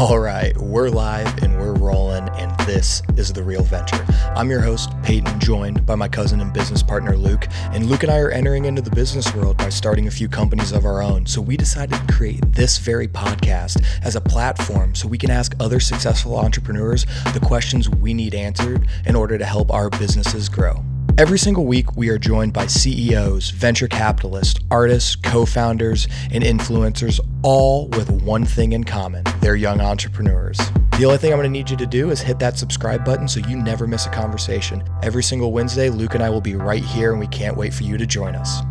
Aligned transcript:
All 0.00 0.18
right, 0.18 0.56
we're 0.56 0.88
live 0.88 1.42
and 1.42 1.58
we're 1.58 1.74
rolling, 1.74 2.26
and 2.30 2.58
this 2.60 3.02
is 3.18 3.34
The 3.34 3.42
Real 3.42 3.62
Venture. 3.62 4.02
I'm 4.34 4.48
your 4.48 4.62
host, 4.62 4.90
Peyton, 5.02 5.38
joined 5.40 5.84
by 5.84 5.94
my 5.94 6.08
cousin 6.08 6.40
and 6.40 6.54
business 6.54 6.82
partner, 6.82 7.18
Luke. 7.18 7.46
And 7.72 7.84
Luke 7.84 8.02
and 8.02 8.10
I 8.10 8.16
are 8.16 8.30
entering 8.30 8.64
into 8.64 8.80
the 8.80 8.90
business 8.90 9.34
world 9.34 9.58
by 9.58 9.68
starting 9.68 10.08
a 10.08 10.10
few 10.10 10.26
companies 10.26 10.72
of 10.72 10.86
our 10.86 11.02
own. 11.02 11.26
So 11.26 11.42
we 11.42 11.58
decided 11.58 12.00
to 12.00 12.12
create 12.14 12.40
this 12.50 12.78
very 12.78 13.08
podcast 13.08 13.84
as 14.02 14.16
a 14.16 14.22
platform 14.22 14.94
so 14.94 15.06
we 15.06 15.18
can 15.18 15.30
ask 15.30 15.52
other 15.60 15.80
successful 15.80 16.38
entrepreneurs 16.38 17.04
the 17.34 17.40
questions 17.40 17.90
we 17.90 18.14
need 18.14 18.34
answered 18.34 18.88
in 19.04 19.14
order 19.14 19.36
to 19.36 19.44
help 19.44 19.70
our 19.70 19.90
businesses 19.90 20.48
grow. 20.48 20.82
Every 21.20 21.38
single 21.38 21.66
week, 21.66 21.98
we 21.98 22.08
are 22.08 22.16
joined 22.16 22.54
by 22.54 22.64
CEOs, 22.64 23.50
venture 23.50 23.86
capitalists, 23.86 24.58
artists, 24.70 25.16
co 25.16 25.44
founders, 25.44 26.08
and 26.32 26.42
influencers, 26.42 27.20
all 27.42 27.88
with 27.88 28.10
one 28.22 28.46
thing 28.46 28.72
in 28.72 28.84
common 28.84 29.24
they're 29.42 29.54
young 29.54 29.82
entrepreneurs. 29.82 30.56
The 30.96 31.04
only 31.04 31.18
thing 31.18 31.30
I'm 31.30 31.38
going 31.38 31.44
to 31.44 31.50
need 31.50 31.68
you 31.68 31.76
to 31.76 31.84
do 31.84 32.08
is 32.08 32.22
hit 32.22 32.38
that 32.38 32.56
subscribe 32.56 33.04
button 33.04 33.28
so 33.28 33.40
you 33.40 33.58
never 33.58 33.86
miss 33.86 34.06
a 34.06 34.08
conversation. 34.08 34.82
Every 35.02 35.22
single 35.22 35.52
Wednesday, 35.52 35.90
Luke 35.90 36.14
and 36.14 36.22
I 36.22 36.30
will 36.30 36.40
be 36.40 36.54
right 36.54 36.82
here, 36.82 37.10
and 37.10 37.20
we 37.20 37.26
can't 37.26 37.54
wait 37.54 37.74
for 37.74 37.82
you 37.82 37.98
to 37.98 38.06
join 38.06 38.34
us. 38.34 38.62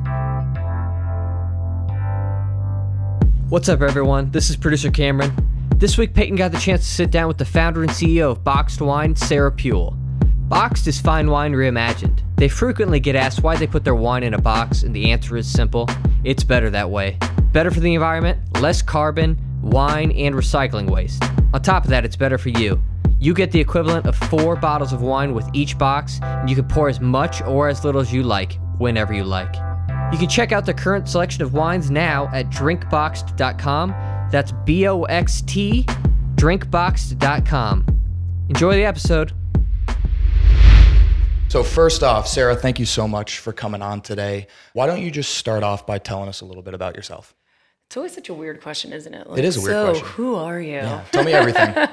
What's 3.50 3.70
up, 3.70 3.82
everyone? 3.82 4.32
This 4.32 4.50
is 4.50 4.56
producer 4.56 4.90
Cameron. 4.90 5.36
This 5.76 6.00
week, 6.00 6.16
Peyton 6.16 6.36
got 6.36 6.52
the 6.52 6.58
chance 6.58 6.82
to 6.82 6.92
sit 6.92 7.12
down 7.12 7.28
with 7.28 7.38
the 7.38 7.46
founder 7.46 7.84
and 7.84 7.92
CEO 7.92 8.32
of 8.32 8.44
BOXT 8.44 8.82
Wine, 8.82 9.16
Sarah 9.16 9.52
Puil. 9.52 9.99
BOXT 10.50 10.88
is 10.88 11.00
fine 11.00 11.30
wine 11.30 11.54
reimagined. 11.54 12.22
They 12.38 12.50
frequently 12.50 13.00
get 13.00 13.16
asked 13.16 13.44
why 13.44 13.56
they 13.56 13.68
put 13.68 13.84
their 13.84 13.94
wine 13.94 14.24
in 14.24 14.34
a 14.34 14.42
box, 14.42 14.82
and 14.82 14.96
the 14.96 15.12
answer 15.12 15.38
is 15.38 15.48
simple 15.48 15.88
it's 16.24 16.44
better 16.44 16.72
that 16.72 16.90
way. 16.90 17.20
Better 17.54 17.70
for 17.70 17.82
the 17.82 17.94
environment, 17.94 18.40
less 18.60 18.82
carbon, 18.82 19.38
wine, 19.62 20.12
and 20.12 20.34
recycling 20.34 20.90
waste. 20.90 21.24
On 21.54 21.62
top 21.62 21.84
of 21.84 21.92
that, 21.92 22.04
it's 22.04 22.16
better 22.16 22.40
for 22.40 22.50
you. 22.50 22.82
You 23.20 23.36
get 23.36 23.52
the 23.52 23.60
equivalent 23.60 24.08
of 24.08 24.16
four 24.16 24.56
bottles 24.56 24.92
of 24.92 25.04
wine 25.04 25.36
with 25.36 25.48
each 25.54 25.78
box, 25.78 26.20
and 26.24 26.50
you 26.50 26.56
can 26.56 26.68
pour 26.68 26.90
as 26.90 27.00
much 27.00 27.44
or 27.44 27.68
as 27.68 27.86
little 27.86 28.02
as 28.02 28.12
you 28.12 28.24
like, 28.24 28.58
whenever 28.80 29.14
you 29.14 29.26
like. 29.26 29.56
You 30.12 30.18
can 30.18 30.30
check 30.30 30.52
out 30.52 30.66
the 30.66 30.74
current 30.74 31.08
selection 31.08 31.44
of 31.44 31.54
wines 31.54 31.92
now 31.92 32.28
at 32.34 32.50
drinkboxt.com. 32.50 33.90
That's 34.32 34.52
B 34.66 34.88
O 34.88 35.04
X 35.04 35.44
T, 35.44 35.86
drinkboxt.com. 36.38 37.86
Enjoy 38.50 38.74
the 38.74 38.86
episode. 38.86 39.32
So, 41.50 41.64
first 41.64 42.04
off, 42.04 42.28
Sarah, 42.28 42.56
thank 42.56 42.78
you 42.78 42.86
so 42.86 43.08
much 43.08 43.40
for 43.40 43.52
coming 43.52 43.82
on 43.82 44.02
today. 44.02 44.46
Why 44.74 44.86
don't 44.86 45.02
you 45.02 45.10
just 45.10 45.34
start 45.34 45.64
off 45.64 45.88
by 45.88 45.98
telling 45.98 46.30
us 46.30 46.42
a 46.42 46.46
little 46.46 46.62
bit 46.62 46.76
about 46.76 46.96
yourself? 46.96 47.34
It's 47.88 47.98
always 47.98 48.14
such 48.14 48.30
a 48.30 48.36
weird 48.36 48.62
question, 48.62 48.94
isn't 48.94 49.12
it? 49.12 49.28
Like, 49.28 49.40
It 49.40 49.46
is 49.46 49.58
a 49.58 49.62
weird 49.62 49.72
so, 49.72 49.86
question. 49.86 50.06
So, 50.06 50.12
who 50.12 50.36
are 50.36 50.62
you? 50.62 50.74
Yeah, 50.74 51.04
tell 51.12 51.24
me 51.24 51.34
everything. 51.34 51.76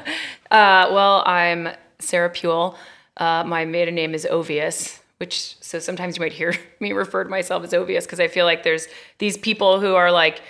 Uh, 0.48 0.86
well, 0.92 1.24
I'm 1.26 1.70
Sarah 1.98 2.30
Puil. 2.30 2.76
Uh, 3.16 3.42
my 3.44 3.64
maiden 3.64 3.96
name 3.96 4.14
is 4.14 4.24
Ovius, 4.30 5.00
which 5.16 5.56
so 5.60 5.80
sometimes 5.80 6.16
you 6.16 6.20
might 6.22 6.32
hear 6.32 6.54
me 6.80 6.92
refer 6.92 7.24
to 7.24 7.28
myself 7.28 7.64
as 7.64 7.72
Ovius 7.72 8.04
because 8.04 8.20
I 8.20 8.28
feel 8.28 8.44
like 8.44 8.62
there's 8.62 8.86
these 9.18 9.36
people 9.36 9.80
who 9.80 9.96
are 9.96 10.12
like 10.12 10.40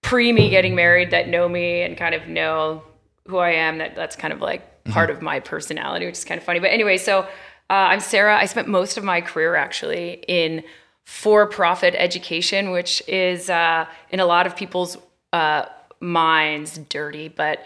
pre 0.00 0.32
me 0.32 0.48
getting 0.48 0.74
married 0.74 1.10
that 1.10 1.28
know 1.28 1.50
me 1.50 1.82
and 1.82 1.98
kind 1.98 2.14
of 2.14 2.28
know 2.28 2.82
who 3.26 3.36
I 3.36 3.50
am. 3.50 3.76
That 3.76 3.94
that's 3.94 4.16
kind 4.16 4.32
of 4.32 4.40
like 4.40 4.84
part 4.84 5.10
of 5.10 5.20
my 5.20 5.38
personality, 5.38 6.06
which 6.06 6.16
is 6.16 6.24
kind 6.24 6.38
of 6.38 6.44
funny. 6.44 6.58
But 6.58 6.70
anyway, 6.70 6.96
so 6.96 7.28
uh, 7.68 7.72
I'm 7.72 8.00
Sarah. 8.00 8.36
I 8.36 8.46
spent 8.46 8.68
most 8.68 8.96
of 8.96 9.04
my 9.04 9.20
career 9.20 9.54
actually 9.56 10.24
in 10.28 10.62
for-profit 11.04 11.94
education, 11.96 12.70
which 12.70 13.02
is 13.08 13.48
uh, 13.48 13.86
in 14.10 14.20
a 14.20 14.26
lot 14.26 14.46
of 14.46 14.56
people's 14.56 14.96
uh, 15.32 15.66
minds 16.00 16.78
dirty, 16.88 17.28
but 17.28 17.64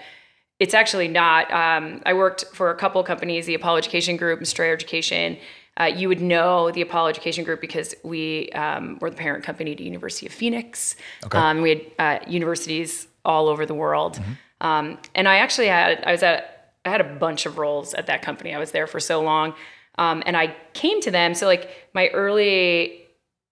it's 0.59 0.75
actually 0.75 1.09
not. 1.09 1.51
Um, 1.51 2.03
I 2.05 2.13
worked 2.15 2.45
for 2.53 2.71
a 2.71 2.77
couple 2.77 3.03
companies, 3.03 3.47
the 3.47 3.55
Apollo 3.55 3.79
Education 3.79 4.17
Group 4.17 4.39
and 4.39 4.49
Strayer 4.49 4.75
Education. 4.75 5.39
Uh, 5.79 5.85
you 5.85 6.09
would 6.09 6.21
know 6.21 6.71
the 6.71 6.83
Apollo 6.83 7.09
Education 7.09 7.45
Group 7.45 7.61
because 7.61 7.95
we 8.03 8.51
um, 8.51 8.99
were 9.01 9.09
the 9.09 9.17
parent 9.17 9.43
company 9.43 9.75
to 9.75 9.83
University 9.83 10.27
of 10.27 10.33
Phoenix. 10.33 10.97
Um, 11.39 11.63
we 11.63 11.71
had 11.71 11.81
uh, 11.99 12.25
universities 12.29 13.07
all 13.25 13.49
over 13.49 13.65
the 13.65 13.75
world, 13.75 14.21
um, 14.61 14.99
and 15.15 15.27
I 15.29 15.37
actually 15.37 15.69
had 15.69 16.05
I 16.05 16.13
was 16.13 16.23
at 16.23 16.75
I 16.85 16.91
had 16.91 17.01
a 17.01 17.05
bunch 17.05 17.47
of 17.47 17.57
roles 17.57 17.95
at 17.95 18.07
that 18.07 18.21
company. 18.23 18.55
I 18.55 18.59
was 18.59 18.73
there 18.73 18.87
for 18.87 19.01
so 19.01 19.23
long, 19.23 19.55
um, 20.01 20.23
and 20.25 20.35
I 20.37 20.57
came 20.73 21.01
to 21.03 21.11
them. 21.11 21.35
So 21.35 21.47
like 21.47 21.71
my 21.93 22.09
early 22.09 23.03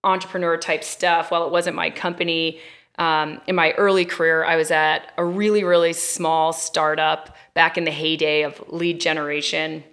entrepreneur 0.02 0.56
type 0.56 0.82
stuff, 0.82 1.30
while 1.30 1.44
it 1.44 1.52
wasn't 1.52 1.76
my 1.76 1.90
company, 1.90 2.58
um, 2.98 3.40
in 3.46 3.54
my 3.54 3.72
early 3.72 4.06
career, 4.06 4.44
I 4.44 4.56
was 4.56 4.70
at 4.70 5.12
a 5.18 5.24
really, 5.24 5.62
really 5.62 5.92
small 5.92 6.54
startup 6.54 7.36
back 7.54 7.76
in 7.76 7.84
the 7.84 7.90
heyday 7.90 8.42
of 8.42 8.64
lead 8.68 8.98
generation 8.98 9.84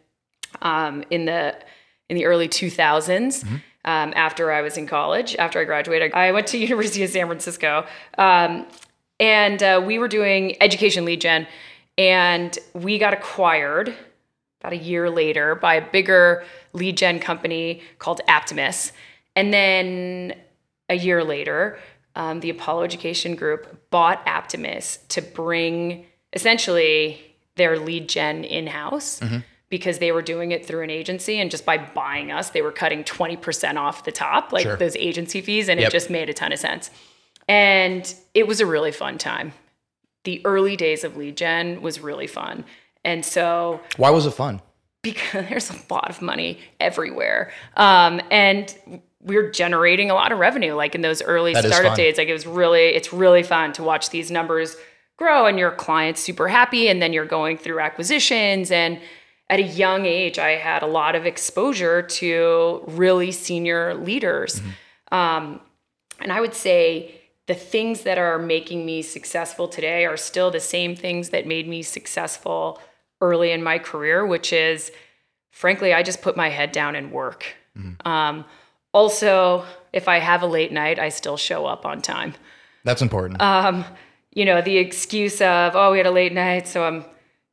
um, 0.62 1.04
in 1.12 1.26
the 1.26 1.56
in 2.10 2.16
the 2.16 2.26
early 2.26 2.48
2000s. 2.48 3.46
Um, 3.84 4.14
after 4.16 4.52
I 4.52 4.62
was 4.62 4.78
in 4.78 4.88
college, 4.88 5.36
after 5.36 5.60
I 5.60 5.66
graduated, 5.66 6.14
I 6.14 6.32
went 6.32 6.48
to 6.48 6.58
University 6.70 7.04
of 7.04 7.12
San 7.12 7.28
Francisco, 7.28 7.86
um, 8.18 8.66
and 9.20 9.62
uh, 9.62 9.84
we 9.86 10.00
were 10.00 10.08
doing 10.08 10.56
education 10.62 11.06
lead 11.06 11.22
gen, 11.22 11.48
and 11.98 12.58
we 12.74 12.98
got 12.98 13.14
acquired 13.14 13.94
about 14.66 14.74
a 14.74 14.84
year 14.84 15.10
later 15.12 15.54
by 15.56 15.76
a 15.76 15.92
bigger 15.92 16.44
lead 16.74 16.98
gen 16.98 17.20
company 17.20 17.82
called 18.00 18.20
Aptimus. 18.28 18.92
And 19.36 19.54
then 19.54 20.34
a 20.90 20.96
year 20.96 21.24
later, 21.24 21.78
um, 22.16 22.40
the 22.40 22.50
Apollo 22.50 22.84
Education 22.84 23.36
Group 23.36 23.90
bought 23.92 24.26
Aptimus 24.26 25.06
to 25.10 25.22
bring 25.22 26.06
essentially 26.34 27.22
their 27.58 27.78
lead 27.78 28.10
gen 28.10 28.44
in 28.44 28.68
house 28.68 29.22
because 29.70 30.00
they 30.00 30.12
were 30.12 30.22
doing 30.22 30.52
it 30.52 30.66
through 30.66 30.82
an 30.84 30.90
agency. 30.90 31.40
And 31.40 31.52
just 31.52 31.66
by 31.66 31.78
buying 31.78 32.32
us, 32.32 32.50
they 32.50 32.62
were 32.62 32.72
cutting 32.72 33.04
20% 33.04 33.78
off 33.78 34.04
the 34.04 34.12
top, 34.12 34.52
like 34.52 34.64
Sure. 34.64 34.78
those 34.78 34.96
agency 34.96 35.42
fees. 35.42 35.70
And 35.70 35.80
Yep. 35.80 35.90
it 35.90 35.92
just 35.92 36.10
made 36.10 36.30
a 36.30 36.34
ton 36.34 36.52
of 36.52 36.60
sense. 36.60 36.90
And 37.48 38.14
it 38.34 38.48
was 38.48 38.60
a 38.62 38.66
really 38.66 38.92
fun 38.92 39.18
time. 39.20 39.54
The 40.24 40.42
early 40.46 40.76
days 40.76 41.04
of 41.04 41.16
lead 41.18 41.38
gen 41.38 41.82
was 41.82 42.00
really 42.00 42.28
fun. 42.28 42.66
And 43.06 43.24
so 43.24 43.80
Why 43.98 44.10
was 44.10 44.26
it 44.26 44.32
fun? 44.32 44.62
because 45.06 45.46
there's 45.50 45.70
a 45.70 45.76
lot 45.90 46.10
of 46.10 46.22
money 46.22 46.60
everywhere. 46.80 47.52
Um, 47.78 48.20
and 48.32 48.76
we're 49.22 49.50
generating 49.52 50.12
a 50.12 50.14
lot 50.14 50.32
of 50.32 50.40
revenue, 50.40 50.74
like 50.74 50.96
in 50.96 51.02
those 51.02 51.22
early 51.22 51.54
That 51.54 51.66
startup 51.66 51.96
days. 51.96 52.18
Like 52.18 52.28
it 52.28 52.34
was 52.34 52.46
really, 52.46 52.88
it's 52.88 53.14
really 53.14 53.44
fun 53.44 53.72
to 53.74 53.84
watch 53.84 54.10
these 54.10 54.30
numbers 54.30 54.76
grow 55.18 55.46
and 55.46 55.58
your 55.58 55.72
client's 55.72 56.22
super 56.22 56.48
happy. 56.48 56.90
And 56.90 57.02
then 57.02 57.14
you're 57.14 57.26
going 57.26 57.58
through 57.58 57.80
acquisitions. 57.80 58.72
And 58.72 59.00
at 59.50 59.60
a 59.60 59.64
young 59.64 60.06
age, 60.06 60.38
I 60.40 60.52
had 60.52 60.84
a 60.84 60.88
lot 60.88 61.16
of 61.16 61.26
exposure 61.26 62.02
to 62.02 62.84
really 62.88 63.32
senior 63.32 63.94
leaders. 63.96 64.62
Um, 65.12 65.62
and 66.20 66.32
I 66.32 66.42
would 66.42 66.54
say 66.54 67.22
the 67.48 67.54
things 67.54 68.02
that 68.02 68.18
are 68.18 68.40
making 68.40 68.86
me 68.86 69.02
successful 69.04 69.68
today 69.68 70.06
are 70.06 70.18
still 70.18 70.50
the 70.50 70.60
same 70.60 70.96
things 70.96 71.30
that 71.30 71.46
made 71.46 71.68
me 71.68 71.84
successful 71.84 72.80
early 73.22 73.52
in 73.52 73.64
my 73.64 73.80
career, 73.80 74.26
which 74.26 74.54
is 74.54 74.92
frankly, 75.56 75.94
I 75.94 76.04
just 76.04 76.22
put 76.22 76.36
my 76.36 76.50
head 76.50 76.74
down 76.74 76.96
and 76.96 77.12
work. 77.12 77.46
Um, 78.06 78.46
also, 78.94 79.66
if 79.94 80.08
I 80.08 80.20
have 80.20 80.42
a 80.42 80.48
late 80.48 80.72
night, 80.72 81.00
I 81.00 81.10
still 81.10 81.38
show 81.38 81.66
up 81.66 81.86
on 81.86 82.02
time. 82.02 82.34
That's 82.84 83.02
important. 83.02 83.42
You 84.32 84.44
know, 84.44 84.62
the 84.62 84.78
excuse 84.78 85.40
of, 85.40 85.78
oh, 85.78 85.94
we 85.94 85.98
had 85.98 86.08
a 86.08 86.12
late 86.12 86.34
night, 86.34 86.68
so 86.68 86.84
I'm 86.84 87.06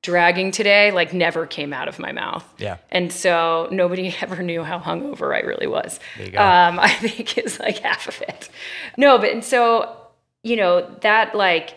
dragging 0.03 0.51
today, 0.51 0.91
like 0.91 1.15
never 1.15 1.47
came 1.47 1.73
out 1.73 1.87
of 1.87 2.01
my 2.01 2.11
mouth. 2.11 2.45
Yeah. 2.59 2.79
And 2.91 3.13
so 3.13 3.69
nobody 3.71 4.13
ever 4.21 4.43
knew 4.43 4.65
how 4.65 4.81
hungover 4.81 5.33
I 5.35 5.41
really 5.41 5.69
was. 5.69 6.01
There 6.17 6.27
you 6.27 6.33
go. 6.33 6.39
Um, 6.39 6.79
I 6.81 6.89
think 6.89 7.39
is 7.39 7.61
like 7.61 7.79
half 7.79 8.09
of 8.09 8.21
it. 8.23 8.51
No, 8.97 9.17
but 9.17 9.31
and 9.31 9.45
so, 9.45 9.97
you 10.43 10.57
know, 10.57 10.89
that 11.03 11.37
like 11.37 11.75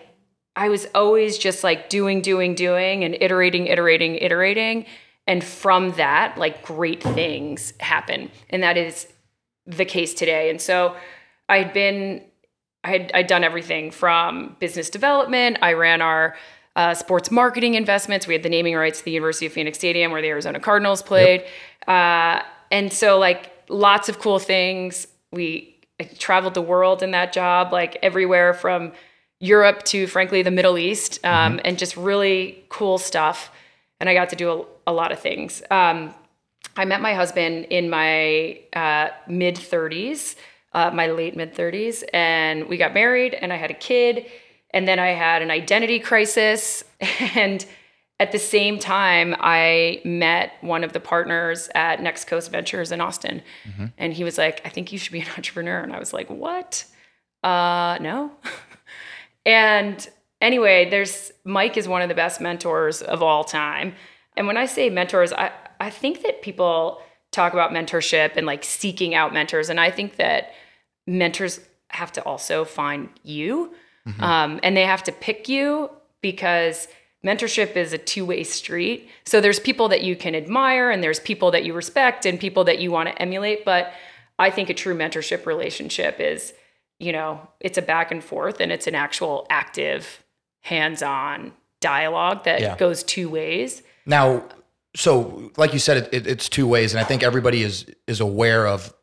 I 0.55 0.69
was 0.69 0.87
always 0.95 1.37
just 1.37 1.63
like 1.63 1.89
doing, 1.89 2.21
doing, 2.21 2.55
doing 2.55 3.03
and 3.03 3.17
iterating, 3.19 3.67
iterating, 3.67 4.15
iterating. 4.15 4.85
And 5.27 5.43
from 5.43 5.91
that, 5.93 6.37
like 6.37 6.63
great 6.63 7.01
things 7.01 7.73
happen. 7.79 8.31
And 8.49 8.63
that 8.63 8.77
is 8.77 9.07
the 9.65 9.85
case 9.85 10.13
today. 10.13 10.49
And 10.49 10.61
so 10.61 10.95
I 11.49 11.57
had 11.57 11.73
been, 11.73 12.23
I 12.83 12.89
had 12.91 13.11
I'd 13.13 13.27
done 13.27 13.43
everything 13.43 13.91
from 13.91 14.55
business 14.59 14.89
development. 14.89 15.57
I 15.61 15.73
ran 15.73 16.01
our 16.01 16.35
uh, 16.75 16.93
sports 16.93 17.31
marketing 17.31 17.73
investments. 17.73 18.27
We 18.27 18.33
had 18.33 18.43
the 18.43 18.49
naming 18.49 18.75
rights 18.75 18.99
to 18.99 19.05
the 19.05 19.11
University 19.11 19.45
of 19.47 19.53
Phoenix 19.53 19.77
Stadium 19.77 20.11
where 20.11 20.21
the 20.21 20.27
Arizona 20.29 20.59
Cardinals 20.59 21.01
played. 21.01 21.45
Uh, 21.87 22.41
and 22.71 22.91
so, 22.91 23.17
like, 23.17 23.51
lots 23.69 24.09
of 24.09 24.19
cool 24.19 24.39
things. 24.39 25.07
We 25.31 25.75
I 25.99 26.03
traveled 26.03 26.53
the 26.53 26.61
world 26.61 27.01
in 27.01 27.11
that 27.11 27.31
job, 27.31 27.71
like 27.71 27.97
everywhere 28.01 28.53
from 28.53 28.91
Europe 29.39 29.83
to, 29.83 30.07
frankly, 30.07 30.41
the 30.41 30.51
Middle 30.51 30.77
East, 30.77 31.23
um, 31.25 31.59
and 31.65 31.77
just 31.77 31.95
really 31.97 32.63
cool 32.69 32.97
stuff. 32.97 33.51
And 33.99 34.09
I 34.09 34.13
got 34.13 34.29
to 34.29 34.35
do 34.35 34.51
a, 34.51 34.91
a 34.91 34.93
lot 34.93 35.11
of 35.11 35.19
things. 35.19 35.61
Um, 35.71 36.13
I 36.77 36.85
met 36.85 37.01
my 37.01 37.13
husband 37.13 37.65
in 37.69 37.89
my 37.89 38.59
uh, 38.73 39.09
mid 39.27 39.55
30s, 39.55 40.35
uh, 40.73 40.91
my 40.91 41.07
late 41.07 41.35
mid 41.35 41.53
30s, 41.55 42.03
and 42.13 42.67
we 42.67 42.77
got 42.77 42.93
married, 42.93 43.33
and 43.33 43.51
I 43.53 43.57
had 43.57 43.71
a 43.71 43.75
kid. 43.75 44.25
and 44.71 44.85
then 44.87 44.99
I 44.99 45.09
had 45.11 45.41
an 45.41 45.51
identity 45.51 45.99
crisis. 45.99 46.83
And 47.35 47.65
at 48.19 48.31
the 48.31 48.39
same 48.39 48.79
time, 48.79 49.35
I 49.39 50.01
met 50.05 50.53
one 50.61 50.83
of 50.85 50.93
the 50.93 50.99
partners 51.01 51.69
at 51.75 52.01
Next 52.01 52.25
Coast 52.27 52.49
Ventures 52.51 52.91
in 52.93 53.01
Austin. 53.01 53.41
And 53.97 54.13
he 54.13 54.23
was 54.23 54.37
like, 54.37 54.61
I 54.65 54.69
think 54.69 54.91
you 54.93 54.97
should 54.97 55.11
be 55.11 55.19
an 55.19 55.27
entrepreneur. 55.37 55.79
And 55.79 55.93
I 55.93 55.99
was 55.99 56.13
like, 56.13 56.29
what? 56.29 56.85
Uh, 57.43 57.97
no. 58.01 58.31
and 59.45 60.07
anyway, 60.41 60.89
there's 60.89 61.31
Mike 61.43 61.77
is 61.77 61.87
one 61.87 62.01
of 62.01 62.09
the 62.09 62.15
best 62.15 62.41
mentors 62.41 63.01
of 63.01 63.21
all 63.21 63.43
time. 63.43 63.93
And 64.37 64.47
when 64.47 64.57
I 64.57 64.65
say 64.65 64.89
mentors, 64.89 65.31
I, 65.31 65.51
I 65.79 65.89
think 65.89 66.23
that 66.23 66.41
people 66.41 67.01
talk 67.31 67.53
about 67.53 67.71
mentorship 67.71 68.35
and 68.35 68.45
like 68.45 68.63
seeking 68.63 69.13
out 69.13 69.33
mentors. 69.33 69.69
And 69.69 69.79
I 69.79 69.91
think 69.91 70.17
that 70.17 70.51
mentors 71.07 71.59
have 71.89 72.11
to 72.13 72.23
also 72.23 72.65
find 72.65 73.09
you 73.23 73.73
um, 74.19 74.59
and 74.63 74.77
they 74.77 74.85
have 74.85 75.03
to 75.03 75.11
pick 75.11 75.49
you 75.49 75.89
because 76.21 76.87
mentorship 77.25 77.75
is 77.75 77.93
a 77.93 77.97
two-way 77.97 78.43
street 78.43 79.09
so 79.25 79.41
there's 79.41 79.59
people 79.59 79.89
that 79.89 80.03
you 80.03 80.15
can 80.15 80.35
admire 80.35 80.91
and 80.91 81.01
there's 81.01 81.19
people 81.19 81.51
that 81.51 81.63
you 81.63 81.73
respect 81.73 82.25
and 82.25 82.39
people 82.39 82.63
that 82.63 82.79
you 82.79 82.91
want 82.91 83.09
to 83.09 83.21
emulate 83.21 83.65
but 83.65 83.93
i 84.37 84.49
think 84.49 84.69
a 84.69 84.73
true 84.73 84.95
mentorship 84.95 85.45
relationship 85.47 86.19
is 86.19 86.53
you 86.99 87.11
know 87.11 87.47
it's 87.59 87.77
a 87.77 87.81
back 87.81 88.11
and 88.11 88.23
forth 88.23 88.59
and 88.59 88.71
it's 88.71 88.87
an 88.87 88.95
actual 88.95 89.45
active 89.49 90.23
hands-on 90.61 91.51
dialogue 91.79 92.43
that 92.45 92.61
Yeah. 92.61 92.75
goes 92.77 93.03
two 93.03 93.29
ways 93.29 93.83
Now, 94.05 94.43
so 94.95 95.51
like 95.57 95.73
you 95.73 95.79
said, 95.79 95.97
it, 95.97 96.09
it, 96.13 96.27
it's 96.27 96.47
two 96.47 96.67
ways, 96.67 96.93
and 96.93 97.01
I 97.01 97.03
think 97.03 97.21
everybody 97.23 97.63
is 97.63 97.85
is 98.07 98.19
aware 98.21 98.65
of 98.67 98.93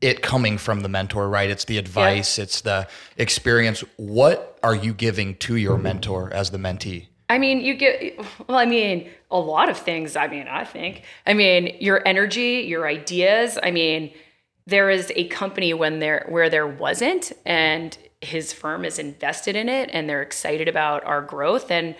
it 0.00 0.22
coming 0.22 0.56
from 0.58 0.80
the 0.80 0.88
mentor, 0.88 1.28
right? 1.28 1.50
It's 1.50 1.64
the 1.66 1.78
advice, 1.78 2.38
it's 2.38 2.62
the 2.62 2.88
experience. 3.18 3.84
What 3.96 4.58
are 4.62 4.74
you 4.74 4.94
giving 4.94 5.36
to 5.46 5.56
your 5.56 5.76
mentor 5.78 6.32
as 6.32 6.50
the 6.50 6.58
mentee? 6.58 7.08
I 7.28 7.38
mean, 7.38 7.60
you 7.60 7.74
get, 7.74 8.18
well, 8.48 8.58
I 8.58 8.66
mean, 8.66 9.08
a 9.30 9.38
lot 9.38 9.68
of 9.68 9.76
things. 9.78 10.16
I 10.16 10.26
mean, 10.26 10.48
I 10.48 10.64
think, 10.64 11.02
I 11.26 11.34
mean, 11.34 11.76
your 11.80 12.02
energy, 12.06 12.64
your 12.66 12.86
ideas. 12.86 13.58
I 13.62 13.70
mean, 13.70 14.12
there 14.66 14.90
is 14.90 15.12
a 15.16 15.28
company 15.28 15.74
when 15.74 15.98
there, 15.98 16.26
where 16.28 16.48
there 16.48 16.66
wasn't, 16.66 17.32
and 17.44 17.96
his 18.20 18.52
firm 18.52 18.84
is 18.84 18.98
invested 18.98 19.56
in 19.56 19.68
it 19.68 19.90
and 19.92 20.08
they're 20.08 20.22
excited 20.22 20.68
about 20.68 21.04
our 21.04 21.20
growth. 21.20 21.70
And, 21.70 21.96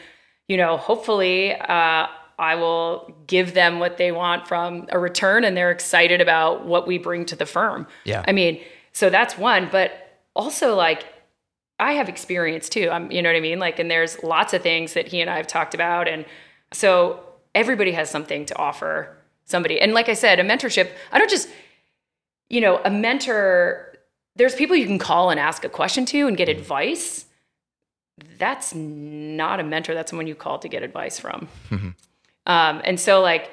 you 0.47 0.57
know, 0.57 0.77
hopefully, 0.77 1.55
uh, 1.55 2.07
I 2.39 2.55
will 2.57 3.15
give 3.27 3.55
them 3.55 3.79
what 3.79 3.99
they 3.99 4.11
want 4.11 4.49
from 4.49 4.87
a 4.91 4.99
return 4.99 5.45
and 5.45 5.57
they're 5.57 5.71
excited 5.71 6.21
about 6.21 6.65
what 6.65 6.87
we 6.87 6.99
bring 6.99 7.25
to 7.27 7.37
the 7.37 7.47
firm. 7.47 7.87
Yeah. 8.05 8.25
I 8.27 8.33
mean, 8.33 8.61
so 8.93 9.11
that's 9.11 9.37
one, 9.37 9.69
but 9.71 10.21
also 10.35 10.75
like 10.75 11.05
I 11.79 11.93
have 11.93 12.09
experience 12.09 12.69
too. 12.69 12.89
I'm, 12.91 13.11
you 13.11 13.23
know 13.23 13.29
what 13.29 13.37
I 13.37 13.41
mean? 13.41 13.59
Like, 13.59 13.79
and 13.79 13.91
there's 13.91 14.23
lots 14.23 14.55
of 14.55 14.63
things 14.63 14.95
that 14.95 15.09
he 15.09 15.21
and 15.21 15.29
I 15.29 15.37
have 15.37 15.47
talked 15.47 15.75
about. 15.75 16.09
And 16.09 16.25
so 16.73 17.21
everybody 17.55 17.93
has 17.93 18.11
something 18.11 18.47
to 18.47 18.57
offer 18.57 19.17
somebody. 19.45 19.81
And 19.81 19.93
like 19.93 20.09
I 20.09 20.15
said, 20.15 20.39
a 20.39 20.45
mentorship, 20.45 20.91
I 21.11 21.19
don't 21.19 21.31
just, 21.31 21.49
you 22.53 22.61
know, 22.61 22.81
a 22.85 22.91
mentor, 22.91 23.93
there's 24.37 24.55
people 24.55 24.77
you 24.77 24.87
can 24.87 24.99
call 25.01 25.31
and 25.31 25.41
ask 25.41 25.65
a 25.65 25.69
question 25.69 26.05
to 26.07 26.29
and 26.29 26.37
get 26.37 26.49
advice. 26.49 27.25
That's 28.39 28.75
not 28.75 29.59
a 29.59 29.65
mentor. 29.65 29.95
That's 29.95 30.11
someone 30.11 30.27
you 30.29 30.35
call 30.37 30.59
to 30.61 30.69
get 30.69 30.83
advice 30.85 31.19
from. 31.19 31.49
Um, 31.73 32.81
and 32.85 33.01
so 33.01 33.21
like 33.23 33.51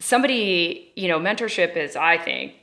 somebody, 0.00 0.92
you 0.96 1.08
know, 1.08 1.18
mentorship 1.18 1.76
is, 1.76 1.96
I 1.96 2.16
think, 2.18 2.54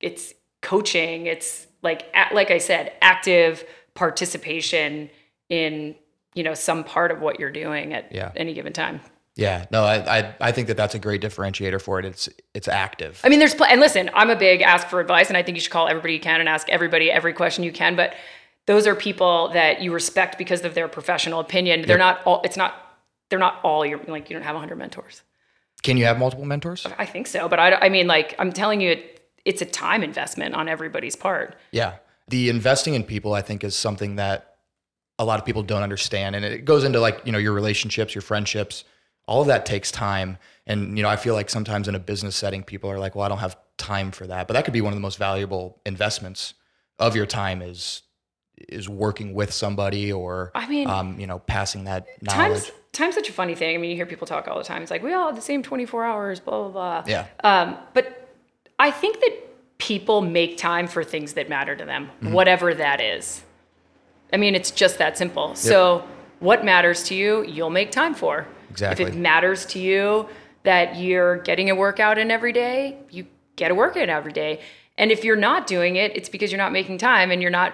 it's 0.00 0.34
coaching. 0.60 1.26
It's 1.26 1.66
like, 1.82 2.14
like 2.32 2.50
I 2.50 2.58
said, 2.58 2.92
active 3.00 3.64
participation 3.94 5.08
in, 5.48 5.94
you 6.34 6.42
know, 6.42 6.54
some 6.54 6.84
part 6.84 7.10
of 7.10 7.20
what 7.20 7.40
you're 7.40 7.50
doing 7.52 7.94
at 7.94 8.12
Yeah. 8.12 8.32
any 8.36 8.52
given 8.52 8.72
time. 8.72 9.00
Yeah, 9.34 9.64
no, 9.70 9.84
I, 9.84 10.18
I 10.18 10.34
I 10.40 10.52
think 10.52 10.68
that 10.68 10.76
that's 10.76 10.94
a 10.94 10.98
great 10.98 11.22
differentiator 11.22 11.80
for 11.80 11.98
it. 11.98 12.04
It's 12.04 12.28
it's 12.52 12.68
active. 12.68 13.20
I 13.24 13.30
mean, 13.30 13.38
there's, 13.38 13.54
pl- 13.54 13.66
and 13.66 13.80
listen, 13.80 14.10
I'm 14.12 14.28
a 14.28 14.36
big 14.36 14.60
ask 14.60 14.88
for 14.88 15.00
advice, 15.00 15.28
and 15.28 15.36
I 15.38 15.42
think 15.42 15.56
you 15.56 15.60
should 15.62 15.72
call 15.72 15.88
everybody 15.88 16.14
you 16.14 16.20
can 16.20 16.40
and 16.40 16.48
ask 16.48 16.68
everybody 16.68 17.10
every 17.10 17.32
question 17.32 17.64
you 17.64 17.72
can. 17.72 17.96
But 17.96 18.12
those 18.66 18.86
are 18.86 18.94
people 18.94 19.48
that 19.54 19.82
you 19.82 19.92
respect 19.92 20.38
because 20.38 20.64
of 20.64 20.74
their 20.74 20.88
professional 20.88 21.40
opinion. 21.40 21.82
They're 21.86 21.98
not 21.98 22.20
all, 22.24 22.42
it's 22.44 22.56
not, 22.56 22.74
they're 23.28 23.38
not 23.38 23.58
all 23.64 23.84
your, 23.84 24.00
like, 24.06 24.30
you 24.30 24.36
don't 24.36 24.44
have 24.44 24.54
100 24.54 24.76
mentors. 24.76 25.22
Can 25.82 25.96
you 25.96 26.04
have 26.04 26.18
multiple 26.18 26.44
mentors? 26.44 26.86
I 26.96 27.06
think 27.06 27.26
so. 27.26 27.48
But 27.48 27.58
I, 27.58 27.74
I 27.74 27.88
mean, 27.88 28.06
like, 28.06 28.36
I'm 28.38 28.52
telling 28.52 28.80
you, 28.80 28.92
it, 28.92 29.28
it's 29.44 29.62
a 29.62 29.64
time 29.66 30.04
investment 30.04 30.54
on 30.54 30.68
everybody's 30.68 31.16
part. 31.16 31.56
Yeah. 31.72 31.96
The 32.28 32.48
investing 32.48 32.94
in 32.94 33.02
people, 33.02 33.34
I 33.34 33.42
think, 33.42 33.64
is 33.64 33.74
something 33.74 34.14
that 34.16 34.54
a 35.18 35.24
lot 35.24 35.40
of 35.40 35.44
people 35.44 35.64
don't 35.64 35.82
understand. 35.82 36.36
And 36.36 36.44
it 36.44 36.64
goes 36.64 36.84
into 36.84 37.00
like, 37.00 37.20
you 37.24 37.32
know, 37.32 37.38
your 37.38 37.52
relationships, 37.52 38.14
your 38.14 38.22
friendships, 38.22 38.84
all 39.32 39.40
of 39.40 39.46
that 39.46 39.64
takes 39.64 39.90
time. 39.90 40.36
And, 40.66 40.94
you 40.98 41.02
know, 41.02 41.08
I 41.08 41.16
feel 41.16 41.32
like 41.32 41.48
sometimes 41.48 41.88
in 41.88 41.94
a 41.94 41.98
business 41.98 42.36
setting, 42.36 42.62
people 42.62 42.90
are 42.90 42.98
like, 42.98 43.14
well, 43.14 43.24
I 43.24 43.28
don't 43.30 43.38
have 43.38 43.56
time 43.78 44.10
for 44.10 44.26
that. 44.26 44.46
But 44.46 44.52
that 44.52 44.64
could 44.66 44.74
be 44.74 44.82
one 44.82 44.92
of 44.92 44.96
the 44.96 45.00
most 45.00 45.16
valuable 45.16 45.80
investments 45.86 46.52
of 46.98 47.16
your 47.16 47.24
time 47.24 47.62
is 47.62 48.02
is 48.68 48.88
working 48.90 49.32
with 49.32 49.50
somebody 49.52 50.12
or 50.12 50.52
I 50.54 50.68
mean, 50.68 50.86
um, 50.86 51.18
you 51.18 51.26
know, 51.26 51.38
passing 51.38 51.84
that 51.84 52.06
knowledge. 52.20 52.64
Time's, 52.64 52.70
time's 52.92 53.14
such 53.14 53.30
a 53.30 53.32
funny 53.32 53.54
thing. 53.54 53.74
I 53.74 53.78
mean, 53.78 53.88
you 53.90 53.96
hear 53.96 54.04
people 54.06 54.26
talk 54.26 54.46
all 54.48 54.58
the 54.58 54.64
time. 54.64 54.82
It's 54.82 54.90
like, 54.90 55.02
we 55.02 55.14
all 55.14 55.26
have 55.28 55.34
the 55.34 55.40
same 55.42 55.62
24 55.62 56.04
hours, 56.04 56.38
blah, 56.38 56.68
blah, 56.68 56.70
blah. 57.00 57.04
Yeah. 57.06 57.26
Um, 57.42 57.78
but 57.94 58.28
I 58.78 58.90
think 58.90 59.18
that 59.20 59.78
people 59.78 60.20
make 60.20 60.58
time 60.58 60.86
for 60.86 61.02
things 61.02 61.32
that 61.32 61.48
matter 61.48 61.74
to 61.74 61.84
them, 61.86 62.10
Mm-hmm. 62.20 62.32
whatever 62.34 62.74
that 62.74 63.00
is. 63.00 63.42
I 64.30 64.36
mean, 64.36 64.54
it's 64.54 64.70
just 64.70 64.98
that 64.98 65.16
simple. 65.16 65.54
So, 65.54 66.04
what 66.38 66.64
matters 66.64 67.02
to 67.04 67.14
you, 67.14 67.44
you'll 67.44 67.70
make 67.70 67.90
time 67.90 68.14
for. 68.14 68.46
Exactly. 68.72 69.04
If 69.04 69.12
it 69.12 69.16
matters 69.16 69.66
to 69.66 69.78
you 69.78 70.28
that 70.64 70.96
you're 70.96 71.36
getting 71.38 71.70
a 71.70 71.74
workout 71.74 72.18
in 72.18 72.30
every 72.30 72.52
day, 72.52 72.96
you 73.10 73.26
get 73.56 73.70
a 73.70 73.74
workout 73.74 74.08
every 74.08 74.32
day. 74.32 74.60
And 74.98 75.10
if 75.12 75.24
you're 75.24 75.36
not 75.36 75.66
doing 75.66 75.96
it, 75.96 76.16
it's 76.16 76.28
because 76.28 76.50
you're 76.50 76.58
not 76.66 76.72
making 76.72 76.98
time 76.98 77.30
and 77.30 77.40
you're 77.42 77.50
not, 77.50 77.72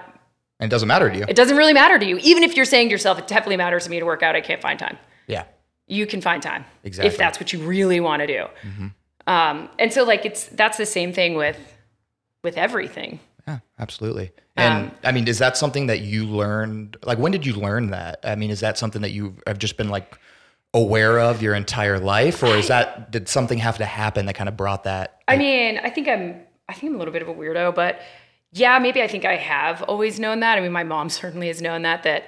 And 0.60 0.70
it 0.70 0.72
doesn't 0.74 0.88
matter 0.88 1.08
to 1.10 1.16
you. 1.18 1.24
it 1.28 1.36
doesn't 1.36 1.56
really 1.56 1.72
matter 1.72 1.98
to 1.98 2.06
you. 2.06 2.18
Even 2.22 2.42
if 2.42 2.56
you're 2.56 2.64
saying 2.64 2.88
to 2.88 2.92
yourself, 2.92 3.18
it 3.18 3.26
definitely 3.26 3.56
matters 3.56 3.84
to 3.84 3.90
me 3.90 3.98
to 4.00 4.06
work 4.06 4.22
out, 4.22 4.34
I 4.36 4.40
can't 4.40 4.60
find 4.62 4.78
time 4.78 4.98
yeah. 5.26 5.44
you 5.86 6.06
can 6.06 6.20
find 6.20 6.42
time 6.42 6.64
Exactly. 6.84 7.08
if 7.08 7.16
that's 7.18 7.38
what 7.40 7.52
you 7.52 7.60
really 7.60 8.00
want 8.00 8.20
to 8.22 8.26
do. 8.26 8.46
Um, 9.26 9.68
and 9.78 9.92
so 9.92 10.04
like 10.04 10.24
it's 10.24 10.46
that's 10.46 10.78
the 10.78 10.86
same 10.86 11.12
thing 11.12 11.34
with 11.34 11.58
with 12.42 12.56
everything. 12.56 13.20
Yeah, 13.46 13.58
absolutely. 13.78 14.30
And 14.56 14.86
Um, 14.90 14.96
I 15.04 15.12
mean, 15.12 15.26
is 15.28 15.38
that 15.38 15.56
something 15.56 15.86
that 15.86 16.00
you 16.00 16.24
learned? 16.26 16.96
Like, 17.04 17.18
when 17.18 17.32
did 17.32 17.44
you 17.46 17.54
learn 17.54 17.90
that? 17.90 18.20
I 18.24 18.34
mean, 18.36 18.50
is 18.50 18.60
that 18.60 18.76
something 18.78 19.02
that 19.02 19.12
you 19.12 19.36
have 19.46 19.58
just 19.58 19.76
been 19.76 19.88
like 19.88 20.18
aware 20.78 21.18
of 21.18 21.42
your 21.42 21.54
entire 21.54 21.98
life, 21.98 22.42
or 22.42 22.56
is 22.56 22.68
that 22.68 23.10
did 23.10 23.28
something 23.28 23.58
have 23.58 23.78
to 23.78 23.84
happen 23.84 24.26
that 24.26 24.34
kind 24.34 24.48
of 24.48 24.56
brought 24.56 24.84
that? 24.84 25.20
I 25.26 25.36
mean, 25.36 25.78
I 25.82 25.90
think 25.90 26.08
I'm 26.08 26.40
I 26.68 26.74
think 26.74 26.90
I'm 26.90 26.94
a 26.96 26.98
little 26.98 27.12
bit 27.12 27.22
of 27.22 27.28
a 27.28 27.34
weirdo, 27.34 27.74
but 27.74 28.00
yeah, 28.52 28.78
maybe 28.78 29.02
I 29.02 29.08
think 29.08 29.24
I 29.24 29.36
have 29.36 29.82
always 29.82 30.18
known 30.18 30.40
that. 30.40 30.58
I 30.58 30.60
mean, 30.60 30.72
my 30.72 30.84
mom 30.84 31.08
certainly 31.20 31.48
has 31.48 31.60
known 31.60 31.82
that 31.82 32.02
that 32.04 32.24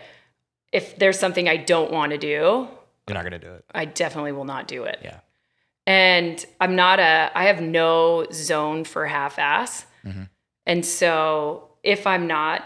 if 0.73 0.97
there's 0.99 1.19
something 1.19 1.49
I 1.49 1.57
don't 1.57 1.91
want 1.91 2.13
to 2.13 2.19
do, 2.19 2.69
You're 3.09 3.15
not 3.15 3.25
gonna 3.25 3.39
do 3.39 3.53
it. 3.53 3.65
I 3.75 3.85
definitely 3.87 4.33
will 4.33 4.45
not 4.45 4.69
do 4.69 4.85
it. 4.85 5.01
Yeah. 5.03 5.21
And 5.87 6.45
I'm 6.61 6.77
not 6.77 7.01
a, 7.01 7.33
I 7.35 7.45
have 7.45 7.61
no 7.61 8.27
zone 8.33 8.85
for 8.85 9.07
half 9.07 9.39
ass. 9.39 9.87
Mm-hmm. 10.05 10.25
And 10.67 10.87
so 10.87 11.71
if 11.83 12.07
I'm 12.07 12.29
not 12.29 12.65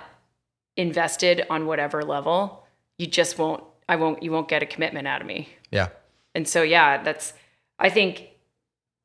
invested 0.76 1.46
on 1.48 1.66
whatever 1.66 2.02
level, 2.02 2.66
you 2.98 3.06
just 3.06 3.38
won't, 3.38 3.64
I 3.88 3.96
won't, 3.96 4.22
you 4.22 4.30
won't 4.30 4.48
get 4.48 4.62
a 4.62 4.66
commitment 4.66 5.06
out 5.06 5.22
of 5.22 5.26
me. 5.26 5.48
Yeah. 5.74 5.88
And 6.34 6.48
so, 6.48 6.62
yeah, 6.62 7.02
that's, 7.02 7.32
I 7.78 7.90
think, 7.90 8.28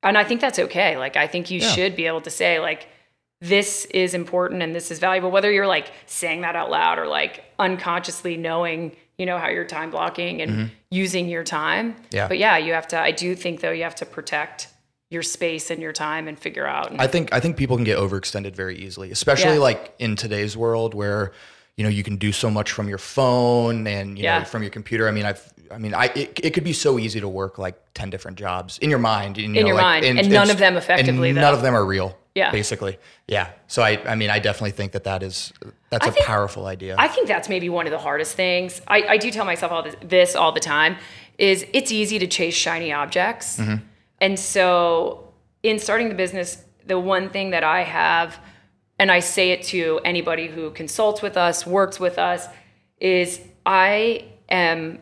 and 0.03 0.17
I 0.17 0.23
think 0.23 0.39
that's 0.41 0.59
okay. 0.59 0.97
Like, 0.97 1.17
I 1.17 1.27
think 1.27 1.49
you 1.51 1.59
Yeah. 1.59 1.69
should 1.71 1.95
be 1.95 2.05
able 2.07 2.21
to 2.21 2.29
say, 2.29 2.59
like, 2.59 2.87
this 3.41 3.85
is 3.85 4.13
important 4.13 4.61
and 4.61 4.75
this 4.75 4.91
is 4.91 4.99
valuable, 4.99 5.31
whether 5.31 5.51
you're 5.51 5.67
like 5.67 5.91
saying 6.05 6.41
that 6.41 6.55
out 6.55 6.69
loud 6.69 6.99
or 6.99 7.07
like 7.07 7.43
unconsciously 7.57 8.35
knowing, 8.35 8.95
you 9.17 9.25
know, 9.25 9.37
how 9.37 9.47
you're 9.49 9.63
time 9.65 9.91
blocking 9.91 10.41
and 10.41 10.71
using 10.91 11.29
your 11.29 11.43
time. 11.45 11.93
Mm-hmm. 11.93 12.03
Yeah. 12.11 12.27
But 12.27 12.37
yeah, 12.37 12.57
you 12.57 12.73
have 12.73 12.87
to, 12.89 12.99
I 12.99 13.11
do 13.11 13.35
think 13.35 13.61
though, 13.61 13.71
you 13.71 13.83
have 13.83 13.95
to 13.95 14.05
protect 14.05 14.67
your 15.09 15.23
space 15.23 15.71
and 15.71 15.81
your 15.81 15.93
time 15.93 16.27
and 16.27 16.37
figure 16.37 16.67
out. 16.67 16.93
I 16.99 17.07
think 17.07 17.33
I 17.33 17.39
think 17.39 17.55
people 17.57 17.77
can 17.77 17.85
get 17.85 17.97
overextended 17.97 18.53
very 18.55 18.77
easily, 18.77 19.09
especially 19.09 19.53
Yeah. 19.55 19.59
like 19.69 19.93
in 19.99 20.15
today's 20.15 20.55
world 20.57 20.93
where 20.93 21.31
you 21.77 21.83
know 21.83 21.89
you 21.89 22.03
can 22.03 22.17
do 22.17 22.31
so 22.31 22.51
much 22.51 22.71
from 22.73 22.87
your 22.89 22.97
phone 22.99 23.87
and 23.87 24.17
you 24.19 24.25
Yeah. 24.25 24.39
know 24.39 24.45
from 24.45 24.61
your 24.63 24.69
computer. 24.71 25.07
I 25.07 25.11
mean, 25.11 25.25
I've 25.25 25.41
I 25.71 25.77
mean, 25.77 25.93
I 25.93 26.05
it, 26.15 26.39
it 26.43 26.53
could 26.53 26.63
be 26.63 26.73
so 26.73 26.97
easy 26.99 27.19
to 27.19 27.27
work 27.29 27.57
like 27.57 27.75
ten 27.93 28.09
different 28.09 28.37
jobs 28.37 28.77
in 28.79 28.89
your 28.89 28.99
mind. 28.99 29.37
In 29.37 29.55
In 29.55 29.67
your 29.67 29.77
mind, 29.77 30.05
and 30.05 30.29
none 30.29 30.49
of 30.49 30.57
them 30.57 30.77
effectively, 30.77 31.29
and 31.29 31.37
though. 31.37 31.41
none 31.41 31.53
of 31.53 31.61
them 31.61 31.75
are 31.75 31.85
real. 31.85 32.17
Yeah. 32.35 32.51
basically, 32.51 32.97
yeah. 33.27 33.49
So 33.67 33.81
I 33.81 33.99
I 34.05 34.15
mean, 34.15 34.29
I 34.29 34.39
definitely 34.39 34.71
think 34.71 34.93
that 34.93 35.03
that 35.03 35.23
is 35.23 35.51
that's 35.89 36.05
I 36.05 36.09
a 36.09 36.11
think- 36.13 36.25
powerful 36.25 36.67
idea. 36.67 36.95
I 36.97 37.07
think 37.07 37.27
that's 37.27 37.49
maybe 37.49 37.67
one 37.69 37.85
of 37.85 37.91
the 37.91 37.97
hardest 37.99 38.35
things. 38.35 38.81
I, 38.87 39.01
I 39.13 39.17
do 39.17 39.29
tell 39.31 39.45
myself 39.45 39.71
all 39.71 39.83
this, 39.83 39.95
this 40.01 40.35
all 40.35 40.51
the 40.53 40.59
time 40.61 40.95
is 41.37 41.65
it's 41.73 41.91
easy 41.91 42.17
to 42.19 42.27
chase 42.27 42.53
shiny 42.55 42.93
objects. 42.93 43.57
Mm-hmm. 43.57 43.83
And 44.21 44.39
so 44.39 45.33
in 45.63 45.79
starting 45.79 46.07
the 46.09 46.15
business, 46.15 46.63
the 46.85 46.99
one 46.99 47.29
thing 47.29 47.49
that 47.49 47.63
I 47.63 47.83
have, 47.83 48.39
and 48.99 49.11
I 49.11 49.19
say 49.19 49.51
it 49.51 49.63
to 49.63 49.99
anybody 50.05 50.47
who 50.47 50.71
consults 50.71 51.21
with 51.21 51.35
us, 51.35 51.65
works 51.65 51.99
with 51.99 52.17
us, 52.17 52.47
is 52.99 53.41
I 53.65 54.25
am 54.49 54.99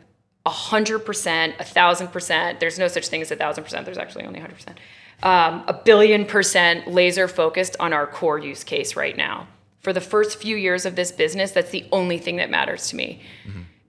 a 0.48 0.50
hundred 0.50 1.00
percent, 1.00 1.56
a 1.60 1.66
thousand 1.66 2.08
percent. 2.08 2.62
There's 2.62 2.80
no 2.80 2.88
such 2.88 3.10
thing 3.10 3.22
as 3.22 3.32
a 3.32 3.36
thousand 3.36 3.66
percent. 3.66 3.86
There's 3.86 3.98
actually 3.98 4.26
only 4.26 4.40
a 4.40 4.42
hundred 4.42 4.56
percent. 4.56 4.80
Um, 5.22 5.64
a 5.68 5.74
billion 5.74 6.26
percent 6.26 6.88
laser 6.88 7.28
focused 7.28 7.76
on 7.82 7.92
our 7.92 8.08
core 8.08 8.40
use 8.40 8.64
case 8.64 8.96
right 8.96 9.18
now. 9.18 9.48
For 9.82 9.92
the 9.92 10.00
first 10.02 10.40
few 10.40 10.56
years 10.56 10.86
of 10.86 10.96
this 10.96 11.12
business, 11.12 11.52
that's 11.52 11.72
the 11.72 11.86
only 11.92 12.18
thing 12.18 12.38
that 12.38 12.50
matters 12.50 12.88
to 12.90 12.96
me. 12.96 13.22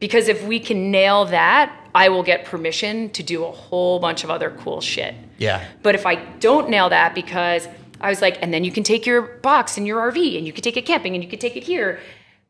Because 0.00 0.28
if 0.28 0.44
we 0.44 0.58
can 0.60 0.90
nail 0.90 1.24
that, 1.26 1.74
I 1.94 2.08
will 2.08 2.22
get 2.22 2.44
permission 2.44 3.10
to 3.10 3.22
do 3.22 3.44
a 3.44 3.50
whole 3.50 3.98
bunch 3.98 4.24
of 4.24 4.30
other 4.30 4.50
cool 4.50 4.80
shit. 4.80 5.14
Yeah. 5.38 5.64
But 5.82 5.94
if 5.94 6.06
I 6.06 6.16
don't 6.38 6.68
nail 6.70 6.88
that, 6.90 7.14
because 7.14 7.68
I 8.00 8.08
was 8.08 8.20
like, 8.20 8.38
and 8.42 8.52
then 8.54 8.62
you 8.64 8.70
can 8.70 8.84
take 8.84 9.06
your 9.06 9.22
box 9.22 9.76
and 9.76 9.86
your 9.86 10.00
RV 10.10 10.38
and 10.38 10.46
you 10.46 10.52
can 10.52 10.62
take 10.62 10.76
it 10.76 10.86
camping 10.86 11.14
and 11.14 11.22
you 11.22 11.28
can 11.28 11.40
take 11.40 11.56
it 11.56 11.64
here, 11.64 11.98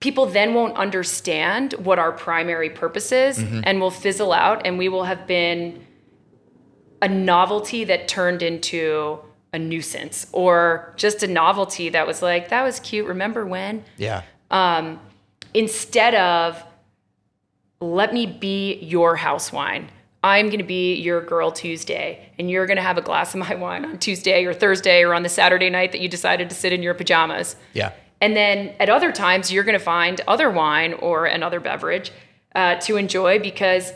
people 0.01 0.27
then 0.27 0.55
won't 0.55 0.77
understand 0.77 1.73
what 1.75 1.99
our 1.99 2.13
primary 2.13 2.71
purpose 2.71 3.13
is 3.13 3.39
mm-hmm. 3.39 3.61
and 3.65 3.81
will 3.81 3.91
fizzle 3.91 4.33
out 4.33 4.63
and 4.65 4.79
we 4.79 4.89
will 4.89 5.05
have 5.05 5.27
been 5.27 5.85
a 7.03 7.09
novelty 7.09 7.85
that 7.85 8.09
turned 8.09 8.43
into 8.43 9.19
a 9.53 9.59
nuisance 9.59 10.27
or 10.33 10.93
just 10.97 11.23
a 11.23 11.27
novelty 11.27 11.89
that 11.89 12.07
was 12.07 12.23
like, 12.23 12.49
that 12.49 12.63
was 12.63 12.81
cute. 12.81 13.07
Remember 13.07 13.47
when? 13.47 13.85
Yeah. 13.97 14.23
Um, 14.51 15.01
instead 15.55 16.15
of 16.15 16.63
let 17.81 18.13
me 18.13 18.27
be 18.27 18.75
your 18.81 19.17
house 19.17 19.53
wine. 19.53 19.91
I'm 20.25 20.47
going 20.47 20.59
to 20.59 20.65
be 20.65 20.95
your 20.97 21.21
girl 21.21 21.53
Tuesday, 21.53 22.29
and 22.41 22.51
you're 22.51 22.67
going 22.67 22.77
to 22.77 22.83
have 22.83 22.99
a 22.99 23.03
glass 23.03 23.35
of 23.35 23.41
my 23.41 23.55
wine 23.55 23.85
on 23.85 23.99
Tuesday 23.99 24.45
or 24.45 24.53
Thursday 24.53 25.05
or 25.05 25.15
on 25.15 25.23
the 25.23 25.29
Saturday 25.29 25.71
night 25.71 25.93
that 25.93 26.01
you 26.01 26.09
decided 26.09 26.49
to 26.49 26.57
sit 26.57 26.73
in 26.73 26.83
your 26.83 26.95
pajamas. 26.95 27.55
Yeah. 27.73 27.93
And 28.21 28.37
then 28.37 28.75
at 28.81 28.89
other 28.89 29.13
times, 29.13 29.53
you're 29.53 29.65
going 29.65 29.79
to 29.79 29.85
find 29.85 30.21
other 30.27 30.51
wine 30.51 30.95
or 30.95 31.27
another 31.27 31.61
beverage 31.61 32.11
uh, 32.55 32.77
to 32.77 32.97
enjoy 32.97 33.39
because 33.39 33.93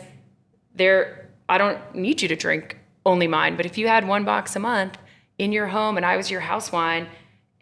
there. 0.75 1.19
I 1.49 1.57
don't 1.57 1.77
need 1.93 2.21
you 2.21 2.29
to 2.29 2.37
drink 2.37 2.77
only 3.05 3.27
mine, 3.27 3.57
but 3.57 3.65
if 3.65 3.77
you 3.77 3.89
had 3.89 4.07
one 4.07 4.23
box 4.23 4.55
a 4.55 4.59
month 4.59 4.97
in 5.37 5.51
your 5.51 5.67
home 5.67 5.97
and 5.97 6.05
I 6.05 6.15
was 6.15 6.31
your 6.31 6.39
house 6.39 6.71
wine, 6.71 7.07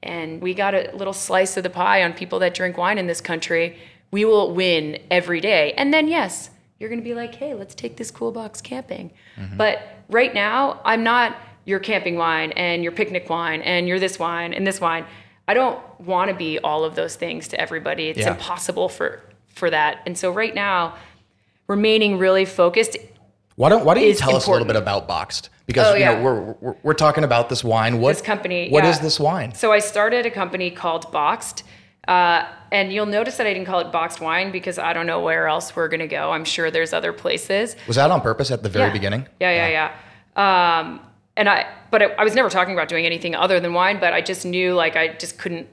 and 0.03 0.39
we 0.39 0.53
got 0.53 0.75
a 0.75 0.91
little 0.95 1.13
slice 1.13 1.57
of 1.57 1.63
the 1.63 1.69
pie 1.69 2.03
on 2.03 2.13
people 2.13 2.37
that 2.39 2.53
drink 2.53 2.77
wine 2.77 2.99
in 2.99 3.07
this 3.07 3.21
country, 3.21 3.79
we 4.11 4.23
will 4.23 4.53
win 4.53 4.99
every 5.09 5.41
day. 5.41 5.73
And 5.73 5.91
then 5.91 6.07
yes, 6.07 6.51
you're 6.79 6.89
going 6.89 6.99
to 6.99 7.03
be 7.03 7.15
like, 7.15 7.35
hey, 7.35 7.53
let's 7.55 7.75
take 7.75 7.97
this 7.97 8.11
cool 8.11 8.31
box 8.31 8.61
camping. 8.61 9.11
But 9.57 9.81
right 10.09 10.33
now, 10.33 10.79
I'm 10.85 11.03
not 11.03 11.35
your 11.65 11.79
camping 11.79 12.17
wine 12.17 12.51
and 12.53 12.83
your 12.83 12.91
picnic 12.91 13.29
wine 13.29 13.61
and 13.61 13.87
you're 13.87 13.99
this 13.99 14.17
wine 14.19 14.53
and 14.53 14.65
this 14.65 14.79
wine. 14.81 15.05
I 15.51 15.53
don't 15.53 15.77
want 15.99 16.29
to 16.31 16.35
be 16.35 16.59
all 16.59 16.85
of 16.85 16.95
those 16.95 17.17
things 17.17 17.49
to 17.49 17.59
everybody. 17.59 18.07
It's 18.07 18.19
Yeah. 18.19 18.31
impossible 18.31 18.87
for 18.87 19.19
for 19.53 19.69
that. 19.69 19.97
And 20.05 20.17
so 20.17 20.31
right 20.31 20.55
now, 20.55 20.93
remaining 21.67 22.17
really 22.17 22.45
focused. 22.45 22.95
Why 23.57 23.67
don't 23.67 23.83
Why 23.83 23.95
don't 23.95 24.05
you 24.05 24.13
tell 24.13 24.33
us 24.37 24.47
a 24.47 24.51
little 24.51 24.65
bit 24.65 24.77
about 24.77 25.09
BOXT? 25.09 25.49
Because 25.65 25.87
Oh, 25.87 25.93
you 25.95 25.99
yeah. 25.99 26.13
know 26.13 26.21
we're, 26.23 26.41
we're 26.61 26.75
we're 26.83 26.93
talking 26.93 27.25
about 27.25 27.49
this 27.49 27.65
wine. 27.65 27.99
What 27.99 28.13
This 28.13 28.21
company, 28.21 28.69
What 28.69 28.85
yeah. 28.85 28.91
is 28.91 28.99
this 29.01 29.19
wine? 29.19 29.53
So 29.53 29.73
I 29.73 29.79
started 29.79 30.25
a 30.25 30.31
company 30.31 30.71
called 30.71 31.11
BOXT. 31.11 31.63
Uh, 32.07 32.45
and 32.71 32.91
you'll 32.93 33.05
notice 33.05 33.35
that 33.35 33.45
I 33.45 33.53
didn't 33.53 33.67
call 33.67 33.81
it 33.81 33.91
boxed 33.91 34.21
wine 34.21 34.51
because 34.53 34.79
I 34.79 34.93
don't 34.93 35.05
know 35.05 35.19
where 35.19 35.47
else 35.49 35.75
we're 35.75 35.89
gonna 35.89 36.07
go. 36.07 36.31
I'm 36.31 36.45
sure 36.45 36.71
there's 36.71 36.93
other 36.93 37.11
places. 37.13 37.75
Was 37.87 37.97
that 37.97 38.09
on 38.09 38.21
purpose 38.21 38.49
at 38.51 38.63
the 38.63 38.69
very 38.69 38.87
yeah. 38.87 38.93
beginning? 38.93 39.27
Yeah, 39.41 39.51
yeah, 39.59 39.89
yeah. 40.37 40.79
Um, 40.79 41.01
and 41.35 41.49
I, 41.49 41.67
but 41.89 42.01
I, 42.01 42.05
I 42.17 42.23
was 42.23 42.35
never 42.35 42.49
talking 42.49 42.73
about 42.73 42.87
doing 42.87 43.05
anything 43.05 43.35
other 43.35 43.59
than 43.59 43.73
wine. 43.73 43.99
But 43.99 44.13
I 44.13 44.21
just 44.21 44.45
knew 44.45 44.73
like 44.73 44.95
I 44.95 45.09
just 45.09 45.37
couldn't. 45.37 45.67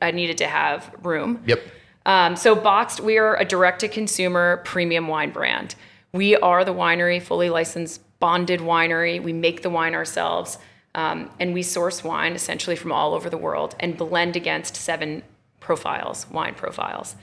I 0.00 0.10
needed 0.10 0.38
to 0.38 0.46
have 0.46 0.92
room. 1.02 1.42
Yep. 1.46 1.60
Um, 2.04 2.34
so 2.34 2.56
BOXT, 2.56 3.00
we 3.00 3.18
are 3.18 3.36
a 3.36 3.44
direct-to-consumer 3.44 4.62
premium 4.64 5.06
wine 5.06 5.30
brand. 5.30 5.76
We 6.12 6.36
are 6.36 6.64
the 6.64 6.74
winery, 6.74 7.22
fully 7.22 7.48
licensed, 7.48 8.00
bonded 8.18 8.58
winery. 8.58 9.22
We 9.22 9.32
make 9.32 9.62
the 9.62 9.70
wine 9.70 9.94
ourselves, 9.94 10.58
um, 10.96 11.30
and 11.38 11.54
we 11.54 11.62
source 11.62 12.02
wine 12.02 12.32
essentially 12.34 12.74
from 12.74 12.90
all 12.90 13.14
over 13.14 13.30
the 13.30 13.38
world 13.38 13.76
and 13.78 13.96
blend 13.96 14.34
against 14.34 14.74
seven 14.74 15.22
profiles, 15.60 16.28
wine 16.30 16.54
profiles. 16.54 17.14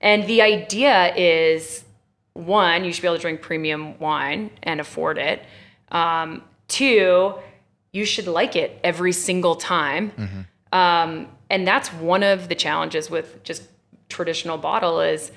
And 0.00 0.26
the 0.28 0.42
idea 0.42 1.12
is, 1.16 1.84
one, 2.34 2.84
you 2.84 2.92
should 2.92 3.02
be 3.02 3.08
able 3.08 3.16
to 3.16 3.22
drink 3.22 3.42
premium 3.42 3.98
wine 3.98 4.50
and 4.62 4.80
afford 4.80 5.18
it. 5.18 5.42
Um, 5.90 6.44
two, 6.70 7.34
you 7.92 8.04
should 8.06 8.26
like 8.26 8.56
it 8.56 8.80
every 8.82 9.12
single 9.12 9.56
time. 9.56 10.12
Um, 10.72 11.26
and 11.50 11.66
that's 11.66 11.92
one 11.92 12.22
of 12.22 12.48
the 12.48 12.54
challenges 12.54 13.10
with 13.10 13.42
just 13.42 13.62
traditional 14.08 14.56
bottle 14.56 15.00
is, 15.00 15.32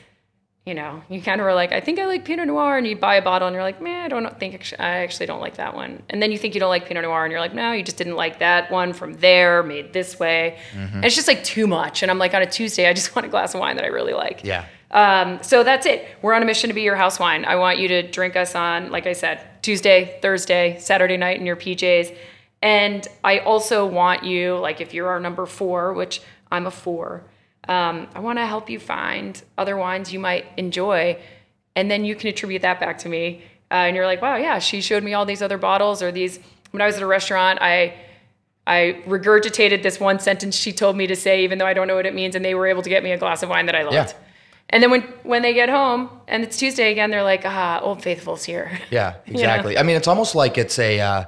you 0.65 0.73
know, 0.73 1.01
you 1.09 1.21
kind 1.21 1.41
of 1.41 1.47
are 1.47 1.53
like, 1.53 1.73
I 1.73 1.81
think 1.81 1.99
I 1.99 2.05
like 2.05 2.23
Pinot 2.23 2.47
Noir, 2.47 2.77
and 2.77 2.87
you 2.87 2.95
buy 2.95 3.15
a 3.15 3.21
bottle 3.21 3.47
and 3.49 3.53
you're 3.53 3.63
like, 3.63 3.81
man, 3.81 4.05
I 4.05 4.07
don't 4.07 4.39
think 4.39 4.73
I 4.79 4.99
actually 4.99 5.25
don't 5.25 5.41
like 5.41 5.55
that 5.57 5.75
one. 5.75 6.01
And 6.09 6.21
then 6.21 6.31
you 6.31 6.37
think 6.37 6.53
you 6.53 6.61
don't 6.61 6.69
like 6.69 6.85
Pinot 6.85 7.03
Noir, 7.03 7.25
and 7.25 7.31
you're 7.31 7.41
like, 7.41 7.53
no, 7.53 7.73
you 7.73 7.83
just 7.83 7.97
didn't 7.97 8.15
like 8.15 8.39
that 8.39 8.71
one 8.71 8.93
from 8.93 9.15
there, 9.15 9.61
made 9.63 9.91
this 9.91 10.19
way. 10.19 10.57
And 10.73 11.03
it's 11.03 11.15
just 11.15 11.27
like 11.27 11.43
too 11.43 11.67
much. 11.67 12.01
And 12.01 12.09
I'm 12.09 12.17
like, 12.19 12.33
on 12.33 12.41
a 12.41 12.45
Tuesday, 12.49 12.87
I 12.87 12.93
just 12.93 13.13
want 13.15 13.25
a 13.25 13.29
glass 13.29 13.53
of 13.55 13.59
wine 13.59 13.75
that 13.75 13.83
I 13.83 13.89
really 13.89 14.13
like. 14.13 14.41
Yeah. 14.45 14.65
Um, 14.93 15.41
so 15.41 15.63
that's 15.63 15.85
it. 15.87 16.07
We're 16.21 16.33
on 16.33 16.43
a 16.43 16.45
mission 16.45 16.69
to 16.69 16.73
be 16.73 16.83
your 16.83 16.95
house 16.95 17.19
wine. 17.19 17.45
I 17.45 17.55
want 17.55 17.79
you 17.79 17.87
to 17.89 18.09
drink 18.09 18.35
us 18.35 18.53
on, 18.53 18.91
like 18.91 19.07
I 19.07 19.13
said, 19.13 19.45
Tuesday, 19.63 20.19
Thursday, 20.21 20.77
Saturday 20.79 21.17
night 21.17 21.39
in 21.39 21.45
your 21.45 21.55
PJs. 21.55 22.15
And 22.61 23.05
I 23.23 23.39
also 23.39 23.85
want 23.85 24.23
you, 24.23 24.57
like 24.57 24.79
if 24.79 24.93
you're 24.93 25.09
our 25.09 25.19
number 25.19 25.45
four, 25.47 25.93
which 25.93 26.21
I'm 26.51 26.67
a 26.67 26.71
four, 26.71 27.23
um, 27.67 28.07
I 28.13 28.19
want 28.19 28.37
to 28.37 28.45
help 28.45 28.69
you 28.69 28.79
find 28.79 29.41
other 29.57 29.75
wines 29.75 30.13
you 30.13 30.19
might 30.19 30.45
enjoy. 30.57 31.17
And 31.75 31.89
then 31.89 32.05
you 32.05 32.15
can 32.15 32.29
attribute 32.29 32.61
that 32.61 32.79
back 32.79 32.99
to 32.99 33.09
me. 33.09 33.41
Uh, 33.71 33.87
and 33.87 33.95
you're 33.95 34.05
like, 34.05 34.21
wow, 34.21 34.35
yeah, 34.35 34.59
she 34.59 34.79
showed 34.79 35.03
me 35.03 35.15
all 35.15 35.25
these 35.25 35.41
other 35.41 35.57
bottles 35.57 36.03
or 36.03 36.11
these. 36.11 36.39
When 36.69 36.81
I 36.81 36.85
was 36.85 36.97
at 36.97 37.01
a 37.01 37.07
restaurant, 37.07 37.59
I 37.61 37.95
I 38.65 39.01
regurgitated 39.07 39.83
this 39.83 39.99
one 39.99 40.19
sentence 40.19 40.55
she 40.55 40.71
told 40.71 40.95
me 40.95 41.07
to 41.07 41.15
say, 41.15 41.43
even 41.43 41.57
though 41.57 41.65
I 41.65 41.73
don't 41.73 41.87
know 41.87 41.95
what 41.95 42.05
it 42.05 42.13
means, 42.13 42.35
and 42.35 42.45
they 42.45 42.55
were 42.55 42.67
able 42.67 42.81
to 42.81 42.89
get 42.89 43.03
me 43.03 43.11
a 43.11 43.17
glass 43.17 43.43
of 43.43 43.49
wine 43.49 43.65
that 43.65 43.75
I 43.75 43.83
loved. 43.83 43.95
Yeah. 43.95 44.13
And 44.73 44.81
then 44.83 44.89
when 44.91 45.01
when 45.23 45.41
they 45.43 45.53
get 45.53 45.69
home 45.69 46.09
and 46.27 46.43
it's 46.43 46.57
Tuesday 46.57 46.91
again, 46.91 47.11
they're 47.11 47.23
like, 47.23 47.43
ah, 47.45 47.79
Old 47.81 48.01
Faithful's 48.01 48.43
here. 48.43 48.71
Yeah, 48.91 49.15
exactly. 49.27 49.77
I 49.77 49.83
mean, 49.83 49.95
it's 49.95 50.07
almost 50.07 50.33
like 50.35 50.57
it's 50.57 50.77
a 50.79 50.99
uh, 50.99 51.25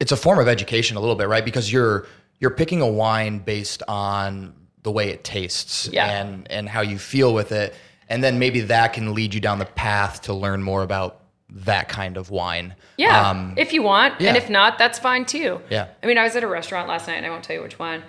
it's 0.00 0.12
a 0.12 0.16
form 0.16 0.38
of 0.38 0.48
education 0.48 0.96
a 0.96 1.00
little 1.00 1.14
bit, 1.14 1.28
right? 1.28 1.44
Because 1.44 1.70
you're 1.72 2.06
you're 2.40 2.50
picking 2.50 2.80
a 2.80 2.86
wine 2.88 3.38
based 3.40 3.82
on 3.86 4.54
the 4.82 4.90
way 4.90 5.10
it 5.10 5.24
tastes 5.24 5.88
Yeah. 5.92 6.06
and 6.22 6.50
and 6.50 6.68
how 6.68 6.80
you 6.80 6.98
feel 6.98 7.34
with 7.34 7.52
it, 7.52 7.74
and 8.08 8.24
then 8.24 8.38
maybe 8.38 8.60
that 8.62 8.94
can 8.94 9.12
lead 9.14 9.34
you 9.34 9.40
down 9.40 9.58
the 9.58 9.66
path 9.66 10.22
to 10.22 10.32
learn 10.32 10.62
more 10.62 10.82
about 10.82 11.20
that 11.50 11.88
kind 11.88 12.16
of 12.16 12.30
wine. 12.30 12.74
Yeah, 12.96 13.28
Um, 13.30 13.54
if 13.56 13.72
you 13.72 13.82
want, 13.82 14.20
yeah. 14.20 14.28
and 14.28 14.36
if 14.36 14.48
not, 14.50 14.78
that's 14.78 14.98
fine 14.98 15.24
too. 15.26 15.60
Yeah. 15.70 15.88
I 16.02 16.06
mean, 16.06 16.16
I 16.18 16.22
was 16.22 16.36
at 16.36 16.44
a 16.44 16.46
restaurant 16.48 16.88
last 16.88 17.08
night, 17.08 17.16
and 17.16 17.26
I 17.26 17.30
won't 17.30 17.42
tell 17.44 17.56
you 17.56 17.62
which 17.62 17.78
one, 17.78 18.02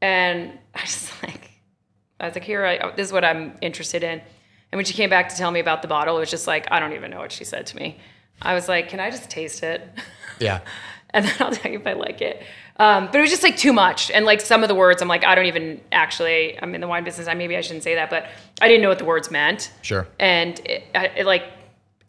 and 0.00 0.52
I 0.74 0.80
was 0.82 1.10
like, 1.22 1.50
I 2.22 2.26
was 2.26 2.34
like, 2.36 2.44
here, 2.44 2.64
I, 2.64 2.92
this 2.94 3.08
is 3.08 3.12
what 3.12 3.24
I'm 3.24 3.58
interested 3.60 4.02
in. 4.02 4.20
And 4.20 4.78
when 4.78 4.84
she 4.84 4.94
came 4.94 5.10
back 5.10 5.28
to 5.30 5.36
tell 5.36 5.50
me 5.50 5.60
about 5.60 5.82
the 5.82 5.88
bottle, 5.88 6.16
it 6.16 6.20
was 6.20 6.30
just 6.30 6.46
like, 6.46 6.70
I 6.70 6.80
don't 6.80 6.92
even 6.94 7.10
know 7.10 7.18
what 7.18 7.32
she 7.32 7.44
said 7.44 7.66
to 7.66 7.76
me. 7.76 7.98
I 8.40 8.54
was 8.54 8.68
like, 8.68 8.88
can 8.88 9.00
I 9.00 9.10
just 9.10 9.28
taste 9.28 9.62
it? 9.62 9.86
yeah. 10.38 10.60
and 11.10 11.26
then 11.26 11.34
I'll 11.40 11.50
tell 11.52 11.70
you 11.70 11.78
if 11.80 11.86
I 11.86 11.92
like 11.94 12.22
it. 12.22 12.42
Um, 12.78 13.06
but 13.06 13.16
it 13.16 13.20
was 13.20 13.30
just 13.30 13.42
like 13.42 13.56
too 13.58 13.72
much, 13.72 14.10
and 14.10 14.24
like 14.24 14.40
some 14.40 14.62
of 14.62 14.68
the 14.68 14.74
words, 14.74 15.02
I'm 15.02 15.08
like, 15.08 15.24
I 15.24 15.34
don't 15.34 15.44
even 15.44 15.80
actually. 15.92 16.58
I'm 16.60 16.74
in 16.74 16.80
the 16.80 16.88
wine 16.88 17.04
business. 17.04 17.28
I 17.28 17.34
maybe 17.34 17.54
I 17.56 17.60
shouldn't 17.60 17.82
say 17.84 17.96
that, 17.96 18.08
but 18.08 18.26
I 18.62 18.66
didn't 18.68 18.82
know 18.82 18.88
what 18.88 18.98
the 18.98 19.04
words 19.04 19.30
meant, 19.30 19.70
Sure. 19.82 20.08
and 20.18 20.58
it, 20.64 20.84
I- 20.94 21.12
it 21.18 21.26
like 21.26 21.44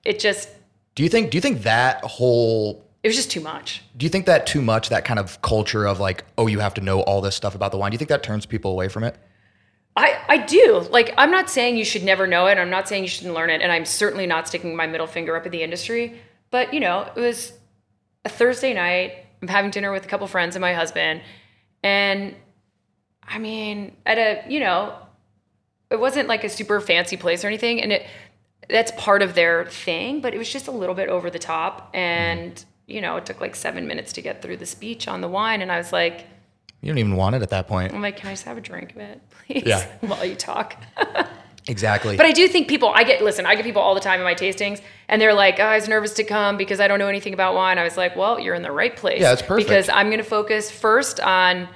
it 0.05 0.19
just 0.19 0.47
Do 0.95 1.03
you 1.03 1.09
think 1.09 1.31
do 1.31 1.37
you 1.37 1.41
think 1.41 1.63
that 1.63 2.01
whole 2.05 2.81
it 3.03 3.09
was 3.09 3.17
just 3.17 3.29
too 3.29 3.41
much. 3.41 3.83
do 3.97 4.05
you 4.05 4.09
think 4.09 4.25
that 4.25 4.47
too 4.47 4.61
much 4.61 4.87
that 4.87 5.03
kind 5.03 5.19
of 5.19 5.41
culture 5.41 5.85
of 5.85 5.99
like 5.99 6.23
oh 6.37 6.47
you 6.47 6.59
have 6.59 6.73
to 6.75 6.81
know 6.81 7.01
all 7.01 7.19
this 7.19 7.35
stuff 7.35 7.55
about 7.55 7.71
the 7.73 7.77
wine? 7.77 7.91
Do 7.91 7.95
you 7.95 7.99
think 7.99 8.09
that 8.09 8.23
turns 8.23 8.45
people 8.45 8.71
away 8.71 8.87
from 8.87 9.03
it? 9.03 9.17
I, 9.95 10.19
I 10.27 10.37
do. 10.37 10.87
Like, 10.89 11.13
I'm 11.17 11.29
not 11.29 11.49
saying 11.49 11.77
you 11.77 11.85
should 11.85 12.03
never 12.03 12.25
know 12.25 12.47
it. 12.47 12.57
I'm 12.57 12.69
not 12.69 12.87
saying 12.87 13.03
you 13.03 13.09
shouldn't 13.09 13.35
learn 13.35 13.49
it. 13.49 13.61
And 13.61 13.71
I'm 13.71 13.85
certainly 13.85 14.25
not 14.25 14.47
sticking 14.47 14.75
my 14.75 14.87
middle 14.87 15.07
finger 15.07 15.35
up 15.35 15.45
at 15.45 15.51
the 15.51 15.61
industry. 15.61 16.19
But, 16.49 16.73
you 16.73 16.79
know, 16.79 17.09
it 17.15 17.19
was 17.19 17.53
a 18.25 18.29
Thursday 18.29 18.73
night. 18.73 19.13
I'm 19.41 19.47
having 19.47 19.71
dinner 19.71 19.91
with 19.91 20.05
a 20.05 20.07
couple 20.07 20.25
friends 20.27 20.55
and 20.55 20.61
my 20.61 20.73
husband. 20.73 21.21
And 21.83 22.35
I 23.27 23.37
mean, 23.37 23.95
at 24.05 24.17
a, 24.17 24.43
you 24.49 24.59
know, 24.59 24.97
it 25.89 25.99
wasn't 25.99 26.27
like 26.27 26.43
a 26.43 26.49
super 26.49 26.79
fancy 26.81 27.17
place 27.17 27.43
or 27.43 27.47
anything. 27.47 27.81
And 27.81 27.91
it, 27.91 28.07
that's 28.69 28.91
part 28.97 29.21
of 29.21 29.35
their 29.35 29.65
thing, 29.65 30.21
but 30.21 30.33
it 30.33 30.37
was 30.37 30.51
just 30.51 30.67
a 30.67 30.71
little 30.71 30.95
bit 30.95 31.09
over 31.09 31.29
the 31.29 31.39
top. 31.39 31.91
And, 31.93 32.63
you 32.87 33.01
know, 33.01 33.17
it 33.17 33.25
took 33.25 33.41
like 33.41 33.55
seven 33.55 33.87
minutes 33.87 34.13
to 34.13 34.21
get 34.21 34.41
through 34.41 34.57
the 34.57 34.65
speech 34.65 35.07
on 35.07 35.21
the 35.21 35.27
wine. 35.27 35.61
And 35.61 35.71
I 35.71 35.77
was 35.77 35.91
like, 35.91 36.25
You 36.83 36.89
don't 36.89 36.99
even 36.99 37.15
want 37.15 37.35
it 37.35 37.41
at 37.41 37.49
that 37.49 37.67
point. 37.67 37.93
I'm 37.93 38.01
like, 38.01 38.17
can 38.17 38.27
I 38.27 38.33
just 38.33 38.43
have 38.43 38.57
a 38.57 38.61
drink 38.61 38.91
of 38.91 38.97
it, 38.97 39.21
please? 39.47 39.63
Yeah. 39.65 39.87
While 40.01 40.25
you 40.25 40.35
talk. 40.35 40.75
Exactly. 41.65 42.17
But 42.17 42.25
I 42.25 42.33
do 42.33 42.45
think 42.49 42.67
people, 42.67 42.89
I 42.89 43.05
get, 43.05 43.23
listen, 43.23 43.45
I 43.45 43.55
get 43.55 43.63
people 43.63 43.81
all 43.81 43.95
the 43.95 44.01
time 44.01 44.19
in 44.19 44.25
my 44.25 44.35
tastings, 44.35 44.81
and 45.07 45.21
they're 45.21 45.33
like, 45.33 45.61
oh, 45.61 45.63
I 45.63 45.75
was 45.75 45.87
nervous 45.87 46.13
to 46.15 46.25
come 46.25 46.57
because 46.57 46.81
I 46.81 46.89
don't 46.89 46.99
know 46.99 47.07
anything 47.07 47.33
about 47.33 47.55
wine. 47.55 47.77
I 47.79 47.85
was 47.85 47.95
like, 47.95 48.17
well, 48.17 48.37
you're 48.37 48.53
in 48.53 48.63
the 48.63 48.71
right 48.73 48.93
place. 48.93 49.21
Yeah, 49.21 49.31
it's 49.31 49.41
perfect. 49.41 49.69
Because 49.69 49.87
I'm 49.87 50.07
going 50.07 50.17
to 50.17 50.25
focus 50.25 50.69
first 50.69 51.21
on 51.21 51.69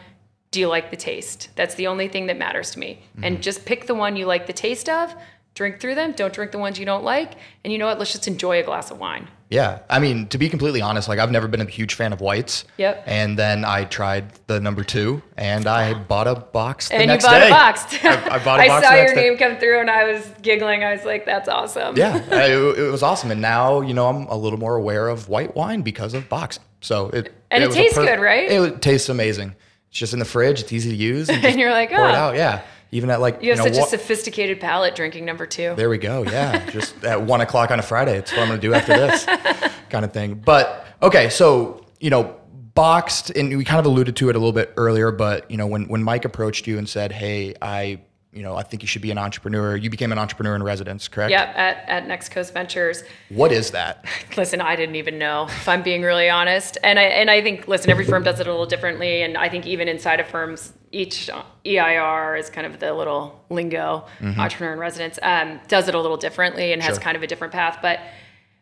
do 0.51 0.59
you 0.59 0.67
like 0.67 0.91
the 0.91 0.97
taste? 0.97 1.49
That's 1.55 1.75
the 1.75 1.87
only 1.87 2.09
thing 2.09 2.27
that 2.27 2.37
matters 2.37 2.71
to 2.71 2.79
me. 2.79 2.99
Mm-hmm. 3.13 3.23
And 3.23 3.41
just 3.41 3.65
pick 3.65 3.87
the 3.87 3.95
one 3.95 4.17
you 4.17 4.25
like 4.25 4.45
the 4.45 4.51
taste 4.51 4.89
of. 4.89 5.15
drink 5.53 5.79
through 5.79 5.95
them. 5.95 6.11
Don't 6.11 6.33
drink 6.33 6.51
the 6.51 6.57
ones 6.57 6.77
you 6.79 6.85
don't 6.85 7.05
like. 7.05 7.35
And 7.63 7.71
you 7.71 7.79
know 7.79 7.85
what? 7.85 7.97
Let's 7.97 8.11
just 8.11 8.27
enjoy 8.27 8.59
a 8.59 8.63
glass 8.63 8.91
of 8.91 8.99
wine. 8.99 9.29
Yeah, 9.49 9.79
I 9.89 9.99
mean, 9.99 10.27
to 10.27 10.37
be 10.37 10.49
completely 10.49 10.81
honest, 10.81 11.07
like 11.07 11.19
I've 11.19 11.31
never 11.31 11.47
been 11.47 11.61
a 11.61 11.65
huge 11.65 11.93
fan 11.93 12.11
of 12.11 12.19
whites. 12.19 12.65
Yep. 12.77 13.03
And 13.05 13.39
then 13.39 13.63
I 13.63 13.85
tried 13.85 14.33
the 14.47 14.59
number 14.59 14.83
two, 14.83 15.21
and 15.37 15.65
I 15.67 15.93
bought 15.93 16.27
a 16.27 16.35
box 16.35 16.89
the 16.89 16.95
and 16.95 17.07
next 17.07 17.23
you 17.23 17.29
bought 17.29 17.39
day. 17.39 17.47
a 17.47 17.49
box. 17.49 17.85
I, 18.03 18.35
I 18.35 18.43
bought 18.43 18.59
a 18.59 18.63
I 18.63 18.67
box 18.67 18.85
I 18.85 18.89
saw 18.89 18.95
your 18.95 19.03
next 19.05 19.13
day. 19.15 19.29
name 19.29 19.37
come 19.37 19.57
through 19.57 19.79
and 19.79 19.89
I 19.89 20.03
was 20.11 20.29
giggling. 20.41 20.83
I 20.83 20.91
was 20.93 21.05
like, 21.05 21.25
that's 21.25 21.47
awesome. 21.47 21.95
Yeah, 21.95 22.15
I- 22.31 22.47
it, 22.51 22.79
it 22.79 22.91
was 22.91 23.03
awesome, 23.03 23.31
and 23.31 23.39
now 23.41 23.79
you 23.81 23.93
know 23.93 24.07
I'm 24.07 24.27
a 24.27 24.35
little 24.35 24.59
more 24.59 24.75
aware 24.75 25.07
of 25.07 25.29
white 25.29 25.55
wine 25.55 25.81
because 25.81 26.13
of 26.13 26.27
box. 26.27 26.59
So 26.81 27.07
it 27.09 27.33
And 27.49 27.63
it 27.63 27.71
a 27.71 27.73
tastes 27.73 27.97
good, 27.97 28.19
right? 28.19 28.51
It 28.51 28.81
tastes 28.81 29.07
amazing. 29.07 29.55
It's 29.89 29.97
just 29.99 30.11
in 30.11 30.19
the 30.19 30.25
fridge. 30.25 30.59
It's 30.59 30.73
easy 30.73 30.89
to 30.89 30.95
use. 30.95 31.29
And, 31.29 31.43
And 31.45 31.57
you're 31.57 31.71
like, 31.71 31.89
pour 31.89 31.99
it 32.09 32.11
oh. 32.11 32.15
out. 32.15 32.35
Yeah, 32.35 32.61
even 32.91 33.09
at 33.09 33.19
like 33.21 33.41
You 33.41 33.49
have 33.51 33.59
know, 33.59 33.65
such 33.65 33.75
wa- 33.77 33.85
a 33.85 33.87
sophisticated 33.87 34.59
palate 34.59 34.95
drinking 34.95 35.25
number 35.25 35.45
two. 35.45 35.73
There 35.75 35.89
we 35.89 35.97
go. 35.97 36.23
Yeah, 36.31 36.69
just 36.69 37.03
at 37.03 37.21
one 37.21 37.41
o'clock 37.41 37.71
on 37.71 37.79
a 37.79 37.83
Friday. 37.83 38.17
It's 38.17 38.31
what 38.31 38.41
I'm 38.41 38.47
going 38.47 38.59
to 38.61 38.67
do 38.67 38.73
after 38.73 38.93
this, 38.93 39.25
kind 39.89 40.03
of 40.05 40.11
thing. 40.13 40.35
But 40.35 40.85
okay, 41.01 41.29
so 41.29 41.85
you 41.99 42.09
know, 42.09 42.35
BOXT, 42.75 43.39
and 43.39 43.57
we 43.57 43.63
kind 43.63 43.79
of 43.79 43.85
alluded 43.85 44.15
to 44.17 44.29
it 44.29 44.35
a 44.35 44.39
little 44.39 44.53
bit 44.53 44.71
earlier. 44.77 45.11
But 45.11 45.49
you 45.49 45.57
know, 45.57 45.67
when 45.67 45.87
when 45.87 46.03
Mike 46.03 46.25
approached 46.25 46.67
you 46.67 46.77
and 46.77 46.87
said, 46.87 47.11
"Hey, 47.11 47.55
I, 47.61 48.01
you 48.37 48.43
know, 48.43 48.55
I 48.55 48.61
think 48.61 48.83
you 48.83 48.87
should 48.87 49.01
be 49.01 49.09
an 49.09 49.17
entrepreneur," 49.17 49.75
you 49.75 49.89
became 49.89 50.11
an 50.11 50.19
entrepreneur 50.19 50.55
in 50.55 50.61
residence, 50.61 51.07
correct? 51.07 51.31
Yep, 51.31 51.53
at, 51.55 51.89
at 51.89 52.07
Next 52.07 52.29
Coast 52.29 52.53
Ventures. 52.53 53.03
What 53.29 53.51
is 53.51 53.71
that? 53.71 54.05
Listen, 54.37 54.61
I 54.61 54.75
didn't 54.75 54.95
even 54.95 55.17
know, 55.17 55.47
if 55.49 55.67
I'm 55.67 55.81
being 55.81 56.03
really 56.03 56.29
honest. 56.29 56.77
And 56.83 56.99
I 56.99 57.03
and 57.03 57.31
I 57.31 57.41
think, 57.41 57.67
listen, 57.67 57.89
every 57.89 58.05
firm 58.05 58.21
does 58.23 58.39
it 58.39 58.45
a 58.47 58.51
little 58.51 58.67
differently. 58.67 59.23
And 59.23 59.37
I 59.37 59.49
think 59.49 59.65
even 59.65 59.87
inside 59.87 60.19
of 60.19 60.27
firms, 60.27 60.71
each 60.91 61.29
EIR 61.65 62.35
is 62.37 62.49
kind 62.51 62.67
of 62.67 62.79
the 62.79 62.93
little 62.93 63.43
lingo, 63.49 64.05
entrepreneur 64.21 64.73
in 64.73 64.79
residence, 64.79 65.17
um, 65.23 65.59
does 65.67 65.87
it 65.87 65.95
a 65.95 65.99
little 65.99 66.17
differently 66.17 66.71
and 66.73 66.81
has 66.83 66.95
Sure. 66.95 67.01
kind 67.03 67.17
of 67.17 67.23
a 67.23 67.27
different 67.27 67.51
path. 67.53 67.79
But 67.81 67.99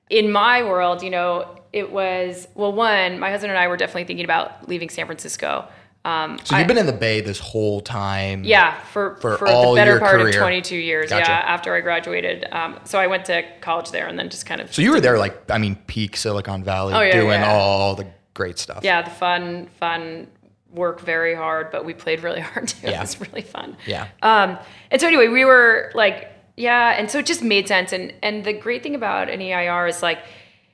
in 0.10 0.32
my 0.32 0.64
world, 0.64 1.04
you 1.04 1.10
know, 1.10 1.60
it 1.74 1.92
was 1.92 2.48
well, 2.56 2.72
one, 2.72 3.20
my 3.20 3.30
husband 3.30 3.52
and 3.52 3.60
I 3.60 3.68
were 3.68 3.76
definitely 3.78 4.06
thinking 4.06 4.24
about 4.26 4.70
leaving 4.70 4.88
San 4.90 5.06
Francisco. 5.06 5.68
Um, 6.06 6.40
So 6.44 6.56
you've 6.58 6.68
been 6.68 6.78
in 6.78 6.86
the 6.86 6.94
Bay 6.94 7.20
this 7.22 7.40
whole 7.40 7.82
time. 7.82 8.44
yeah, 8.44 8.80
for 8.94 9.16
For 9.16 9.38
for, 9.38 9.48
all 9.48 9.74
the 9.74 9.80
better 9.82 9.92
your 9.92 10.00
part 10.00 10.22
career. 10.22 10.30
of 10.30 10.36
22 10.36 10.76
years. 10.76 11.10
Gotcha. 11.10 11.32
Yeah, 11.32 11.38
after 11.40 11.74
I 11.76 11.82
graduated. 11.82 12.46
Um, 12.52 12.80
so 12.86 13.00
I 13.00 13.08
went 13.08 13.26
to 13.26 13.44
college 13.62 13.90
there 13.92 14.08
and 14.08 14.18
then 14.18 14.30
just 14.30 14.46
kind 14.46 14.62
of 14.62 14.74
So 14.74 14.82
you 14.82 14.92
were 14.92 15.02
there, 15.02 15.18
like 15.18 15.50
I 15.52 15.58
mean, 15.58 15.76
peak 15.88 16.16
Silicon 16.16 16.64
Valley, 16.64 16.94
Oh, 16.94 17.02
yeah, 17.02 17.12
doing 17.12 17.42
yeah. 17.42 17.52
all 17.52 17.96
the 17.96 18.06
great 18.36 18.60
stuff. 18.60 18.82
yeah, 18.84 19.02
the 19.02 19.10
fun, 19.10 19.68
fun 19.80 20.28
work 20.72 21.00
very 21.02 21.34
hard, 21.34 21.72
but 21.72 21.86
we 21.86 21.94
played 21.94 22.22
really 22.22 22.42
hard 22.50 22.68
too. 22.68 22.88
Yeah. 22.88 22.98
It 22.98 23.02
was 23.02 23.20
really 23.22 23.42
fun. 23.42 23.76
Yeah. 23.88 24.08
Um, 24.22 24.58
and 24.92 25.02
so 25.02 25.08
anyway, 25.08 25.28
we 25.30 25.44
were 25.46 25.92
like, 25.96 26.30
yeah, 26.58 26.92
and 27.00 27.10
so 27.10 27.20
it 27.20 27.26
just 27.26 27.42
made 27.44 27.68
sense. 27.68 27.92
And 27.94 28.14
and 28.22 28.44
the 28.46 28.54
great 28.54 28.84
thing 28.84 28.94
about 28.96 29.30
an 29.30 29.42
EIR 29.42 29.88
is 29.88 30.02
like, 30.04 30.20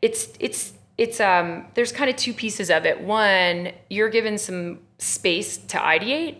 it's 0.01 0.27
it's 0.39 0.73
it's 1.03 1.20
um 1.20 1.65
there's 1.74 1.91
kind 1.91 2.10
of 2.12 2.15
two 2.15 2.34
pieces 2.43 2.70
of 2.70 2.86
it. 2.86 3.01
One, 3.01 3.72
you're 3.89 4.10
given 4.17 4.38
some 4.38 4.79
space 5.00 5.58
to 5.58 5.77
ideate 5.77 6.36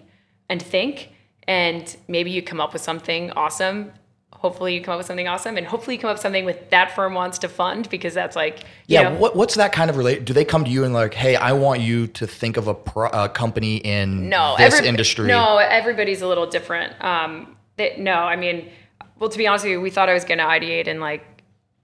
and 0.50 0.62
think, 0.62 1.10
and 1.48 1.84
maybe 2.08 2.30
you 2.30 2.42
come 2.44 2.62
up 2.62 2.72
with 2.74 2.82
something 2.84 3.32
awesome. 3.32 3.92
Hopefully 4.34 4.74
you 4.76 4.82
come 4.82 4.94
up 4.94 4.98
with 5.00 5.08
something 5.08 5.28
awesome, 5.28 5.56
and 5.58 5.66
hopefully 5.68 5.96
you 5.96 6.02
come 6.02 6.10
up 6.12 6.16
with 6.16 6.22
something 6.22 6.46
with 6.46 6.70
that 6.72 6.96
firm 6.96 7.14
wants 7.14 7.38
to 7.40 7.48
fund 7.48 7.90
because 7.90 8.14
that's 8.14 8.36
like 8.36 8.64
Yeah, 8.88 9.04
know, 9.10 9.16
what, 9.20 9.36
what's 9.36 9.56
that 9.56 9.72
kind 9.72 9.90
of 9.90 9.98
relate? 9.98 10.26
Do 10.26 10.34
they 10.34 10.46
come 10.46 10.64
to 10.66 10.70
you 10.70 10.84
and 10.84 10.94
like, 10.94 11.14
hey, 11.16 11.36
I 11.36 11.54
want 11.54 11.82
you 11.82 12.06
to 12.08 12.28
think 12.28 12.58
of 12.58 12.68
a, 12.68 12.74
pro, 12.74 13.08
a 13.10 13.30
company 13.30 13.78
in 13.78 14.30
no 14.30 14.56
this 14.58 14.74
every- 14.76 14.88
industry? 14.88 15.28
no 15.28 15.58
everybody's 15.58 16.22
a 16.22 16.28
little 16.28 16.46
different 16.48 16.94
um 17.04 17.56
they, 17.78 17.96
no 17.98 18.14
i 18.14 18.36
mean 18.36 18.70
well 19.20 19.30
to 19.30 19.38
be 19.38 19.48
honest 19.48 19.64
with 19.66 19.72
you 19.74 19.82
we 19.82 19.90
thought 19.90 20.10
i 20.10 20.14
was 20.14 20.26
going 20.26 20.38
to 20.40 20.44
ideate 20.44 20.88
in 20.88 21.00
like 21.00 21.24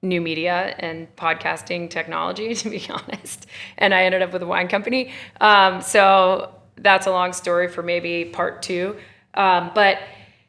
new 0.07 0.21
media 0.21 0.75
and 0.79 1.13
podcasting 1.15 1.89
technology 1.89 2.53
to 2.61 2.69
be 2.69 2.87
honest 2.89 3.47
and 3.77 3.93
i 3.93 4.03
ended 4.03 4.21
up 4.21 4.33
with 4.33 4.41
a 4.41 4.47
wine 4.47 4.67
company 4.67 5.11
um, 5.41 5.81
so 5.81 6.53
that's 6.77 7.07
a 7.07 7.11
long 7.11 7.33
story 7.33 7.67
for 7.67 7.83
maybe 7.83 8.25
part 8.25 8.61
two 8.61 8.95
um, 9.33 9.71
but 9.75 9.99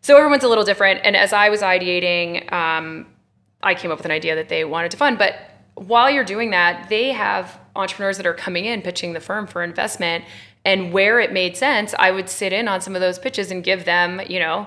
so 0.00 0.16
everyone's 0.16 0.44
a 0.44 0.48
little 0.48 0.64
different 0.64 1.00
and 1.04 1.16
as 1.16 1.32
i 1.32 1.48
was 1.48 1.62
ideating 1.62 2.50
um, 2.52 3.06
I 3.62 3.74
came 3.74 3.90
up 3.90 3.98
with 3.98 4.04
an 4.04 4.12
idea 4.12 4.34
that 4.36 4.48
they 4.48 4.64
wanted 4.64 4.90
to 4.92 4.96
fund. 4.96 5.18
But 5.18 5.34
while 5.74 6.10
you're 6.10 6.24
doing 6.24 6.50
that, 6.50 6.88
they 6.88 7.12
have 7.12 7.58
entrepreneurs 7.76 8.16
that 8.16 8.26
are 8.26 8.34
coming 8.34 8.64
in 8.64 8.82
pitching 8.82 9.12
the 9.12 9.20
firm 9.20 9.46
for 9.46 9.62
investment. 9.62 10.24
And 10.64 10.92
where 10.92 11.20
it 11.20 11.32
made 11.32 11.56
sense, 11.56 11.94
I 11.98 12.10
would 12.10 12.28
sit 12.28 12.52
in 12.52 12.68
on 12.68 12.80
some 12.80 12.94
of 12.94 13.00
those 13.00 13.18
pitches 13.18 13.50
and 13.50 13.64
give 13.64 13.84
them, 13.84 14.20
you 14.28 14.38
know, 14.38 14.66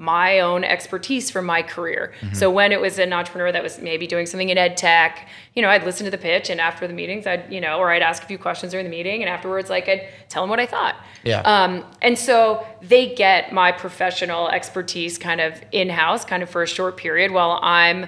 my 0.00 0.40
own 0.40 0.64
expertise 0.64 1.30
from 1.30 1.44
my 1.44 1.60
career. 1.60 2.14
So 2.32 2.50
when 2.50 2.72
it 2.72 2.80
was 2.80 2.98
an 2.98 3.12
entrepreneur 3.12 3.52
that 3.52 3.62
was 3.62 3.78
maybe 3.80 4.06
doing 4.06 4.24
something 4.24 4.48
in 4.48 4.56
ed 4.56 4.78
tech, 4.78 5.28
you 5.54 5.60
know, 5.60 5.68
I'd 5.68 5.84
listen 5.84 6.06
to 6.06 6.10
the 6.10 6.16
pitch 6.16 6.48
and 6.48 6.58
after 6.58 6.86
the 6.88 6.94
meetings, 6.94 7.26
I'd, 7.26 7.52
you 7.52 7.60
know, 7.60 7.78
or 7.78 7.90
I'd 7.90 8.00
ask 8.00 8.22
a 8.22 8.26
few 8.26 8.38
questions 8.38 8.72
during 8.72 8.84
the 8.84 8.90
meeting 8.90 9.20
and 9.20 9.28
afterwards, 9.28 9.68
like 9.68 9.90
I'd 9.90 10.08
tell 10.30 10.42
them 10.42 10.48
what 10.48 10.58
I 10.58 10.64
thought. 10.64 10.96
Yeah. 11.22 11.42
Um, 11.42 11.84
and 12.00 12.18
so 12.18 12.66
they 12.80 13.14
get 13.14 13.52
my 13.52 13.72
professional 13.72 14.48
expertise 14.48 15.18
kind 15.18 15.38
of 15.38 15.62
in 15.70 15.90
house, 15.90 16.24
kind 16.24 16.42
of 16.42 16.48
for 16.48 16.62
a 16.62 16.66
short 16.66 16.96
period 16.96 17.30
while 17.30 17.60
I'm, 17.62 18.06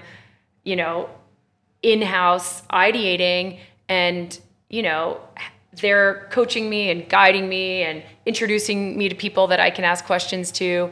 you 0.64 0.76
know, 0.76 1.10
in 1.82 2.00
house 2.00 2.62
ideating 2.68 3.58
and, 3.90 4.40
you 4.70 4.82
know, 4.82 5.20
they're 5.74 6.26
coaching 6.30 6.70
me 6.70 6.90
and 6.90 7.06
guiding 7.06 7.50
me 7.50 7.82
and 7.82 8.02
introducing 8.24 8.96
me 8.96 9.10
to 9.10 9.14
people 9.14 9.46
that 9.48 9.60
I 9.60 9.68
can 9.68 9.84
ask 9.84 10.06
questions 10.06 10.50
to. 10.52 10.90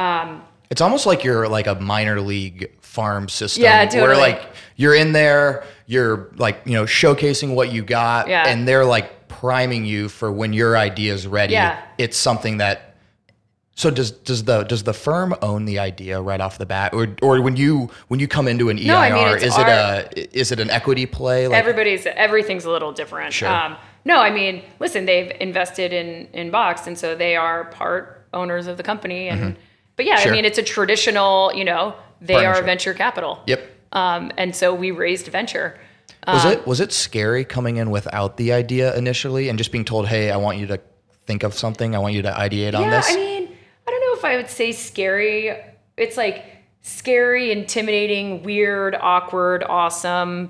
Um, 0.00 0.42
It's 0.70 0.80
almost 0.80 1.04
like 1.06 1.24
you're 1.24 1.48
like 1.48 1.66
a 1.66 1.74
minor 1.74 2.20
league 2.20 2.70
farm 2.80 3.28
system. 3.28 3.64
Yeah, 3.64 3.92
Where 4.00 4.16
like 4.16 4.40
you're 4.76 4.94
in 4.94 5.12
there, 5.12 5.64
you're 5.86 6.28
like, 6.36 6.62
you 6.64 6.72
know, 6.72 6.84
showcasing 6.84 7.54
what 7.54 7.72
you 7.72 7.82
got 7.82 8.28
Yeah. 8.28 8.48
and 8.48 8.66
they're 8.66 8.84
like 8.84 9.28
priming 9.28 9.84
you 9.84 10.08
for 10.08 10.30
when 10.30 10.52
your 10.52 10.76
idea 10.76 11.12
is 11.14 11.26
ready. 11.26 11.54
Yeah. 11.54 11.80
It's 11.98 12.16
something 12.16 12.58
that 12.58 12.86
so 13.74 13.90
does 13.90 14.10
does 14.10 14.44
the 14.44 14.64
does 14.64 14.82
the 14.82 14.92
firm 14.92 15.34
own 15.40 15.64
the 15.64 15.78
idea 15.78 16.20
right 16.20 16.40
off 16.40 16.58
the 16.58 16.66
bat, 16.66 16.92
or 16.92 17.06
or 17.22 17.40
when 17.40 17.56
you 17.56 17.88
when 18.08 18.20
you 18.20 18.28
come 18.28 18.46
into 18.46 18.68
an 18.68 18.76
EIR, 18.78 18.86
No, 18.86 18.96
I 18.98 19.10
mean, 19.10 19.28
is 19.38 19.56
it 19.56 19.66
a 19.66 20.38
is 20.38 20.52
it 20.52 20.60
an 20.60 20.68
equity 20.68 21.06
play? 21.06 21.48
Like, 21.48 21.58
everybody's 21.58 22.04
everything's 22.06 22.66
a 22.66 22.70
little 22.70 22.92
different. 22.92 23.32
Sure. 23.32 23.48
Um, 23.48 23.76
no, 24.04 24.20
I 24.20 24.30
mean, 24.30 24.62
listen, 24.80 25.06
they've 25.06 25.32
invested 25.40 25.92
in 25.94 26.28
in 26.34 26.50
Box, 26.50 26.86
and 26.86 26.98
so 26.98 27.14
they 27.14 27.36
are 27.36 27.64
part 27.66 28.26
owners 28.34 28.66
of 28.66 28.76
the 28.76 28.82
company. 28.82 29.28
And 29.28 29.56
but 30.00 30.06
yeah. 30.06 30.16
Sure. 30.16 30.32
I 30.32 30.34
mean, 30.34 30.46
it's 30.46 30.56
a 30.56 30.62
traditional, 30.62 31.52
you 31.54 31.62
know, 31.62 31.94
they 32.22 32.46
are 32.46 32.62
venture 32.62 32.94
capital. 32.94 33.38
Yep. 33.46 33.70
Um, 33.92 34.32
and 34.38 34.56
so 34.56 34.74
we 34.74 34.92
raised 34.92 35.26
venture. 35.26 35.78
Was 36.26 36.46
Um, 36.46 36.52
it 36.52 36.66
was 36.66 36.80
it 36.80 36.90
scary 36.90 37.44
coming 37.44 37.76
in 37.76 37.90
without 37.90 38.38
the 38.38 38.54
idea 38.54 38.96
initially 38.96 39.50
and 39.50 39.58
just 39.58 39.70
being 39.72 39.84
told, 39.84 40.08
"Hey, 40.08 40.30
I 40.30 40.38
want 40.38 40.56
you 40.56 40.66
to 40.68 40.80
think 41.26 41.42
of 41.42 41.52
something. 41.52 41.94
I 41.94 41.98
want 41.98 42.14
you 42.14 42.22
to 42.22 42.30
ideate 42.32 42.74
on 42.74 42.84
yeah, 42.84 42.96
this." 42.96 43.10
I 43.10 43.16
mean, 43.16 43.50
I 43.86 43.90
don't 43.90 44.00
know 44.00 44.14
if 44.14 44.24
I 44.24 44.36
would 44.36 44.48
say 44.48 44.72
scary. 44.72 45.54
It's 45.98 46.16
like 46.16 46.46
scary, 46.80 47.52
intimidating, 47.52 48.42
weird, 48.42 48.96
awkward, 48.98 49.64
awesome. 49.64 50.48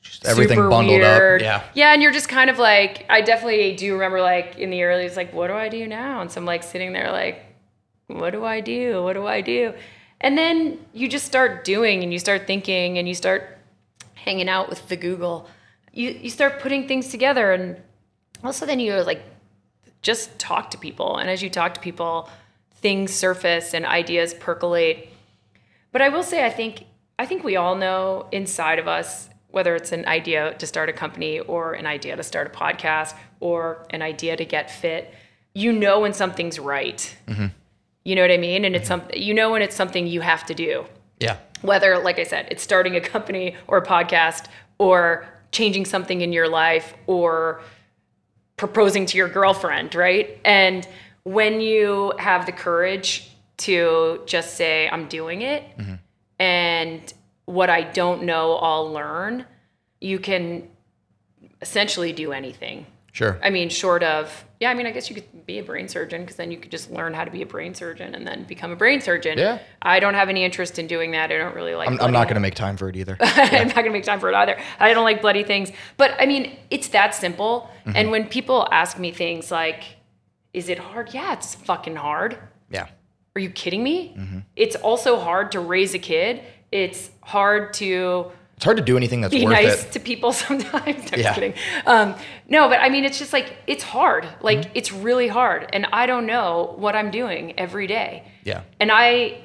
Just 0.00 0.26
Everything 0.26 0.58
bundled 0.58 1.00
weird. 1.00 1.42
up. 1.42 1.44
Yeah. 1.44 1.62
Yeah, 1.74 1.92
and 1.92 2.00
you're 2.02 2.12
just 2.12 2.28
kind 2.28 2.50
of 2.50 2.60
like, 2.60 3.04
I 3.08 3.20
definitely 3.20 3.74
do 3.74 3.94
remember 3.94 4.20
like 4.22 4.56
in 4.58 4.70
the 4.70 4.84
early, 4.84 5.06
it's 5.06 5.16
like, 5.16 5.32
what 5.32 5.48
do 5.48 5.54
I 5.54 5.68
do 5.68 5.88
now? 5.88 6.20
And 6.20 6.30
so 6.30 6.40
I'm 6.40 6.46
like 6.46 6.62
sitting 6.62 6.92
there 6.92 7.10
like, 7.10 7.45
what 8.06 8.30
do 8.30 8.44
I 8.44 8.60
do? 8.60 9.02
What 9.02 9.14
do 9.14 9.26
I 9.26 9.40
do? 9.40 9.74
And 10.20 10.38
then 10.38 10.78
you 10.92 11.08
just 11.08 11.26
start 11.26 11.64
doing 11.64 12.02
and 12.02 12.12
you 12.12 12.18
start 12.18 12.46
thinking 12.46 12.98
and 12.98 13.08
you 13.08 13.14
start 13.14 13.58
hanging 14.14 14.48
out 14.48 14.68
with 14.68 14.88
the 14.88 14.96
Google. 14.96 15.48
You 15.92 16.10
you 16.10 16.30
start 16.30 16.60
putting 16.60 16.88
things 16.88 17.08
together 17.08 17.52
and 17.52 17.80
also 18.42 18.66
then 18.66 18.80
you 18.80 18.94
like 19.02 19.22
just 20.02 20.38
talk 20.38 20.70
to 20.70 20.78
people. 20.78 21.16
And 21.16 21.28
as 21.28 21.42
you 21.42 21.50
talk 21.50 21.74
to 21.74 21.80
people, 21.80 22.30
things 22.76 23.12
surface 23.12 23.74
and 23.74 23.84
ideas 23.84 24.34
percolate. 24.34 25.08
But 25.92 26.02
I 26.02 26.08
will 26.08 26.22
say 26.22 26.44
I 26.44 26.50
think 26.50 26.84
I 27.18 27.26
think 27.26 27.44
we 27.44 27.56
all 27.56 27.74
know 27.74 28.26
inside 28.32 28.78
of 28.78 28.88
us 28.88 29.28
whether 29.48 29.74
it's 29.74 29.92
an 29.92 30.06
idea 30.06 30.54
to 30.54 30.66
start 30.66 30.88
a 30.88 30.92
company 30.92 31.40
or 31.40 31.72
an 31.72 31.86
idea 31.86 32.14
to 32.14 32.22
start 32.22 32.46
a 32.46 32.50
podcast 32.50 33.14
or 33.40 33.86
an 33.90 34.02
idea 34.02 34.36
to 34.36 34.44
get 34.44 34.70
fit, 34.70 35.14
you 35.54 35.72
know 35.72 36.00
when 36.00 36.12
something's 36.12 36.58
right. 36.58 37.16
Mm-hmm. 37.26 37.46
You 38.06 38.14
know 38.14 38.22
what 38.22 38.30
I 38.30 38.36
mean? 38.36 38.64
And 38.64 38.76
it's 38.76 38.84
mm-hmm. 38.84 39.00
something 39.00 39.20
you 39.20 39.34
know 39.34 39.50
when 39.50 39.62
it's 39.62 39.74
something 39.74 40.06
you 40.06 40.20
have 40.20 40.46
to 40.46 40.54
do. 40.54 40.86
yeah. 41.18 41.38
Whether, 41.62 41.98
like 41.98 42.20
I 42.20 42.22
said, 42.22 42.46
it's 42.52 42.62
starting 42.62 42.94
a 42.94 43.00
company 43.00 43.56
or 43.66 43.78
a 43.78 43.84
podcast 43.84 44.46
or 44.78 45.26
changing 45.50 45.86
something 45.86 46.20
in 46.20 46.32
your 46.32 46.48
life 46.48 46.94
or 47.08 47.62
proposing 48.56 49.06
to 49.06 49.16
your 49.16 49.28
girlfriend, 49.28 49.94
right? 49.96 50.38
And 50.44 50.86
when 51.24 51.60
you 51.60 52.12
have 52.18 52.46
the 52.46 52.52
courage 52.52 53.28
to 53.58 54.22
just 54.26 54.54
say, 54.54 54.88
I'm 54.88 55.08
doing 55.08 55.42
it, 55.42 55.64
mm-hmm. 55.76 55.94
and 56.38 57.12
what 57.46 57.70
I 57.70 57.82
don't 57.82 58.22
know, 58.22 58.56
I'll 58.56 58.92
learn, 58.92 59.46
you 60.00 60.20
can 60.20 60.68
essentially 61.60 62.12
do 62.12 62.32
anything. 62.32 62.86
Sure. 63.16 63.38
I 63.42 63.48
mean, 63.48 63.70
short 63.70 64.02
of, 64.02 64.44
yeah, 64.60 64.68
I 64.68 64.74
mean, 64.74 64.84
I 64.84 64.90
guess 64.90 65.08
you 65.08 65.14
could 65.14 65.46
be 65.46 65.58
a 65.58 65.62
brain 65.62 65.88
surgeon 65.88 66.20
because 66.20 66.36
then 66.36 66.50
you 66.50 66.58
could 66.58 66.70
just 66.70 66.90
learn 66.90 67.14
how 67.14 67.24
to 67.24 67.30
be 67.30 67.40
a 67.40 67.46
brain 67.46 67.74
surgeon 67.74 68.14
and 68.14 68.26
then 68.26 68.44
become 68.44 68.72
a 68.72 68.76
brain 68.76 69.00
surgeon. 69.00 69.38
Yeah. 69.38 69.58
I 69.80 70.00
don't 70.00 70.12
have 70.12 70.28
any 70.28 70.44
interest 70.44 70.78
in 70.78 70.86
doing 70.86 71.12
that. 71.12 71.32
I 71.32 71.38
don't 71.38 71.54
really 71.54 71.74
like 71.74 71.88
I'm, 71.88 71.98
I'm 71.98 72.12
not 72.12 72.24
going 72.24 72.34
to 72.34 72.40
make 72.40 72.54
time 72.54 72.76
for 72.76 72.90
it 72.90 72.96
either. 72.96 73.16
I'm 73.20 73.68
not 73.68 73.76
going 73.76 73.86
to 73.86 73.90
make 73.90 74.04
time 74.04 74.20
for 74.20 74.28
it 74.28 74.34
either. 74.34 74.60
I 74.78 74.92
don't 74.92 75.04
like 75.04 75.22
bloody 75.22 75.44
things. 75.44 75.72
But 75.96 76.14
I 76.20 76.26
mean, 76.26 76.58
it's 76.68 76.88
that 76.88 77.14
simple. 77.14 77.70
Mm-hmm. 77.86 77.96
And 77.96 78.10
when 78.10 78.28
people 78.28 78.68
ask 78.70 78.98
me 78.98 79.12
things 79.12 79.50
like, 79.50 79.84
is 80.52 80.68
it 80.68 80.78
hard? 80.78 81.14
Yeah, 81.14 81.32
it's 81.32 81.54
fucking 81.54 81.96
hard. 81.96 82.38
yeah. 82.68 82.88
Are 83.34 83.40
you 83.40 83.48
kidding 83.48 83.82
me? 83.82 84.14
Mm-hmm. 84.18 84.38
It's 84.56 84.76
also 84.76 85.18
hard 85.18 85.52
to 85.52 85.60
raise 85.60 85.94
a 85.94 85.98
kid. 85.98 86.42
It's 86.70 87.10
hard 87.22 87.72
to 87.74 88.30
It's 88.56 88.64
hard 88.64 88.78
to 88.78 88.82
do 88.82 88.96
anything 88.96 89.20
that's 89.20 89.34
be 89.34 89.44
worth 89.44 89.52
nice 89.52 89.84
it. 89.84 89.92
to 89.92 90.00
people 90.00 90.32
sometimes. 90.44 91.12
No, 91.12 91.18
Yeah. 91.18 91.34
kidding. 91.34 91.54
Um, 91.86 92.14
no, 92.48 92.68
but 92.68 92.80
I 92.80 92.88
mean, 92.88 93.04
it's 93.04 93.18
just 93.18 93.32
like 93.32 93.52
it's 93.66 93.82
hard. 93.84 94.26
Like 94.40 94.58
Mm-hmm. 94.60 94.70
it's 94.74 94.92
really 94.92 95.28
hard, 95.28 95.68
and 95.72 95.86
I 95.92 96.06
don't 96.06 96.26
know 96.26 96.74
what 96.78 96.96
I'm 96.96 97.10
doing 97.10 97.58
every 97.58 97.86
day. 97.86 98.24
Yeah. 98.44 98.62
And 98.80 98.90
I 98.92 99.42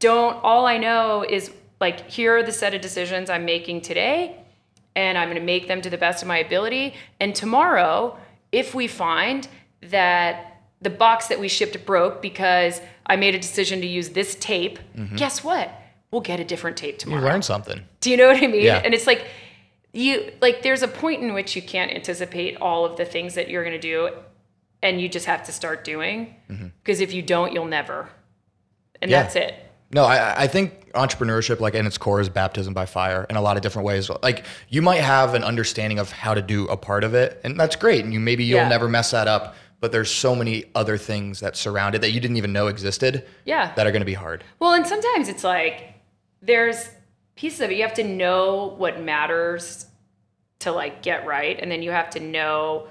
don't. 0.00 0.34
All 0.42 0.66
I 0.66 0.78
know 0.78 1.24
is 1.28 1.52
like 1.80 2.10
here 2.10 2.36
are 2.38 2.42
the 2.42 2.52
set 2.52 2.74
of 2.74 2.80
decisions 2.80 3.30
I'm 3.30 3.44
making 3.44 3.82
today, 3.82 4.36
and 4.96 5.16
I'm 5.16 5.28
going 5.28 5.38
to 5.38 5.44
make 5.46 5.68
them 5.68 5.80
to 5.82 5.90
the 5.90 5.98
best 5.98 6.22
of 6.22 6.28
my 6.28 6.38
ability. 6.38 6.94
And 7.20 7.34
tomorrow, 7.34 8.18
if 8.50 8.74
we 8.74 8.88
find 8.88 9.46
that 9.82 10.60
the 10.82 10.90
box 10.90 11.28
that 11.28 11.38
we 11.38 11.46
shipped 11.48 11.86
broke 11.86 12.20
because 12.20 12.80
I 13.06 13.14
made 13.16 13.34
a 13.34 13.38
decision 13.38 13.80
to 13.82 13.86
use 13.86 14.10
this 14.10 14.34
tape, 14.34 14.78
guess 15.16 15.44
what? 15.44 15.70
We'll 16.10 16.22
get 16.22 16.40
a 16.40 16.44
different 16.44 16.76
tape 16.76 16.98
tomorrow. 16.98 17.20
You 17.22 17.26
learn 17.28 17.42
something. 17.42 17.82
Do 18.00 18.10
you 18.10 18.16
know 18.16 18.28
what 18.28 18.42
I 18.42 18.46
mean? 18.46 18.62
Yeah. 18.64 18.82
And 18.84 18.94
it's 18.94 19.06
like 19.06 19.26
you 19.92 20.32
like 20.40 20.62
there's 20.62 20.82
a 20.82 20.88
point 20.88 21.22
in 21.22 21.34
which 21.34 21.54
you 21.56 21.62
can't 21.62 21.90
anticipate 21.92 22.56
all 22.60 22.84
of 22.84 22.96
the 22.96 23.04
things 23.04 23.34
that 23.34 23.48
you're 23.48 23.64
going 23.64 23.74
to 23.74 23.80
do 23.80 24.10
and 24.82 25.00
you 25.00 25.08
just 25.08 25.26
have 25.26 25.42
to 25.44 25.52
start 25.52 25.84
doing 25.84 26.34
because 26.82 27.00
if 27.00 27.12
you 27.12 27.22
don't 27.22 27.52
you'll 27.52 27.64
never. 27.66 28.08
And 29.02 29.10
Mm-hmm. 29.10 29.10
Yeah. 29.10 29.22
that's 29.22 29.36
it. 29.36 29.54
No, 29.92 30.04
I, 30.04 30.42
I 30.42 30.46
think 30.46 30.92
entrepreneurship, 30.92 31.58
like 31.58 31.74
in 31.74 31.84
its 31.84 31.98
core, 31.98 32.20
is 32.20 32.28
baptism 32.28 32.72
by 32.74 32.86
fire 32.86 33.26
in 33.28 33.34
a 33.36 33.40
lot 33.40 33.56
of 33.56 33.62
different 33.62 33.86
ways. 33.86 34.08
Like 34.22 34.44
you 34.68 34.82
might 34.82 35.00
have 35.00 35.34
an 35.34 35.42
understanding 35.42 35.98
of 35.98 36.12
how 36.12 36.32
to 36.34 36.42
do 36.42 36.66
a 36.68 36.76
part 36.76 37.02
of 37.02 37.14
it, 37.14 37.40
and 37.44 37.58
that's 37.58 37.74
great. 37.76 38.04
And 38.04 38.12
you 38.14 38.20
maybe 38.20 38.44
you'll 38.44 38.58
Yeah. 38.60 38.68
never 38.68 38.88
mess 38.88 39.10
that 39.12 39.26
up. 39.26 39.56
But 39.80 39.90
there's 39.92 40.10
so 40.10 40.36
many 40.36 40.66
other 40.74 40.98
things 40.98 41.40
that 41.40 41.56
surround 41.56 41.94
it 41.94 42.02
that 42.02 42.10
you 42.12 42.20
didn't 42.20 42.36
even 42.36 42.52
know 42.52 42.66
existed. 42.68 43.26
Yeah. 43.46 43.72
That 43.74 43.86
are 43.86 43.90
going 43.90 44.02
to 44.02 44.06
be 44.06 44.12
hard. 44.14 44.44
Well, 44.60 44.74
and 44.74 44.86
sometimes 44.86 45.28
it's 45.28 45.42
like 45.42 45.94
there's 46.42 46.88
pieces 47.36 47.60
of 47.60 47.70
it 47.70 47.76
you 47.76 47.82
have 47.82 47.94
to 47.94 48.04
know 48.04 48.74
what 48.76 49.00
matters 49.00 49.86
to 50.60 50.72
like 50.72 51.02
get 51.02 51.26
right 51.26 51.58
and 51.60 51.70
then 51.70 51.82
you 51.82 51.90
have 51.90 52.10
to 52.10 52.20
know 52.20 52.88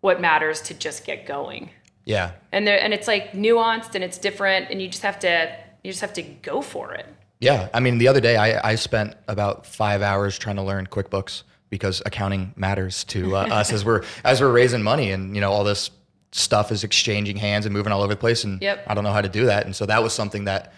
what 0.00 0.20
matters 0.20 0.60
to 0.62 0.74
just 0.74 1.04
get 1.04 1.26
going. 1.26 1.70
Yeah. 2.04 2.32
And 2.50 2.66
there 2.66 2.80
and 2.82 2.92
it's 2.92 3.06
like 3.06 3.32
nuanced 3.32 3.94
and 3.94 4.02
it's 4.02 4.18
different 4.18 4.70
and 4.70 4.82
you 4.82 4.88
just 4.88 5.02
have 5.02 5.18
to 5.20 5.56
you 5.84 5.90
just 5.90 6.00
have 6.00 6.12
to 6.14 6.22
go 6.22 6.60
for 6.60 6.92
it. 6.92 7.06
Yeah. 7.40 7.68
I 7.74 7.80
mean, 7.80 7.98
the 7.98 8.08
other 8.08 8.20
day 8.20 8.36
I, 8.36 8.70
I 8.70 8.74
spent 8.76 9.14
about 9.26 9.66
five 9.66 10.02
hours 10.02 10.38
trying 10.38 10.56
to 10.56 10.62
learn 10.62 10.86
QuickBooks 10.86 11.42
because 11.70 12.02
accounting 12.04 12.52
matters 12.54 13.02
to 13.04 13.34
uh, 13.36 13.46
us 13.50 13.72
as 13.72 13.84
we're 13.84 14.02
as 14.24 14.40
we're 14.40 14.52
raising 14.52 14.82
money, 14.82 15.10
and 15.10 15.34
you 15.34 15.40
know 15.40 15.50
all 15.50 15.64
this 15.64 15.90
stuff 16.30 16.70
is 16.70 16.84
exchanging 16.84 17.36
hands 17.36 17.66
and 17.66 17.72
moving 17.72 17.92
all 17.92 18.02
over 18.02 18.12
the 18.12 18.20
place, 18.20 18.44
and 18.44 18.60
Yep. 18.60 18.84
I 18.86 18.94
don't 18.94 19.04
know 19.04 19.12
how 19.12 19.22
to 19.22 19.28
do 19.28 19.46
that, 19.46 19.64
and 19.64 19.74
so 19.74 19.86
that 19.86 20.02
was 20.02 20.12
something 20.12 20.44
that 20.44 20.74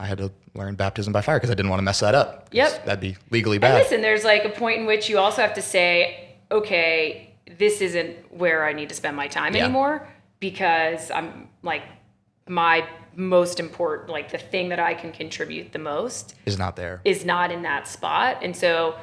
I 0.00 0.06
had 0.06 0.18
to 0.18 0.30
learn 0.54 0.74
baptism 0.76 1.12
by 1.12 1.20
fire 1.22 1.36
because 1.38 1.50
I 1.50 1.54
didn't 1.54 1.70
want 1.70 1.80
to 1.80 1.84
mess 1.84 2.00
that 2.00 2.14
up. 2.14 2.48
Yep. 2.52 2.84
That'd 2.86 3.00
be 3.00 3.16
legally 3.30 3.56
And 3.56 3.62
bad. 3.62 3.74
listen, 3.82 4.00
there's 4.00 4.24
like 4.24 4.44
a 4.44 4.48
point 4.50 4.80
in 4.80 4.86
which 4.86 5.08
you 5.08 5.18
also 5.18 5.42
have 5.42 5.54
to 5.54 5.62
say, 5.62 6.34
okay, 6.50 7.34
this 7.58 7.80
isn't 7.80 8.32
where 8.32 8.64
I 8.64 8.72
need 8.72 8.88
to 8.90 8.94
spend 8.94 9.16
my 9.16 9.26
time 9.28 9.54
Yeah. 9.54 9.64
anymore 9.64 10.08
because 10.40 11.10
I'm 11.10 11.48
like 11.62 11.82
my 12.48 12.86
most 13.16 13.58
important, 13.58 14.08
like 14.10 14.30
the 14.30 14.38
thing 14.38 14.68
that 14.68 14.78
I 14.78 14.94
can 14.94 15.10
contribute 15.12 15.72
the 15.72 15.78
most 15.80 16.34
Is 16.46 16.58
not 16.58 16.76
there. 16.76 17.00
is 17.04 17.24
not 17.24 17.50
in 17.50 17.62
that 17.62 17.88
spot. 17.88 18.38
And 18.42 18.54
so 18.56 18.94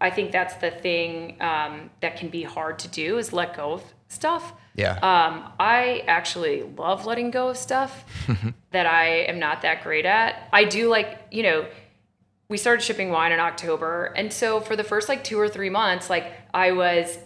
I 0.00 0.10
think 0.10 0.30
that's 0.32 0.54
the 0.56 0.70
thing 0.70 1.36
um, 1.40 1.90
that 2.00 2.16
can 2.16 2.28
be 2.28 2.42
hard 2.44 2.78
to 2.80 2.88
do 2.88 3.18
is 3.18 3.32
let 3.32 3.56
go 3.56 3.72
of 3.72 3.82
stuff. 4.14 4.52
Yeah. 4.76 4.94
Um, 4.94 5.52
I 5.60 6.04
actually 6.06 6.62
love 6.62 7.06
letting 7.06 7.30
go 7.30 7.48
of 7.48 7.56
stuff 7.56 8.04
that 8.72 8.86
I 8.86 9.06
am 9.24 9.38
not 9.38 9.62
that 9.62 9.82
great 9.82 10.06
at. 10.06 10.48
I 10.52 10.64
do 10.64 10.88
like, 10.88 11.28
you 11.30 11.42
know, 11.42 11.66
we 12.48 12.56
started 12.56 12.82
shipping 12.82 13.10
wine 13.10 13.32
in 13.32 13.40
October. 13.40 14.06
And 14.16 14.32
so 14.32 14.60
for 14.60 14.76
the 14.76 14.84
first 14.84 15.08
like 15.08 15.24
two 15.24 15.38
or 15.38 15.48
three 15.48 15.70
months, 15.70 16.10
like 16.10 16.32
I 16.52 16.72
was 16.72 17.18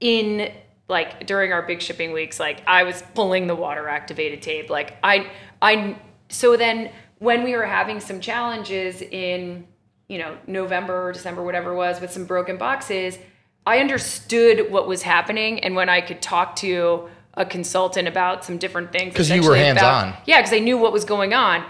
in 0.00 0.52
like 0.88 1.26
during 1.26 1.52
our 1.52 1.62
big 1.62 1.82
shipping 1.82 2.12
weeks, 2.12 2.38
like 2.40 2.62
I 2.66 2.82
was 2.84 3.02
pulling 3.14 3.46
the 3.46 3.54
water 3.54 3.88
activated 3.88 4.42
tape. 4.42 4.70
Like 4.70 4.96
I 5.02 5.30
I 5.60 5.96
so 6.28 6.56
then 6.56 6.90
when 7.18 7.44
we 7.44 7.54
were 7.54 7.66
having 7.66 8.00
some 8.00 8.20
challenges 8.20 9.00
in, 9.00 9.66
you 10.08 10.18
know, 10.18 10.36
November, 10.46 11.08
or 11.08 11.12
December, 11.12 11.42
whatever 11.42 11.72
it 11.72 11.76
was, 11.76 12.00
with 12.00 12.10
some 12.10 12.26
broken 12.26 12.58
boxes, 12.58 13.18
I 13.66 13.80
understood 13.80 14.70
what 14.70 14.86
was 14.86 15.02
happening 15.02 15.60
and 15.60 15.74
when 15.74 15.88
I 15.88 16.00
could 16.00 16.22
talk 16.22 16.56
to 16.56 17.08
a 17.34 17.44
consultant 17.44 18.08
about 18.08 18.44
some 18.44 18.56
different 18.56 18.92
things, 18.92 19.12
because 19.12 19.28
you 19.28 19.42
were 19.42 19.56
essentially 19.56 19.70
about- 19.70 20.04
hands-on. 20.04 20.22
yeah, 20.24 20.40
because 20.40 20.54
I 20.54 20.60
knew 20.60 20.78
what 20.78 20.92
was 20.92 21.04
going 21.04 21.34
on. 21.34 21.64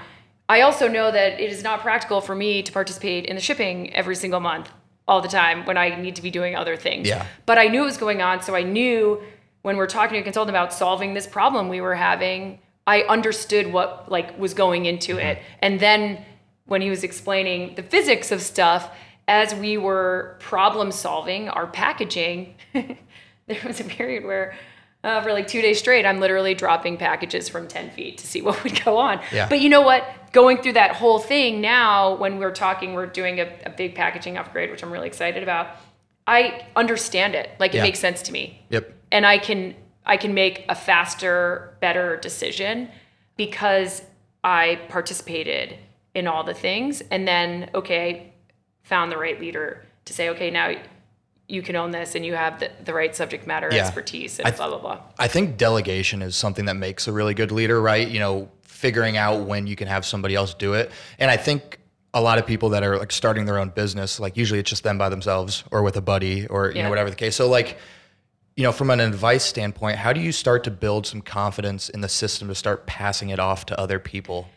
I 0.49 0.61
also 0.61 0.87
know 0.87 1.11
that 1.11 1.41
it 1.41 1.51
is 1.51 1.65
not 1.65 1.81
practical 1.81 2.21
for 2.21 2.35
me 2.35 2.63
to 2.63 2.71
participate 2.71 3.25
in 3.25 3.35
the 3.35 3.43
shipping 3.43 3.93
every 3.95 4.15
single 4.15 4.39
month 4.39 4.71
all 5.09 5.21
the 5.21 5.29
time 5.29 5.65
when 5.65 5.77
I 5.77 6.01
need 6.01 6.15
to 6.17 6.23
be 6.23 6.31
doing 6.31 6.55
other 6.55 6.77
things. 6.77 7.09
Yeah. 7.09 7.27
But 7.47 7.59
I 7.59 7.67
knew 7.67 7.83
it 7.83 7.87
was 7.87 7.97
going 7.97 8.23
on, 8.23 8.43
so 8.43 8.55
I 8.55 8.63
knew 8.63 9.21
when 9.63 9.77
we're 9.77 9.89
talking 9.89 10.15
to 10.15 10.21
a 10.21 10.23
consultant 10.23 10.57
about 10.57 10.73
solving 10.73 11.15
this 11.15 11.27
problem 11.27 11.69
we 11.69 11.81
were 11.81 11.97
having, 11.97 12.61
I 12.87 13.03
understood 13.03 13.73
what 13.73 14.09
like 14.09 14.39
was 14.39 14.55
going 14.55 14.87
into 14.87 15.19
it. 15.19 15.39
Mm-hmm. 15.39 15.59
And 15.63 15.81
then 15.81 16.25
when 16.67 16.81
he 16.81 16.91
was 16.91 17.03
explaining 17.03 17.75
the 17.75 17.83
physics 17.83 18.31
of 18.31 18.41
stuff, 18.41 18.91
as 19.29 19.55
we 19.55 19.77
were 19.77 20.37
problem 20.41 20.93
solving 20.93 21.49
our 21.49 21.67
packaging, 21.67 22.55
there 22.73 23.61
was 23.65 23.81
a 23.81 23.85
period 23.85 24.25
where 24.25 24.55
uh, 25.05 25.21
for 25.23 25.33
like 25.33 25.47
two 25.47 25.63
days 25.63 25.79
straight, 25.79 26.05
I'm 26.05 26.19
literally 26.21 26.55
dropping 26.55 26.97
packages 26.97 27.49
from 27.49 27.69
10 27.69 27.91
feet 27.91 28.19
to 28.19 28.27
see 28.27 28.43
what 28.47 28.63
would 28.65 28.83
go 28.85 28.97
on. 28.97 29.21
Yeah. 29.33 29.49
But 29.49 29.61
you 29.61 29.69
know 29.69 29.83
what? 29.83 30.05
Going 30.33 30.59
through 30.59 30.75
that 30.75 30.97
whole 30.97 31.19
thing 31.19 31.61
now, 31.61 32.15
when 32.17 32.39
we're 32.39 32.53
talking, 32.53 32.95
we're 32.95 33.07
doing 33.07 33.41
a, 33.41 33.53
a 33.65 33.71
big 33.71 33.95
packaging 33.95 34.37
upgrade, 34.37 34.71
which 34.71 34.83
I'm 34.83 34.93
really 34.93 35.07
excited 35.07 35.43
about. 35.43 35.69
I 36.27 36.67
understand 36.75 37.35
it. 37.35 37.51
Like 37.61 37.73
it 37.73 37.79
Yeah. 37.79 37.83
makes 37.85 38.01
sense 38.01 38.21
to 38.23 38.33
me. 38.33 38.61
Yep. 38.71 38.93
And 39.13 39.25
I 39.27 39.39
can 39.39 39.75
I 40.05 40.17
can 40.17 40.35
make 40.35 40.65
a 40.69 40.75
faster, 40.75 41.77
better 41.81 42.17
decision 42.17 42.89
because 43.37 44.03
I 44.45 44.81
participated 44.89 45.77
in 46.15 46.27
all 46.29 46.45
the 46.45 46.55
things 46.55 47.01
and 47.11 47.27
then 47.27 47.71
okay, 47.75 48.33
found 48.87 49.11
the 49.11 49.19
right 49.19 49.39
leader 49.41 49.85
to 50.05 50.13
say, 50.13 50.29
okay, 50.31 50.49
now 50.51 50.73
you 51.49 51.61
can 51.61 51.75
own 51.77 51.91
this 51.91 52.15
and 52.15 52.25
you 52.25 52.35
have 52.35 52.61
the, 52.61 52.71
the 52.85 52.95
right 52.95 53.15
subject 53.15 53.47
matter 53.47 53.69
Yeah. 53.73 53.85
expertise 53.85 54.39
and 54.39 54.47
I- 54.49 54.53
blah 54.53 54.69
blah 54.69 54.79
blah. 54.79 55.01
I 55.19 55.29
think 55.29 55.57
delegation 55.57 56.23
is 56.23 56.37
something 56.37 56.65
that 56.67 56.77
makes 56.77 57.07
a 57.09 57.13
really 57.13 57.35
good 57.35 57.51
leader, 57.53 57.81
right? 57.81 58.07
You 58.09 58.21
know, 58.21 58.49
figuring 58.63 59.17
out 59.17 59.47
when 59.47 59.67
you 59.67 59.75
can 59.77 59.89
have 59.89 60.05
somebody 60.07 60.35
else 60.37 60.55
do 60.55 60.75
it. 60.75 60.91
And 61.19 61.31
I 61.31 61.37
think 61.37 61.79
a 62.15 62.21
lot 62.21 62.39
of 62.39 62.47
people 62.47 62.69
that 62.71 62.83
are 62.85 62.97
like 62.99 63.11
starting 63.13 63.45
their 63.45 63.59
own 63.59 63.71
business, 63.71 64.21
like 64.21 64.37
usually 64.37 64.61
it's 64.61 64.71
just 64.71 64.85
them 64.85 64.99
by 64.99 65.09
themselves 65.09 65.65
or 65.73 65.83
with 65.83 65.97
a 65.97 66.01
buddy 66.01 66.47
or 66.47 66.69
you 66.71 66.77
Yeah. 66.77 66.83
know 66.85 66.91
whatever 66.91 67.11
the 67.11 67.17
case. 67.17 67.35
So 67.37 67.49
like 67.49 67.77
you 68.57 68.63
know, 68.63 68.73
from 68.73 68.89
an 68.89 69.01
advice 69.01 69.45
standpoint, 69.45 69.99
how 69.99 70.15
do 70.15 70.21
you 70.21 70.33
start 70.33 70.65
to 70.65 70.71
build 70.71 71.07
some 71.07 71.21
confidence 71.21 71.91
in 71.91 72.01
the 72.01 72.09
system 72.09 72.49
to 72.49 72.55
start 72.55 72.87
passing 72.87 73.29
it 73.29 73.39
off 73.39 73.67
to 73.67 73.79
other 73.79 73.99
people? 73.99 74.49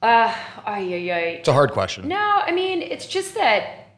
Ay, 0.00 0.34
ay, 0.66 1.10
ay. 1.10 1.20
It's 1.40 1.48
a 1.48 1.52
hard 1.52 1.72
question. 1.72 2.08
No, 2.08 2.16
I 2.16 2.52
mean, 2.52 2.82
it's 2.82 3.06
just 3.06 3.34
that 3.34 3.88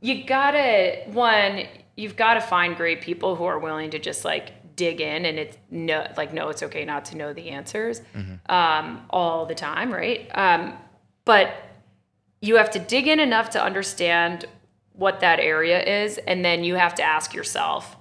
you 0.00 0.24
gotta, 0.24 1.02
one, 1.06 1.64
you've 1.96 2.16
gotta 2.16 2.40
find 2.40 2.76
great 2.76 3.00
people 3.00 3.34
who 3.34 3.44
are 3.44 3.58
willing 3.58 3.90
to 3.90 3.98
just 3.98 4.24
like 4.24 4.76
dig 4.76 5.00
in 5.00 5.26
and 5.26 5.38
it's 5.38 5.58
no, 5.70 6.06
like, 6.16 6.32
no, 6.32 6.50
it's 6.50 6.62
okay 6.62 6.84
not 6.84 7.04
to 7.06 7.16
know 7.16 7.32
the 7.32 7.50
answers 7.50 8.00
um, 8.48 9.02
all 9.10 9.44
the 9.44 9.54
time, 9.56 9.92
right? 9.92 10.30
Um, 10.34 10.74
but 11.24 11.52
you 12.40 12.56
have 12.56 12.70
to 12.70 12.78
dig 12.78 13.08
in 13.08 13.18
enough 13.18 13.50
to 13.50 13.62
understand 13.62 14.44
what 14.92 15.20
that 15.20 15.40
area 15.40 16.04
is. 16.04 16.18
And 16.18 16.44
then 16.44 16.62
you 16.62 16.76
have 16.76 16.94
to 16.96 17.02
ask 17.02 17.34
yourself, 17.34 17.96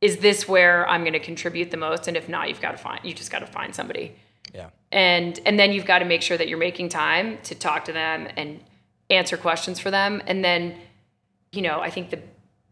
is 0.00 0.16
this 0.18 0.48
where 0.48 0.88
I'm 0.88 1.04
gonna 1.04 1.20
contribute 1.20 1.70
the 1.70 1.76
most? 1.76 2.08
And 2.08 2.16
if 2.16 2.30
not, 2.30 2.48
you've 2.48 2.62
gotta 2.62 2.78
find, 2.78 3.00
you 3.04 3.12
just 3.12 3.30
gotta 3.30 3.46
find 3.46 3.74
somebody 3.74 4.16
Yeah. 4.52 4.68
and 4.90 5.40
and 5.46 5.58
then 5.58 5.72
you've 5.72 5.86
got 5.86 6.00
to 6.00 6.04
make 6.04 6.22
sure 6.22 6.36
that 6.36 6.48
you're 6.48 6.58
making 6.58 6.90
time 6.90 7.38
to 7.44 7.54
talk 7.54 7.84
to 7.86 7.92
them 7.92 8.28
and 8.36 8.60
answer 9.10 9.36
questions 9.36 9.78
for 9.78 9.90
them. 9.90 10.22
And 10.26 10.44
then 10.44 10.76
you 11.52 11.62
know 11.62 11.80
i 11.80 11.90
think 11.90 12.10
the 12.10 12.20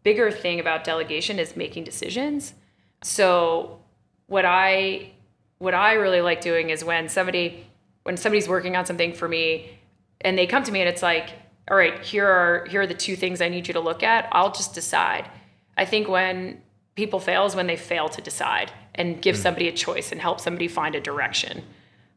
bigger 0.03 0.31
thing 0.31 0.61
about 0.61 0.85
delegation 0.85 1.38
is 1.38 1.57
making 1.57 1.85
decisions. 1.85 2.55
So 3.03 3.81
what 4.27 4.45
i 4.45 5.11
what 5.59 5.75
i 5.75 5.93
really 5.95 6.21
like 6.21 6.40
doing 6.40 6.71
is 6.71 6.85
when 6.85 7.09
somebody 7.09 7.66
when 8.05 8.16
somebody's 8.16 8.49
working 8.49 8.77
on 8.77 8.87
something 8.87 9.12
for 9.12 9.29
me 9.29 9.79
and 10.23 10.37
they 10.38 10.47
come 10.47 10.62
to 10.62 10.73
me 10.73 10.81
and 10.81 10.88
it's 10.88 11.03
like 11.03 11.31
all 11.71 11.77
right 11.77 12.03
here 12.05 12.27
are 12.27 12.66
here 12.71 12.83
are 12.83 12.87
the 12.87 12.95
two 12.95 13.16
things 13.16 13.40
i 13.40 13.49
need 13.49 13.66
you 13.69 13.75
to 13.75 13.81
look 13.81 14.03
at. 14.03 14.29
I'll 14.33 14.53
just 14.53 14.75
decide. 14.75 15.31
I 15.77 15.85
think 15.85 16.09
when 16.09 16.61
people 16.94 17.20
fail 17.20 17.46
is 17.46 17.55
when 17.55 17.66
they 17.66 17.76
fail 17.76 18.09
to 18.09 18.20
decide 18.20 18.72
and 18.94 19.22
give 19.22 19.37
somebody 19.37 19.68
a 19.68 19.72
choice 19.72 20.12
and 20.12 20.20
help 20.20 20.40
somebody 20.40 20.68
find 20.68 20.94
a 20.94 21.00
direction. 21.00 21.62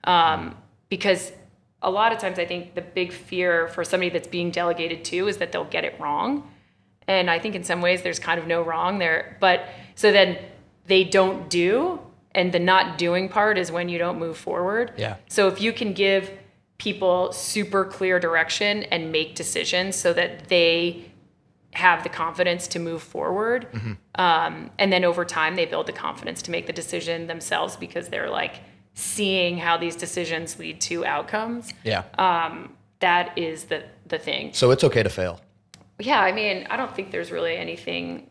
Um, 0.04 0.58
because 0.90 1.32
a 1.82 1.92
lot 1.92 2.12
of 2.12 2.20
times 2.20 2.40
I 2.40 2.46
think 2.46 2.76
the 2.76 2.82
big 2.82 3.12
fear 3.12 3.68
for 3.68 3.84
somebody 3.84 4.10
that's 4.10 4.28
being 4.28 4.52
delegated 4.52 5.04
to 5.06 5.28
is 5.28 5.38
that 5.38 5.52
they'll 5.52 5.66
get 5.66 5.84
it 5.84 6.00
wrong. 6.00 6.50
And 7.08 7.30
I 7.30 7.40
think 7.40 7.56
in 7.56 7.64
some 7.64 7.82
ways 7.82 8.02
there's 8.02 8.20
kind 8.20 8.40
of 8.40 8.48
no 8.48 8.62
wrong 8.62 9.00
there. 9.00 9.38
But 9.40 9.68
so 9.96 10.12
then 10.12 10.38
they 10.88 11.04
don't 11.04 11.50
do, 11.50 12.00
and 12.34 12.52
the 12.52 12.60
not 12.60 12.98
doing 12.98 13.30
part 13.30 13.58
is 13.58 13.72
when 13.72 13.90
you 13.90 13.98
don't 13.98 14.18
move 14.18 14.38
forward. 14.38 14.94
Yeah. 14.98 15.18
So 15.28 15.48
if 15.48 15.62
you 15.62 15.72
can 15.74 15.94
give 15.94 16.32
people 16.78 17.32
super 17.32 17.86
clear 17.86 18.20
direction 18.20 18.84
and 18.84 19.12
make 19.12 19.36
decisions 19.36 19.96
so 19.96 20.12
that 20.14 20.50
they 20.50 21.12
have 21.76 22.04
the 22.04 22.10
confidence 22.10 22.68
to 22.70 22.80
move 22.80 23.02
forward, 23.02 23.68
mm-hmm. 23.72 23.94
um, 24.16 24.70
and 24.78 24.92
then 24.92 25.04
over 25.04 25.26
time 25.26 25.56
they 25.56 25.66
build 25.66 25.88
the 25.88 25.94
confidence 25.94 26.42
to 26.44 26.52
make 26.52 26.68
the 26.68 26.74
decision 26.74 27.28
themselves 27.28 27.76
because 27.76 28.10
they're 28.10 28.30
like 28.30 28.62
seeing 28.94 29.58
how 29.58 29.78
these 29.78 29.96
decisions 29.96 30.60
lead 30.60 30.80
to 30.82 31.06
outcomes. 31.06 31.74
Yeah. 31.84 32.04
Um, 32.18 32.76
that 33.00 33.38
is 33.38 33.66
the 33.66 33.84
the 34.08 34.18
thing. 34.18 34.54
so 34.54 34.72
it's 34.72 34.84
okay 34.84 35.04
to 35.04 35.10
fail. 35.10 35.40
Yeah, 36.00 36.20
I 36.22 36.32
mean, 36.32 36.68
I 36.70 36.78
don't 36.78 36.94
think 36.96 37.12
there's 37.12 37.32
really 37.32 37.56
anything. 37.56 38.30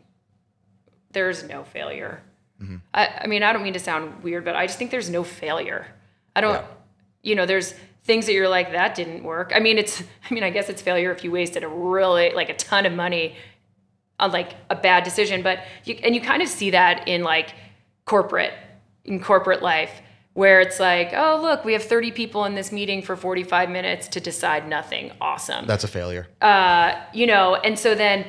There's 1.11 1.43
no 1.43 1.63
failure. 1.63 2.21
Mm-hmm. 2.61 2.77
I, 2.93 3.07
I 3.21 3.27
mean, 3.27 3.43
I 3.43 3.53
don't 3.53 3.63
mean 3.63 3.73
to 3.73 3.79
sound 3.79 4.23
weird, 4.23 4.45
but 4.45 4.55
I 4.55 4.65
just 4.67 4.77
think 4.77 4.91
there's 4.91 5.09
no 5.09 5.23
failure. 5.23 5.87
I 6.35 6.41
don't, 6.41 6.53
Yeah. 6.53 6.65
you 7.21 7.35
know, 7.35 7.45
there's 7.45 7.73
things 8.03 8.25
that 8.25 8.33
you're 8.33 8.49
like 8.49 8.71
that 8.71 8.95
didn't 8.95 9.23
work. 9.23 9.51
I 9.55 9.59
mean, 9.59 9.77
it's, 9.77 10.01
I 10.29 10.33
mean, 10.33 10.43
I 10.43 10.49
guess 10.49 10.69
it's 10.69 10.81
failure 10.81 11.11
if 11.11 11.23
you 11.23 11.31
wasted 11.31 11.63
a 11.63 11.67
really 11.67 12.31
like 12.33 12.49
a 12.49 12.55
ton 12.55 12.85
of 12.85 12.93
money 12.93 13.35
on 14.19 14.31
like 14.31 14.53
a 14.69 14.75
bad 14.75 15.03
decision, 15.03 15.41
but 15.41 15.59
you 15.85 15.95
and 16.03 16.13
you 16.15 16.21
kind 16.21 16.41
of 16.41 16.47
see 16.47 16.69
that 16.71 17.07
in 17.07 17.23
like 17.23 17.53
corporate 18.05 18.53
in 19.05 19.21
corporate 19.21 19.61
life 19.61 20.01
where 20.33 20.61
it's 20.61 20.79
like, 20.79 21.11
oh 21.13 21.39
look, 21.41 21.63
we 21.63 21.73
have 21.73 21.83
30 21.83 22.11
people 22.11 22.45
in 22.45 22.55
this 22.55 22.71
meeting 22.71 23.01
for 23.01 23.15
45 23.15 23.69
minutes 23.69 24.07
to 24.09 24.19
decide 24.19 24.67
nothing. 24.67 25.11
Awesome 25.21 25.65
That's 25.67 25.83
a 25.83 25.87
failure. 25.87 26.27
uh, 26.41 26.99
you 27.13 27.27
know, 27.27 27.55
and 27.55 27.77
so 27.77 27.93
then, 27.95 28.25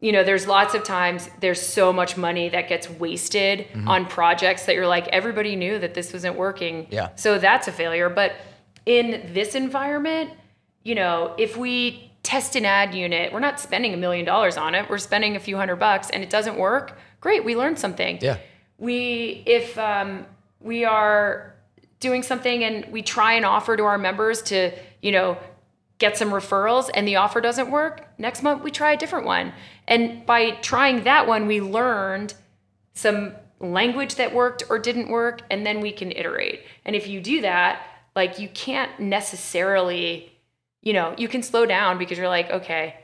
you 0.00 0.12
know, 0.12 0.22
there's 0.24 0.46
lots 0.46 0.74
of 0.74 0.82
times 0.84 1.28
there's 1.40 1.60
so 1.60 1.92
much 1.92 2.16
money 2.16 2.48
that 2.50 2.68
gets 2.68 2.88
wasted 2.90 3.66
on 3.86 4.06
projects 4.06 4.64
that 4.66 4.74
you're 4.74 4.86
like, 4.86 5.08
everybody 5.08 5.56
knew 5.56 5.78
that 5.78 5.94
this 5.94 6.12
wasn't 6.12 6.36
working. 6.36 6.86
Yeah. 6.90 7.10
So 7.16 7.38
that's 7.38 7.68
a 7.68 7.72
failure. 7.72 8.08
But 8.08 8.32
in 8.90 9.30
this 9.32 9.54
environment, 9.54 10.30
you 10.82 10.96
know, 10.96 11.32
if 11.38 11.56
we 11.56 12.10
test 12.24 12.56
an 12.56 12.64
ad 12.64 12.92
unit, 12.92 13.32
we're 13.32 13.38
not 13.38 13.60
spending 13.60 13.94
a 13.94 13.96
million 13.96 14.26
dollars 14.26 14.56
on 14.56 14.74
it. 14.74 14.90
We're 14.90 14.98
spending 14.98 15.36
a 15.36 15.40
few 15.40 15.56
hundred 15.56 15.76
bucks 15.76 16.10
and 16.10 16.24
it 16.24 16.28
doesn't 16.28 16.58
work. 16.58 16.98
Great, 17.20 17.44
we 17.44 17.54
learned 17.54 17.78
something 17.78 18.18
Yeah. 18.20 18.38
we 18.78 19.44
if 19.46 19.78
um, 19.78 20.26
we 20.60 20.84
are 20.84 21.54
doing 22.00 22.24
something 22.24 22.64
and 22.64 22.84
we 22.90 23.00
try 23.02 23.34
and 23.34 23.44
offer 23.44 23.76
to 23.76 23.84
our 23.84 23.96
members 23.98 24.42
to 24.42 24.72
you 25.02 25.12
know 25.12 25.38
get 25.98 26.16
some 26.18 26.30
referrals 26.30 26.90
and 26.94 27.06
the 27.06 27.14
offer 27.16 27.40
doesn't 27.40 27.70
work 27.70 28.08
next 28.18 28.42
month 28.42 28.62
we 28.62 28.70
try 28.70 28.92
a 28.92 28.96
different 28.96 29.26
one 29.26 29.52
and 29.86 30.24
by 30.24 30.50
trying 30.62 31.04
that 31.04 31.26
one 31.28 31.46
we 31.46 31.60
learned 31.60 32.32
some 32.94 33.34
language 33.60 34.14
that 34.14 34.34
worked 34.34 34.62
or 34.70 34.78
didn't 34.78 35.08
work 35.10 35.42
and 35.50 35.66
then 35.66 35.80
we 35.80 35.92
can 35.92 36.10
iterate 36.12 36.60
and 36.86 36.96
if 36.96 37.06
you 37.06 37.20
do 37.20 37.42
that 37.42 37.82
like 38.16 38.38
you 38.38 38.48
can't 38.48 38.98
necessarily 39.00 40.32
you 40.82 40.92
know 40.92 41.14
you 41.18 41.28
can 41.28 41.42
slow 41.42 41.66
down 41.66 41.98
because 41.98 42.18
you're 42.18 42.28
like 42.28 42.50
okay 42.50 42.96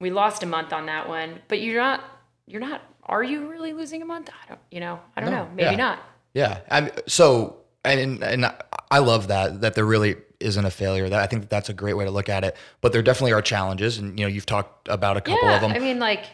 we 0.00 0.10
lost 0.10 0.42
a 0.42 0.46
month 0.46 0.72
on 0.72 0.86
that 0.86 1.08
one 1.08 1.40
but 1.48 1.60
you're 1.60 1.80
not 1.80 2.02
you're 2.46 2.60
not 2.60 2.82
are 3.04 3.22
you 3.22 3.48
really 3.48 3.72
losing 3.72 4.02
a 4.02 4.04
month 4.04 4.28
i 4.44 4.48
don't 4.48 4.60
you 4.70 4.80
know 4.80 4.98
i 5.16 5.20
don't 5.20 5.30
No, 5.30 5.44
know 5.44 5.50
maybe 5.54 5.70
yeah. 5.70 5.76
not 5.76 5.98
Yeah. 6.34 6.58
I'm 6.70 6.90
so 7.06 7.58
and 7.84 8.22
and 8.22 8.52
I 8.90 8.98
love 8.98 9.28
that 9.28 9.60
that 9.62 9.74
there 9.74 9.84
really 9.86 10.16
isn't 10.38 10.64
a 10.64 10.70
failure. 10.70 11.08
That 11.08 11.20
I 11.22 11.26
think 11.26 11.42
that 11.42 11.50
that's 11.50 11.68
a 11.70 11.72
great 11.72 11.94
way 11.94 12.04
to 12.04 12.10
look 12.10 12.28
at 12.28 12.44
it. 12.44 12.56
But 12.82 12.92
there 12.92 13.00
definitely 13.02 13.32
are 13.32 13.40
challenges, 13.42 13.96
and 13.98 14.18
you 14.18 14.24
know 14.26 14.28
you've 14.28 14.44
talked 14.44 14.88
about 14.88 15.16
a 15.16 15.20
couple 15.20 15.48
yeah 15.48 15.54
of 15.54 15.60
them. 15.62 15.72
i 15.72 15.78
mean 15.78 15.98
like 15.98 16.24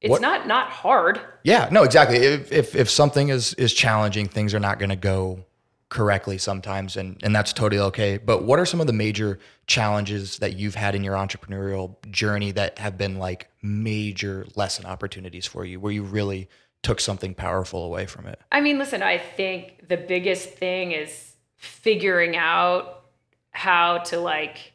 it's 0.00 0.10
What- 0.10 0.20
not 0.22 0.46
not 0.46 0.70
hard 0.70 1.20
Yeah, 1.44 1.68
no, 1.70 1.82
exactly. 1.84 2.16
If 2.16 2.50
if, 2.50 2.74
if 2.74 2.90
something 2.90 3.28
is 3.28 3.54
is 3.54 3.72
challenging, 3.72 4.26
things 4.26 4.52
are 4.54 4.58
not 4.60 4.78
going 4.78 4.90
to 4.90 4.96
go 4.96 5.44
correctly 5.92 6.38
sometimes, 6.38 6.96
and 6.96 7.20
and 7.22 7.36
that's 7.36 7.52
totally 7.52 7.78
okay. 7.78 8.16
But 8.16 8.44
what 8.44 8.58
are 8.58 8.64
some 8.64 8.80
of 8.80 8.86
the 8.86 8.94
major 8.94 9.38
challenges 9.66 10.38
that 10.38 10.56
you've 10.56 10.74
had 10.74 10.94
in 10.94 11.04
your 11.04 11.14
entrepreneurial 11.14 11.96
journey 12.10 12.50
that 12.52 12.78
have 12.78 12.96
been 12.96 13.18
like 13.18 13.50
major 13.60 14.46
lesson 14.56 14.86
opportunities 14.86 15.46
for 15.46 15.66
you, 15.66 15.78
where 15.78 15.92
you 15.92 16.02
really 16.02 16.48
took 16.82 16.98
something 16.98 17.34
powerful 17.34 17.84
away 17.84 18.06
from 18.06 18.26
it? 18.26 18.40
I 18.50 18.62
mean, 18.62 18.78
listen, 18.78 19.02
I 19.02 19.18
think 19.18 19.86
the 19.86 19.98
biggest 19.98 20.48
thing 20.48 20.92
is 20.92 21.34
figuring 21.56 22.36
out 22.36 23.04
how 23.50 23.98
to 23.98 24.18
like 24.18 24.72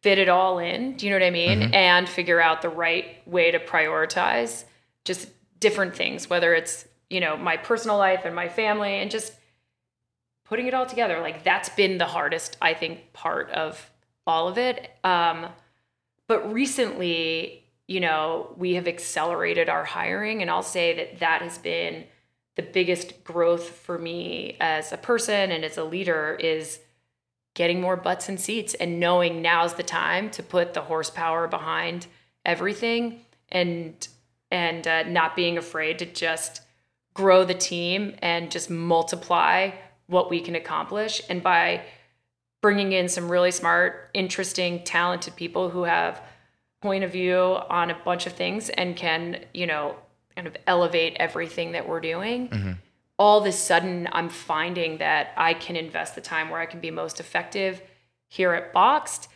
fit 0.00 0.18
it 0.18 0.28
all 0.28 0.60
in. 0.60 0.96
Do 0.96 1.06
you 1.06 1.10
know 1.10 1.16
what 1.16 1.26
I 1.26 1.30
mean? 1.30 1.58
Mm-hmm. 1.58 1.74
And 1.74 2.08
figure 2.08 2.40
out 2.40 2.62
the 2.62 2.68
right 2.68 3.20
way 3.26 3.50
to 3.50 3.58
prioritize 3.58 4.64
just 5.04 5.28
different 5.58 5.96
things, 5.96 6.30
whether 6.30 6.54
it's, 6.54 6.86
you 7.10 7.18
know, 7.18 7.36
my 7.36 7.56
personal 7.56 7.98
life 7.98 8.20
and 8.24 8.34
my 8.34 8.48
family 8.48 8.94
and 9.00 9.10
just 9.10 9.32
putting 10.44 10.66
it 10.66 10.74
all 10.74 10.86
together. 10.86 11.20
Like 11.20 11.44
that's 11.44 11.68
been 11.70 11.98
the 11.98 12.06
hardest, 12.06 12.56
I 12.60 12.74
think, 12.74 13.12
part 13.12 13.50
of 13.50 13.90
all 14.26 14.48
of 14.48 14.58
it. 14.58 14.90
Um, 15.04 15.46
but 16.28 16.52
recently, 16.52 17.64
you 17.88 18.00
know, 18.00 18.54
we 18.56 18.74
have 18.74 18.88
accelerated 18.88 19.68
our 19.68 19.84
hiring, 19.84 20.40
and 20.40 20.50
I'll 20.50 20.62
say 20.62 20.96
that 20.96 21.20
that 21.20 21.42
has 21.42 21.58
been 21.58 22.04
the 22.54 22.62
biggest 22.62 23.24
growth 23.24 23.68
for 23.68 23.98
me 23.98 24.56
as 24.60 24.92
a 24.92 24.96
person 24.96 25.50
and 25.50 25.64
as 25.64 25.78
a 25.78 25.84
leader 25.84 26.36
is 26.38 26.80
getting 27.54 27.80
more 27.80 27.96
butts 27.96 28.28
and 28.28 28.40
seats 28.40 28.74
and 28.74 29.00
knowing 29.00 29.42
now's 29.42 29.74
the 29.74 29.82
time 29.82 30.30
to 30.30 30.42
put 30.42 30.74
the 30.74 30.82
horsepower 30.82 31.48
behind 31.48 32.06
everything 32.44 33.20
and 33.50 34.08
and 34.50 34.86
uh, 34.86 35.02
not 35.04 35.34
being 35.34 35.56
afraid 35.56 35.98
to 35.98 36.06
just 36.06 36.60
grow 37.14 37.44
the 37.44 37.54
team 37.54 38.14
and 38.20 38.50
just 38.50 38.68
multiply 38.68 39.70
what 40.06 40.30
we 40.30 40.40
can 40.40 40.54
accomplish. 40.54 41.20
And 41.28 41.42
by 41.42 41.82
bringing 42.62 42.92
in 42.92 43.08
some 43.08 43.30
really 43.30 43.50
smart 43.50 44.08
interesting 44.14 44.82
talented 44.84 45.36
people 45.36 45.68
who 45.68 45.82
have 45.82 46.22
point 46.80 47.04
of 47.04 47.12
view 47.12 47.58
on 47.68 47.90
a 47.90 47.98
bunch 48.04 48.26
of 48.26 48.32
things 48.32 48.70
and 48.70 48.96
can 48.96 49.44
you 49.52 49.66
know 49.66 49.96
kind 50.34 50.46
of 50.46 50.56
elevate 50.66 51.16
everything 51.20 51.72
that 51.72 51.86
we're 51.86 52.00
doing 52.00 52.48
mm-hmm. 52.48 52.72
all 53.18 53.38
of 53.40 53.46
a 53.46 53.52
sudden 53.52 54.08
i'm 54.12 54.28
finding 54.28 54.98
that 54.98 55.32
i 55.36 55.54
can 55.54 55.76
invest 55.76 56.14
the 56.14 56.20
time 56.20 56.50
where 56.50 56.60
i 56.60 56.66
can 56.66 56.80
be 56.80 56.90
most 56.90 57.20
effective 57.20 57.82
here 58.28 58.54
at 58.54 58.72
BOXT. 58.72 59.28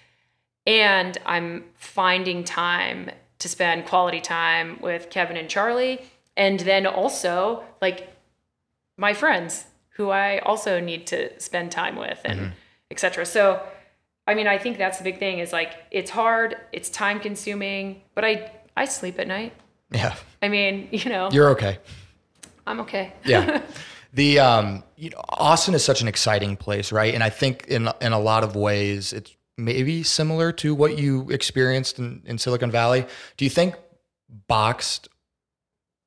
And 0.66 1.18
i'm 1.26 1.64
finding 1.74 2.42
time 2.42 3.10
to 3.38 3.48
spend 3.48 3.86
quality 3.86 4.20
time 4.20 4.78
with 4.80 5.10
kevin 5.10 5.36
and 5.36 5.48
charlie. 5.48 6.00
And 6.36 6.60
then 6.60 6.86
also 6.86 7.64
like 7.80 8.12
my 8.96 9.14
friends 9.14 9.66
who 9.96 10.10
i 10.10 10.38
also 10.40 10.80
need 10.80 11.06
to 11.06 11.18
spend 11.40 11.70
time 11.72 11.96
with 11.96 12.18
and 12.24 12.52
et 12.90 12.98
cetera 13.00 13.24
so 13.26 13.60
i 14.26 14.34
mean 14.34 14.46
i 14.46 14.58
think 14.58 14.78
that's 14.78 14.98
the 14.98 15.04
big 15.04 15.18
thing 15.18 15.38
is 15.38 15.52
like 15.52 15.72
it's 15.90 16.10
hard 16.10 16.56
it's 16.72 16.88
time 16.90 17.18
consuming 17.20 18.02
but 18.14 18.24
i 18.24 18.50
i 18.76 18.84
sleep 18.84 19.18
at 19.18 19.26
night 19.26 19.52
Yeah, 19.90 20.14
i 20.42 20.48
mean 20.48 20.88
you 20.92 21.08
know 21.10 21.28
you're 21.32 21.50
okay. 21.50 21.78
i'm 22.66 22.80
okay 22.80 23.12
yeah. 23.24 23.62
The 24.12 24.38
um, 24.38 24.82
you 24.96 25.10
know, 25.10 25.20
Austin 25.28 25.74
is 25.74 25.84
such 25.84 26.00
an 26.00 26.08
exciting 26.08 26.56
place, 26.56 26.90
right? 26.90 27.12
And 27.12 27.22
I 27.22 27.28
think 27.28 27.66
in 27.68 27.90
in 28.00 28.12
a 28.14 28.18
lot 28.18 28.44
of 28.44 28.56
ways, 28.56 29.12
it's 29.12 29.36
maybe 29.58 30.02
similar 30.04 30.52
to 30.52 30.74
what 30.74 30.96
you 30.96 31.28
experienced 31.30 31.98
in, 31.98 32.22
in 32.24 32.38
Silicon 32.38 32.70
Valley. 32.70 33.04
Do 33.36 33.44
you 33.44 33.50
think 33.50 33.74
BOXT 34.48 35.08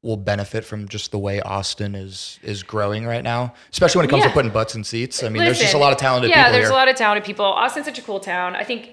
will 0.02 0.18
benefit 0.18 0.64
from 0.64 0.88
just 0.88 1.12
the 1.12 1.20
way 1.20 1.42
Austin 1.42 1.94
is 1.96 2.40
is 2.42 2.64
growing 2.64 3.06
right 3.06 3.24
now, 3.24 3.54
especially 3.72 4.00
when 4.00 4.08
it 4.08 4.12
comes 4.12 4.24
to 4.24 4.30
putting 4.30 4.52
butts 4.52 4.76
in 4.76 4.84
seats? 4.84 5.24
I 5.24 5.30
mean, 5.30 5.44
there's 5.44 5.60
just 5.60 5.74
a 5.74 5.78
lot 5.78 5.92
of 5.92 5.98
talented 6.00 6.30
yeah, 6.30 6.44
people 6.44 6.52
there's 6.54 6.66
here. 6.66 6.72
a 6.72 6.76
lot 6.76 6.88
of 6.88 6.96
talented 6.96 7.26
people. 7.26 7.46
Austin's 7.46 7.86
such 7.86 8.00
a 8.00 8.02
cool 8.02 8.20
town. 8.20 8.56
I 8.56 8.64
think 8.64 8.92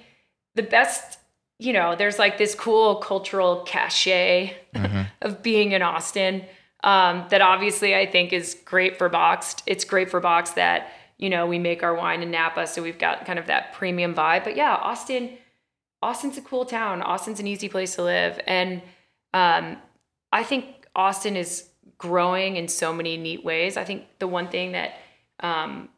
the 0.56 0.62
best, 0.62 1.18
you 1.58 1.72
know, 1.72 1.94
there's 1.94 2.18
like 2.18 2.38
this 2.38 2.54
cool 2.54 2.96
cultural 2.96 3.62
cachet 3.64 4.56
Mm-hmm. 4.74 5.02
of 5.22 5.42
being 5.42 5.72
in 5.72 5.80
Austin 5.80 6.44
um, 6.84 7.24
that 7.30 7.40
obviously 7.40 7.94
I 7.94 8.04
think 8.04 8.34
is 8.34 8.58
great 8.66 8.98
for 8.98 9.08
BOXT. 9.08 9.62
It's 9.66 9.84
great 9.84 10.10
for 10.10 10.20
BOXT 10.20 10.54
that, 10.56 10.92
you 11.16 11.30
know, 11.30 11.46
we 11.46 11.58
make 11.58 11.82
our 11.82 11.94
wine 11.94 12.22
in 12.22 12.30
Napa, 12.30 12.66
so 12.66 12.82
we've 12.82 12.98
got 12.98 13.24
kind 13.24 13.38
of 13.38 13.46
that 13.46 13.72
premium 13.72 14.14
vibe. 14.14 14.44
But 14.44 14.54
yeah, 14.54 14.74
Austin, 14.74 15.30
Austin's 16.02 16.36
a 16.36 16.42
cool 16.42 16.66
town. 16.66 17.00
Austin's 17.00 17.40
an 17.40 17.46
easy 17.46 17.70
place 17.70 17.94
to 17.94 18.02
live. 18.02 18.38
And 18.46 18.82
um, 19.32 19.78
I 20.30 20.42
think 20.44 20.66
Austin 20.96 21.36
is 21.36 21.68
growing 21.98 22.56
in 22.56 22.66
so 22.66 22.92
many 22.92 23.16
neat 23.16 23.44
ways. 23.44 23.76
I 23.76 23.84
think 23.84 24.06
the 24.18 24.26
one 24.26 24.48
thing 24.48 24.72
that 24.72 24.94
um, 25.40 25.90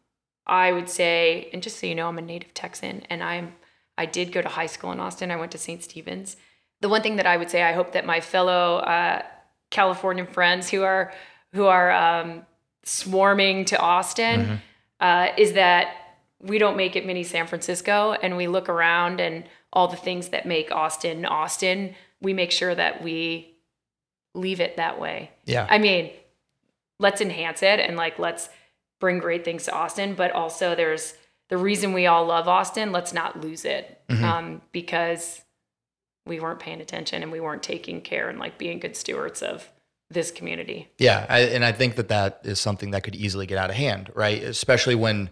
I 0.46 0.72
would 0.72 0.90
say, 0.90 1.48
and 1.52 1.62
just 1.62 1.78
so 1.78 1.86
you 1.86 1.94
know, 1.94 2.08
I'm 2.08 2.18
a 2.18 2.22
native 2.22 2.52
Texan, 2.52 3.04
and 3.08 3.22
I'm 3.22 3.54
I 3.96 4.06
did 4.06 4.32
go 4.32 4.42
to 4.42 4.48
high 4.48 4.66
school 4.66 4.92
in 4.92 5.00
Austin. 5.00 5.30
I 5.30 5.36
went 5.36 5.52
to 5.52 5.58
St. 5.58 5.82
Stephen's. 5.82 6.36
The 6.80 6.88
one 6.88 7.02
thing 7.02 7.16
that 7.16 7.26
I 7.26 7.36
would 7.36 7.50
say, 7.50 7.62
I 7.62 7.72
hope 7.72 7.92
that 7.92 8.06
my 8.06 8.20
fellow 8.20 8.76
uh, 8.78 9.22
California 9.70 10.24
friends 10.24 10.68
who 10.68 10.82
are 10.82 11.12
who 11.52 11.66
are 11.66 11.90
um, 11.90 12.46
swarming 12.84 13.64
to 13.66 13.78
Austin 13.78 14.60
uh, 15.00 15.28
is 15.36 15.54
that 15.54 15.94
we 16.40 16.58
don't 16.58 16.76
make 16.76 16.94
it 16.94 17.06
mini 17.06 17.24
San 17.24 17.46
Francisco, 17.46 18.16
and 18.22 18.36
we 18.36 18.46
look 18.46 18.68
around 18.68 19.20
and 19.20 19.44
all 19.72 19.88
the 19.88 19.96
things 19.96 20.28
that 20.28 20.46
make 20.46 20.70
Austin 20.72 21.24
Austin. 21.24 21.94
We 22.20 22.32
make 22.32 22.50
sure 22.50 22.74
that 22.74 23.02
we 23.02 23.57
leave 24.34 24.60
it 24.60 24.76
that 24.76 25.00
way. 25.00 25.30
Yeah. 25.44 25.66
I 25.68 25.78
mean, 25.78 26.10
let's 26.98 27.20
enhance 27.20 27.62
it 27.62 27.80
and 27.80 27.96
like 27.96 28.18
let's 28.18 28.48
bring 29.00 29.18
great 29.18 29.44
things 29.44 29.64
to 29.64 29.72
Austin, 29.72 30.14
but 30.14 30.32
also 30.32 30.74
there's 30.74 31.14
the 31.48 31.56
reason 31.56 31.92
we 31.92 32.06
all 32.06 32.26
love 32.26 32.48
Austin. 32.48 32.92
Let's 32.92 33.12
not 33.12 33.40
lose 33.40 33.64
it 33.64 34.00
um, 34.10 34.60
because 34.72 35.42
we 36.26 36.40
weren't 36.40 36.60
paying 36.60 36.80
attention 36.80 37.22
and 37.22 37.32
we 37.32 37.40
weren't 37.40 37.62
taking 37.62 38.00
care 38.00 38.28
and 38.28 38.38
like 38.38 38.58
being 38.58 38.78
good 38.80 38.96
stewards 38.96 39.42
of 39.42 39.70
this 40.10 40.30
community. 40.30 40.88
Yeah, 40.98 41.26
I, 41.28 41.40
and 41.40 41.64
I 41.64 41.72
think 41.72 41.96
that 41.96 42.08
that 42.08 42.40
is 42.44 42.60
something 42.60 42.92
that 42.92 43.02
could 43.02 43.16
easily 43.16 43.46
get 43.46 43.58
out 43.58 43.70
of 43.70 43.76
hand, 43.76 44.10
right? 44.14 44.42
Especially 44.42 44.94
when 44.94 45.30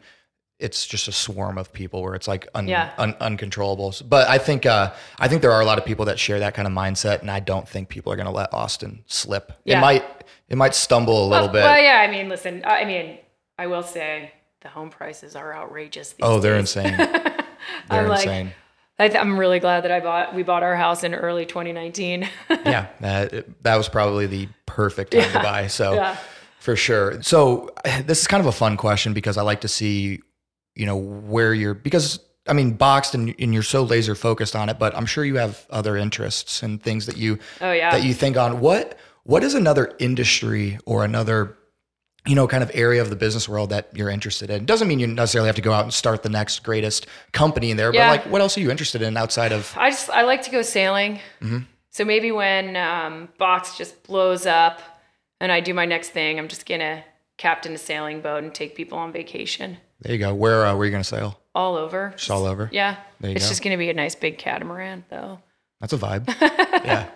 it's 0.58 0.86
just 0.86 1.06
a 1.06 1.12
swarm 1.12 1.58
of 1.58 1.72
people 1.72 2.02
where 2.02 2.14
it's 2.14 2.26
like 2.26 2.48
un, 2.54 2.66
Yeah. 2.66 2.92
un, 2.98 3.14
uncontrollable. 3.20 3.94
But 4.04 4.28
I 4.28 4.38
think 4.38 4.64
uh, 4.66 4.92
I 5.18 5.28
think 5.28 5.42
there 5.42 5.52
are 5.52 5.60
a 5.60 5.64
lot 5.66 5.78
of 5.78 5.84
people 5.84 6.06
that 6.06 6.18
share 6.18 6.38
that 6.38 6.54
kind 6.54 6.66
of 6.66 6.72
mindset, 6.72 7.20
and 7.20 7.30
I 7.30 7.40
don't 7.40 7.68
think 7.68 7.88
people 7.88 8.12
are 8.12 8.16
going 8.16 8.26
to 8.26 8.32
let 8.32 8.52
Austin 8.54 9.02
slip. 9.06 9.52
It 9.64 9.78
might 9.78 10.04
it 10.48 10.56
might 10.56 10.74
stumble 10.74 11.26
a 11.26 11.28
little 11.28 11.46
well, 11.46 11.52
bit. 11.52 11.62
Well, 11.64 11.80
yeah. 11.82 12.00
I 12.00 12.10
mean, 12.10 12.28
listen. 12.28 12.64
I 12.64 12.78
I 12.80 12.84
mean, 12.84 13.18
I 13.58 13.66
will 13.66 13.82
say 13.82 14.32
the 14.62 14.68
home 14.68 14.90
prices 14.90 15.36
are 15.36 15.54
outrageous. 15.54 16.10
These 16.12 16.20
oh, 16.22 16.40
they're 16.40 16.54
days. 16.58 16.74
insane. 16.76 16.96
They're 17.90 18.02
I'm 18.02 18.08
like- 18.08 18.20
insane. 18.24 18.52
I 18.98 19.08
th- 19.08 19.20
I'm 19.20 19.38
really 19.38 19.60
glad 19.60 19.82
that 19.84 19.90
I 19.90 20.00
bought. 20.00 20.34
We 20.34 20.42
bought 20.42 20.62
our 20.62 20.74
house 20.74 21.04
in 21.04 21.14
early 21.14 21.44
2019. 21.44 22.26
yeah, 22.50 22.86
that 23.00 23.62
that 23.62 23.76
was 23.76 23.90
probably 23.90 24.26
the 24.26 24.48
perfect 24.64 25.12
time 25.12 25.30
to 25.32 25.38
buy. 25.42 25.66
So 25.66 25.92
Yeah. 25.92 26.16
for 26.60 26.76
sure. 26.76 27.20
So 27.22 27.74
this 28.06 28.22
is 28.22 28.26
kind 28.26 28.40
of 28.40 28.46
a 28.46 28.52
fun 28.52 28.78
question 28.78 29.12
because 29.12 29.36
I 29.36 29.42
like 29.42 29.60
to 29.60 29.68
see, 29.68 30.22
you 30.76 30.86
know, 30.86 30.96
where 30.96 31.52
you're 31.54 31.74
because 31.74 32.20
I 32.46 32.52
mean 32.52 32.76
BOXT 32.78 33.14
and, 33.14 33.34
and 33.40 33.52
you're 33.52 33.62
so 33.64 33.82
laser 33.82 34.14
focused 34.14 34.54
on 34.54 34.68
it, 34.68 34.78
but 34.78 34.94
I'm 34.96 35.06
sure 35.06 35.24
you 35.24 35.36
have 35.36 35.66
other 35.70 35.96
interests 35.96 36.62
and 36.62 36.80
things 36.80 37.06
that 37.06 37.16
you 37.16 37.38
Oh, 37.60 37.72
yeah. 37.72 37.90
that 37.90 38.04
you 38.04 38.14
think 38.14 38.36
on. 38.36 38.60
What 38.60 38.98
what 39.24 39.42
is 39.42 39.54
another 39.54 39.92
industry 39.98 40.78
or 40.86 41.04
another 41.04 41.56
you 42.28 42.34
know, 42.34 42.48
kind 42.48 42.64
of 42.64 42.72
area 42.74 43.00
of 43.00 43.08
the 43.08 43.14
business 43.14 43.48
world 43.48 43.70
that 43.70 43.88
you're 43.94 44.10
interested 44.10 44.50
in. 44.50 44.66
Doesn't 44.66 44.88
mean 44.88 44.98
you 44.98 45.06
necessarily 45.06 45.46
have 45.46 45.54
to 45.54 45.62
go 45.62 45.72
out 45.72 45.84
and 45.84 45.94
start 45.94 46.24
the 46.24 46.28
next 46.28 46.64
greatest 46.64 47.06
company 47.30 47.70
in 47.70 47.76
there, 47.76 47.94
Yeah. 47.94 48.08
but 48.10 48.24
like, 48.24 48.32
what 48.32 48.40
else 48.40 48.58
are 48.58 48.60
you 48.60 48.68
interested 48.68 49.00
in 49.00 49.16
outside 49.16 49.52
of? 49.52 49.72
I 49.76 49.90
just 49.90 50.10
I 50.10 50.22
like 50.22 50.42
to 50.42 50.50
go 50.50 50.62
sailing. 50.62 51.20
Mm-hmm. 51.40 51.58
So 51.90 52.04
maybe 52.04 52.32
when 52.32 52.74
um, 52.76 53.28
BOXT 53.38 53.76
just 53.78 54.02
blows 54.02 54.44
up 54.44 54.80
and 55.40 55.52
I 55.52 55.60
do 55.60 55.72
my 55.72 55.84
next 55.86 56.08
thing, 56.10 56.36
I'm 56.40 56.48
just 56.48 56.66
gonna 56.66 57.04
captain 57.38 57.72
a 57.74 57.78
sailing 57.78 58.20
boat 58.22 58.42
and 58.42 58.52
take 58.52 58.74
people 58.74 58.98
on 58.98 59.12
vacation 59.12 59.76
There 60.00 60.12
you 60.12 60.18
go. 60.18 60.34
Where 60.34 60.66
uh, 60.66 60.72
where 60.74 60.82
are 60.82 60.84
you 60.84 60.90
gonna 60.90 61.04
sail? 61.04 61.38
all 61.54 61.76
over. 61.76 62.12
Just 62.16 62.30
all 62.30 62.44
over. 62.44 62.68
Yeah. 62.70 62.96
There 63.20 63.30
you 63.30 63.36
it's 63.36 63.46
go. 63.46 63.48
just 63.48 63.62
gonna 63.62 63.78
be 63.78 63.88
a 63.88 63.94
nice 63.94 64.14
big 64.14 64.36
catamaran 64.38 65.04
though. 65.08 65.40
That's 65.80 65.92
a 65.94 65.98
vibe. 65.98 66.28
yeah. 66.84 67.08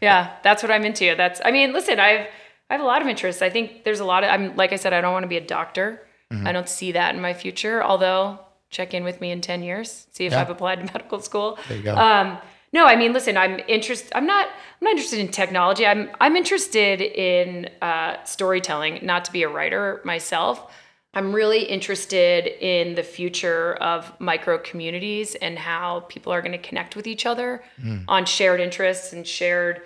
Yeah, 0.00 0.36
that's 0.42 0.62
what 0.62 0.70
I'm 0.70 0.84
into. 0.84 1.14
That's 1.16 1.40
I 1.44 1.50
mean, 1.50 1.72
listen, 1.72 1.98
I've 1.98 2.26
I 2.70 2.74
have 2.74 2.80
a 2.80 2.84
lot 2.84 3.02
of 3.02 3.08
interests. 3.08 3.42
I 3.42 3.50
think 3.50 3.84
there's 3.84 4.00
a 4.00 4.04
lot 4.04 4.22
of 4.24 4.30
I'm 4.30 4.54
like 4.56 4.72
I 4.72 4.76
said, 4.76 4.92
I 4.92 5.00
don't 5.00 5.12
want 5.12 5.24
to 5.24 5.28
be 5.28 5.36
a 5.36 5.44
doctor. 5.44 6.02
Mm-hmm. 6.32 6.46
I 6.46 6.52
don't 6.52 6.68
see 6.68 6.92
that 6.92 7.14
in 7.14 7.20
my 7.20 7.34
future. 7.34 7.82
Although 7.82 8.38
check 8.70 8.94
in 8.94 9.04
with 9.04 9.20
me 9.20 9.30
in 9.30 9.40
10 9.40 9.62
years, 9.62 10.06
see 10.12 10.26
if 10.26 10.32
Yeah. 10.32 10.40
I've 10.40 10.50
applied 10.50 10.80
to 10.80 10.84
medical 10.92 11.20
school. 11.20 11.58
There 11.68 11.76
you 11.76 11.82
go. 11.84 11.94
Um, 11.96 12.38
no, 12.72 12.84
I 12.84 12.96
mean, 12.96 13.12
listen, 13.12 13.36
I'm 13.36 13.60
interested. 13.68 14.12
I'm 14.14 14.26
not. 14.26 14.46
I'm 14.48 14.84
not 14.84 14.90
interested 14.90 15.18
in 15.20 15.28
technology. 15.28 15.86
I'm. 15.86 16.10
I'm 16.20 16.36
interested 16.36 17.00
in 17.00 17.70
uh, 17.80 18.22
storytelling. 18.24 19.00
Not 19.02 19.24
to 19.26 19.32
be 19.32 19.42
a 19.44 19.48
writer 19.48 20.00
myself. 20.04 20.70
I'm 21.16 21.32
really 21.32 21.62
interested 21.62 22.46
in 22.62 22.94
the 22.94 23.02
future 23.02 23.74
of 23.76 24.12
micro 24.20 24.58
communities 24.58 25.34
and 25.34 25.58
how 25.58 26.00
people 26.08 26.30
are 26.30 26.42
going 26.42 26.52
to 26.52 26.58
connect 26.68 26.94
with 26.94 27.06
each 27.06 27.24
other 27.24 27.64
on 28.06 28.26
shared 28.26 28.60
interests 28.60 29.14
and 29.14 29.26
shared, 29.26 29.80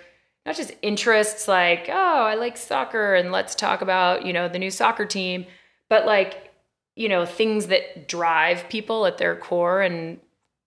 not 0.45 0.57
just 0.57 0.73
interests 0.81 1.47
like, 1.47 1.87
oh, 1.89 2.23
I 2.31 2.35
like 2.35 2.57
soccer 2.57 3.15
and 3.15 3.31
let's 3.31 3.55
talk 3.55 3.81
about 3.81 4.25
you 4.25 4.33
know 4.33 4.49
the 4.49 4.59
new 4.59 4.69
soccer 4.69 5.05
team, 5.05 5.45
but 5.89 6.05
like 6.05 6.51
you 6.97 7.07
know 7.07 7.25
things 7.25 7.67
that 7.67 8.09
drive 8.09 8.67
people 8.67 9.05
at 9.05 9.17
their 9.17 9.35
core 9.37 9.81
and 9.81 10.19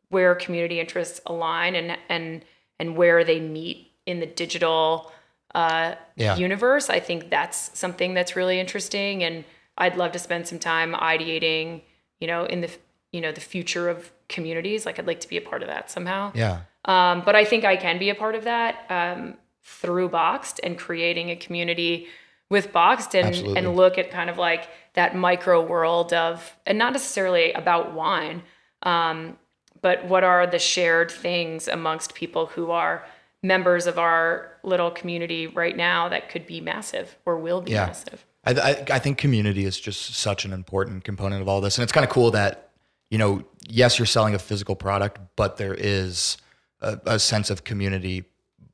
where 0.08 0.34
community 0.34 0.80
interests 0.80 1.20
align 1.26 1.74
and 1.74 1.98
and 2.08 2.42
and 2.80 2.96
where 2.96 3.22
they 3.22 3.38
meet 3.38 3.90
in 4.06 4.18
the 4.20 4.26
digital 4.26 5.12
uh, 5.54 5.94
Yeah. 6.16 6.36
universe. 6.36 6.88
I 6.88 7.00
think 7.00 7.28
that's 7.28 7.78
something 7.78 8.14
that's 8.14 8.34
really 8.34 8.58
interesting, 8.58 9.22
and 9.22 9.44
I'd 9.76 9.96
love 9.96 10.12
to 10.12 10.18
spend 10.18 10.46
some 10.46 10.58
time 10.58 10.94
ideating, 10.94 11.82
you 12.20 12.26
know, 12.26 12.44
in 12.44 12.60
the 12.60 12.70
you 13.12 13.20
know 13.20 13.32
the 13.32 13.40
future 13.40 13.88
of 13.88 14.10
communities. 14.28 14.86
Like 14.86 14.98
I'd 14.98 15.06
like 15.06 15.20
to 15.20 15.28
be 15.28 15.36
a 15.36 15.40
part 15.40 15.62
of 15.62 15.68
that 15.68 15.90
somehow. 15.90 16.32
Yeah. 16.34 16.60
Um, 16.86 17.22
but 17.24 17.34
I 17.34 17.44
think 17.44 17.64
I 17.64 17.76
can 17.76 17.98
be 17.98 18.10
a 18.10 18.14
part 18.14 18.34
of 18.34 18.44
that 18.44 18.84
um, 18.90 19.34
through 19.62 20.10
BOXT 20.10 20.60
and 20.62 20.76
creating 20.78 21.30
a 21.30 21.36
community 21.36 22.08
with 22.50 22.72
BOXT 22.72 23.14
and, 23.14 23.28
Absolutely. 23.28 23.56
and 23.58 23.76
look 23.76 23.96
at 23.98 24.10
kind 24.10 24.28
of 24.28 24.36
like 24.36 24.68
that 24.92 25.16
micro 25.16 25.64
world 25.64 26.12
of, 26.12 26.56
and 26.66 26.76
not 26.78 26.92
necessarily 26.92 27.52
about 27.52 27.94
wine, 27.94 28.42
um, 28.82 29.38
but 29.80 30.04
what 30.06 30.24
are 30.24 30.46
the 30.46 30.58
shared 30.58 31.10
things 31.10 31.68
amongst 31.68 32.14
people 32.14 32.46
who 32.46 32.70
are 32.70 33.04
members 33.42 33.86
of 33.86 33.98
our 33.98 34.50
little 34.62 34.90
community 34.90 35.46
right 35.46 35.76
now 35.76 36.08
that 36.08 36.28
could 36.28 36.46
be 36.46 36.60
massive 36.60 37.16
or 37.24 37.38
will 37.38 37.60
be 37.60 37.72
Yeah. 37.72 37.86
massive. 37.86 38.24
I, 38.46 38.52
I, 38.52 38.84
I 38.92 38.98
think 38.98 39.18
community 39.18 39.64
is 39.64 39.78
just 39.78 40.14
such 40.14 40.44
an 40.44 40.52
important 40.52 41.04
component 41.04 41.42
of 41.42 41.48
all 41.48 41.60
this. 41.60 41.78
And 41.78 41.82
it's 41.82 41.92
kind 41.92 42.04
of 42.04 42.10
cool 42.10 42.30
that, 42.32 42.70
you 43.10 43.18
know, 43.18 43.44
yes, 43.68 43.98
you're 43.98 44.06
selling 44.06 44.34
a 44.34 44.38
physical 44.38 44.76
product, 44.76 45.20
but 45.36 45.56
there 45.56 45.74
is 45.74 46.36
a, 46.80 46.98
a 47.06 47.18
sense 47.18 47.50
of 47.50 47.64
community 47.64 48.24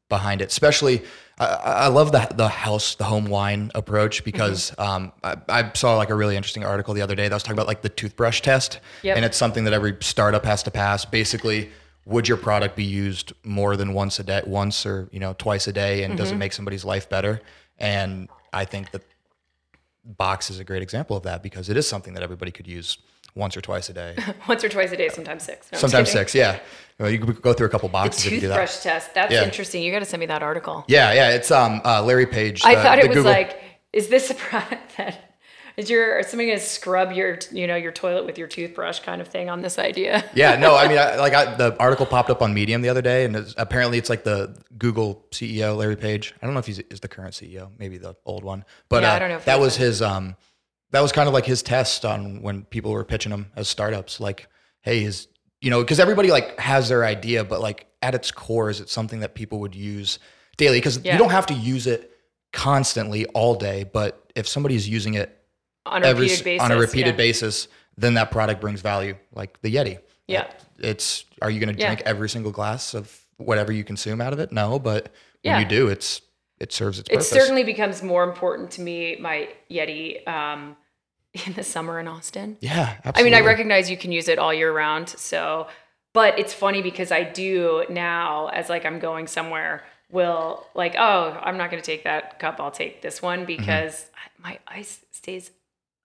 behind 0.09 0.40
it. 0.40 0.48
Especially, 0.48 1.02
I, 1.38 1.46
I 1.46 1.87
love 1.88 2.12
the, 2.12 2.28
the 2.35 2.48
house, 2.48 2.96
the 2.96 3.04
home 3.04 3.26
wine 3.26 3.70
approach 3.74 4.24
because 4.24 4.72
um, 4.78 5.12
I, 5.22 5.37
I 5.48 5.70
saw 5.74 5.96
like 5.96 6.11
a 6.11 6.14
really 6.14 6.37
interesting 6.37 6.64
article 6.64 6.94
the 6.94 7.02
other 7.02 7.14
day 7.14 7.28
that 7.28 7.35
was 7.35 7.42
talking 7.42 7.56
about 7.56 7.68
like 7.68 7.83
the 7.83 7.88
toothbrush 7.88 8.40
test. 8.40 8.80
Yep. 9.02 9.16
And 9.16 9.24
it's 9.24 9.37
something 9.37 9.64
that 9.64 9.72
every 9.72 9.96
startup 10.00 10.44
has 10.44 10.62
to 10.64 10.70
pass. 10.70 11.04
Basically, 11.04 11.70
would 12.06 12.26
your 12.26 12.38
product 12.38 12.76
be 12.76 12.85
used 12.85 13.33
more 13.44 13.76
than 13.76 13.94
once 13.94 14.18
a 14.18 14.24
day, 14.24 14.42
once 14.46 14.85
or, 14.85 15.09
you 15.12 15.20
know, 15.20 15.35
twice 15.38 15.68
a 15.68 15.72
day? 15.72 16.02
And 16.02 16.16
does 16.16 16.33
it 16.33 16.37
make 16.37 16.52
somebody's 16.52 16.85
life 16.85 17.09
better? 17.09 17.40
And 17.78 18.28
I 18.52 18.64
think 18.64 18.90
that 18.90 19.02
BOXT 20.18 20.50
is 20.50 20.58
a 20.60 20.64
great 20.64 20.82
example 20.82 21.16
of 21.16 21.22
that 21.24 21.42
because 21.42 21.68
it 21.68 21.76
is 21.76 21.86
something 21.88 22.14
that 22.14 22.22
everybody 22.22 22.50
could 22.50 22.66
use 22.66 22.98
once 23.36 23.56
or 23.56 23.60
twice 23.60 23.88
a 23.88 23.92
day. 23.92 24.16
Once 24.48 24.64
or 24.64 24.68
twice 24.68 24.90
a 24.90 24.96
day, 24.96 25.08
sometimes 25.08 25.44
six. 25.44 25.70
No, 25.70 25.78
Sometimes 25.78 26.10
six, 26.10 26.34
yeah. 26.34 26.58
Well, 26.98 27.08
you 27.10 27.20
could 27.20 27.40
go 27.40 27.52
through 27.52 27.68
a 27.68 27.70
couple 27.70 27.88
The 27.88 27.92
boxes 27.92 28.24
you 28.24 28.40
do 28.40 28.48
that. 28.48 28.56
toothbrush 28.56 28.82
test. 28.82 29.14
That's 29.14 29.32
Yeah. 29.32 29.44
interesting. 29.44 29.84
You 29.84 29.92
got 29.92 30.00
to 30.00 30.04
send 30.04 30.18
me 30.18 30.26
that 30.26 30.42
article. 30.42 30.84
Yeah, 30.88 31.12
yeah. 31.12 31.30
It's 31.30 31.50
um 31.52 31.80
uh, 31.84 32.02
Larry 32.02 32.26
Page. 32.26 32.62
I 32.64 32.74
the- 32.74 32.82
thought 32.82 32.98
it 32.98 33.06
was 33.06 33.16
Google- 33.18 33.30
like, 33.32 33.60
is 33.92 34.08
this 34.08 34.30
a 34.30 34.34
product 34.34 34.82
that 34.96 35.29
is 35.80 35.90
your 35.90 36.18
is 36.18 36.26
somebody 36.28 36.48
gonna 36.50 36.60
scrub 36.60 37.12
your 37.12 37.38
you 37.50 37.66
know 37.66 37.76
your 37.76 37.92
toilet 37.92 38.26
with 38.26 38.36
your 38.38 38.46
toothbrush 38.46 39.00
kind 39.00 39.20
of 39.20 39.28
thing 39.28 39.48
on 39.48 39.62
this 39.62 39.78
idea? 39.78 40.24
Yeah, 40.34 40.56
no, 40.56 40.76
I 40.76 40.86
mean, 40.88 40.98
I, 40.98 41.16
like 41.16 41.32
I, 41.34 41.54
the 41.56 41.76
article 41.78 42.06
popped 42.06 42.30
up 42.30 42.42
on 42.42 42.54
Medium 42.54 42.82
the 42.82 42.88
other 42.88 43.02
day, 43.02 43.24
and 43.24 43.34
it's, 43.34 43.54
apparently 43.56 43.98
it's 43.98 44.08
like 44.10 44.22
the 44.24 44.56
Google 44.78 45.26
CEO 45.30 45.76
Larry 45.76 45.96
Page. 45.96 46.34
I 46.40 46.46
don't 46.46 46.54
know 46.54 46.60
if 46.60 46.66
he's 46.66 46.78
is 46.78 47.00
the 47.00 47.08
current 47.08 47.34
CEO, 47.34 47.70
maybe 47.78 47.98
the 47.98 48.14
old 48.24 48.44
one, 48.44 48.64
but 48.88 49.02
Yeah, 49.02 49.12
uh, 49.12 49.16
I 49.16 49.18
don't 49.18 49.28
know 49.30 49.38
that 49.40 49.58
was 49.58 49.76
his 49.76 50.02
um 50.02 50.36
that 50.92 51.00
was 51.00 51.12
kind 51.12 51.26
of 51.28 51.34
like 51.34 51.46
his 51.46 51.62
test 51.62 52.04
on 52.04 52.42
when 52.42 52.64
people 52.64 52.90
were 52.92 53.04
pitching 53.04 53.32
him 53.32 53.50
as 53.56 53.68
startups, 53.68 54.20
like, 54.20 54.48
hey, 54.82 55.02
is 55.04 55.28
you 55.60 55.70
know, 55.70 55.80
because 55.80 56.00
everybody 56.00 56.30
like 56.30 56.58
has 56.58 56.88
their 56.88 57.04
idea, 57.04 57.44
but 57.44 57.60
like 57.60 57.86
at 58.02 58.14
its 58.14 58.30
core, 58.30 58.70
is 58.70 58.80
it 58.80 58.88
something 58.88 59.20
that 59.20 59.34
people 59.34 59.60
would 59.60 59.74
use 59.74 60.18
daily? 60.56 60.78
Because 60.78 60.98
Yeah. 61.04 61.12
you 61.14 61.18
don't 61.18 61.30
have 61.30 61.46
to 61.46 61.54
use 61.54 61.86
it 61.86 62.10
constantly 62.52 63.26
all 63.26 63.54
day, 63.54 63.84
but 63.84 64.32
if 64.34 64.48
somebody's 64.48 64.88
using 64.88 65.14
it 65.14 65.39
On 65.86 66.02
a 66.02 66.06
every 66.06 66.24
repeated 66.26 66.44
basis. 66.44 66.64
on 66.64 66.72
a 66.72 66.76
repeated 66.78 67.06
yeah. 67.14 67.16
basis, 67.16 67.68
then 67.96 68.14
that 68.14 68.30
product 68.30 68.60
brings 68.60 68.80
value, 68.80 69.16
like 69.32 69.60
the 69.62 69.74
Yeti. 69.74 69.98
Yeah. 70.28 70.46
It's 70.78 71.24
are 71.42 71.50
you 71.50 71.60
going 71.60 71.74
to 71.74 71.81
Yeah. 71.81 71.88
drink 71.88 72.02
every 72.06 72.28
single 72.28 72.52
glass 72.52 72.94
of 72.94 73.18
whatever 73.38 73.72
you 73.72 73.85
consume 73.85 74.20
out 74.20 74.33
of 74.33 74.38
it? 74.38 74.52
No, 74.52 74.78
but 74.78 75.10
Yeah. 75.42 75.54
when 75.56 75.62
you 75.62 75.68
do, 75.68 75.88
it's 75.88 76.20
it 76.58 76.72
serves 76.72 76.98
its 76.98 77.08
purpose. 77.08 77.26
It 77.26 77.31
purpose. 77.31 77.42
certainly 77.42 77.64
becomes 77.64 78.02
more 78.02 78.22
important 78.24 78.70
to 78.72 78.83
me, 78.83 79.16
my 79.18 79.48
Yeti, 79.70 80.26
um, 80.28 80.76
in 81.46 81.54
the 81.54 81.62
summer 81.62 81.98
in 81.98 82.06
Austin. 82.08 82.56
yeah, 82.60 82.96
I 83.04 83.22
mean, 83.22 83.35
I 83.35 83.40
recognize 83.40 83.90
you 83.90 83.96
can 83.96 84.12
use 84.12 84.28
it 84.28 84.38
all 84.38 84.52
year 84.52 84.72
round. 84.72 85.08
So, 85.08 85.68
but 86.12 86.38
it's 86.38 86.52
funny 86.52 86.83
because 86.83 87.10
I 87.12 87.22
do 87.24 87.85
now, 87.88 88.48
as 88.48 88.68
like 88.68 88.85
I'm 88.85 88.98
going 88.98 89.26
somewhere, 89.28 89.85
will 90.10 90.66
like, 90.74 90.96
oh, 90.98 91.38
I'm 91.42 91.56
not 91.56 91.70
going 91.70 91.81
to 91.83 91.87
take 91.87 92.02
that 92.04 92.38
cup. 92.40 92.56
I'll 92.60 92.70
take 92.72 93.00
this 93.00 93.22
one 93.22 93.40
Mm-hmm. 93.40 93.46
because 93.46 94.06
my 94.42 94.58
ice 94.66 95.00
stays 95.12 95.50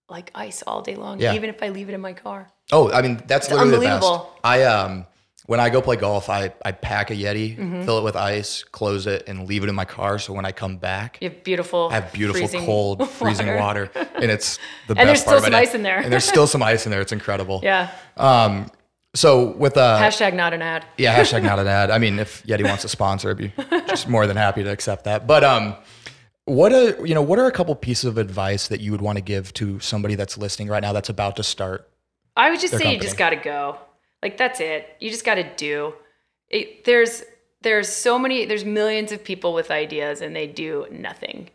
like 0.10 0.32
ice 0.36 0.62
all 0.68 0.82
day 0.82 0.96
long, 0.96 1.20
Yeah. 1.20 1.34
even 1.34 1.50
if 1.50 1.62
I 1.64 1.70
leave 1.70 1.90
it 1.90 1.94
in 1.94 2.02
my 2.02 2.14
car. 2.14 2.48
Oh, 2.72 2.92
I 2.92 3.02
mean 3.02 3.22
that's 3.28 3.50
literally 3.50 3.72
the 3.72 3.80
best. 3.82 4.08
I 4.44 4.64
um 4.64 5.06
when 5.48 5.60
I 5.60 5.70
go 5.70 5.80
play 5.80 5.96
golf, 5.96 6.28
I, 6.28 6.52
I 6.64 6.72
pack 6.72 7.12
a 7.12 7.14
Yeti, 7.16 7.56
Mm-hmm. 7.56 7.84
fill 7.86 8.00
it 8.00 8.04
with 8.04 8.16
ice, 8.16 8.64
close 8.64 9.06
it, 9.06 9.26
and 9.28 9.48
leave 9.48 9.64
it 9.64 9.70
in 9.70 9.76
my 9.76 9.86
car. 9.86 10.18
So 10.18 10.34
when 10.34 10.44
I 10.44 10.52
come 10.52 10.78
back, 10.78 11.20
You 11.22 11.30
have 11.30 11.44
beautiful, 11.44 11.90
I 11.92 11.96
have 11.96 12.12
beautiful, 12.12 12.40
freezing 12.48 12.66
cold, 12.66 13.08
freezing 13.20 13.56
water. 13.56 13.92
and 13.96 14.32
it's 14.32 14.58
the 14.88 14.96
And 14.98 15.08
there's 15.08 15.20
best 15.20 15.26
part 15.28 15.38
still 15.40 15.52
some 15.52 15.56
ice 15.60 15.76
in 15.76 15.84
there. 15.84 16.00
and 16.00 16.12
there's 16.12 16.26
still 16.26 16.48
some 16.48 16.64
ice 16.64 16.86
in 16.86 16.92
there. 16.92 17.02
It's 17.02 17.12
incredible. 17.12 17.60
Yeah. 17.64 17.92
Um. 18.18 18.72
So 19.14 19.52
with 19.52 19.78
uh, 19.78 19.98
Hashtag 20.02 20.34
not 20.34 20.54
an 20.54 20.62
ad. 20.62 20.86
yeah, 20.98 21.18
hashtag 21.18 21.42
not 21.44 21.58
an 21.58 21.68
ad. 21.68 21.90
I 21.90 22.00
mean, 22.00 22.20
if 22.20 22.44
Yeti 22.44 22.66
wants 22.68 22.82
to 22.82 22.90
sponsor, 22.90 23.30
I'd 23.30 23.38
be 23.38 23.54
just 23.88 24.10
more 24.10 24.28
than 24.28 24.36
happy 24.36 24.62
to 24.64 24.70
accept 24.72 25.06
that. 25.06 25.26
But 25.26 25.44
um, 25.46 25.76
what 26.46 26.72
a 26.72 26.96
you 27.06 27.14
know, 27.14 27.22
what 27.22 27.40
are 27.40 27.48
a 27.48 27.52
couple 27.52 27.76
pieces 27.76 28.06
of 28.06 28.18
advice 28.18 28.68
that 28.68 28.80
you 28.80 28.92
would 28.92 29.02
want 29.02 29.18
to 29.18 29.24
give 29.24 29.54
to 29.56 29.80
somebody 29.80 30.16
that's 30.16 30.38
listening 30.38 30.68
right 30.68 30.82
now 30.82 30.94
that's 30.94 31.10
about 31.10 31.36
to 31.38 31.44
start? 31.44 31.90
I 32.38 32.50
would 32.50 32.60
just 32.60 32.74
say 32.74 32.84
their 32.84 32.94
you 32.94 33.00
just 33.00 33.18
got 33.18 33.32
to 33.32 33.36
go. 33.36 33.78
Like 34.22 34.38
that's 34.38 34.60
it. 34.60 34.96
You 35.00 35.10
just 35.10 35.26
got 35.26 35.36
to 35.36 35.56
do. 35.56 35.94
It, 36.50 36.86
there's 36.86 37.24
there's 37.62 37.90
so 37.90 38.20
many 38.20 38.46
there's 38.46 38.66
millions 38.66 39.12
of 39.12 39.24
people 39.24 39.54
with 39.54 39.72
ideas 39.72 40.22
and 40.22 40.36
they 40.36 40.48
do 40.48 40.88
nothing. 40.92 41.50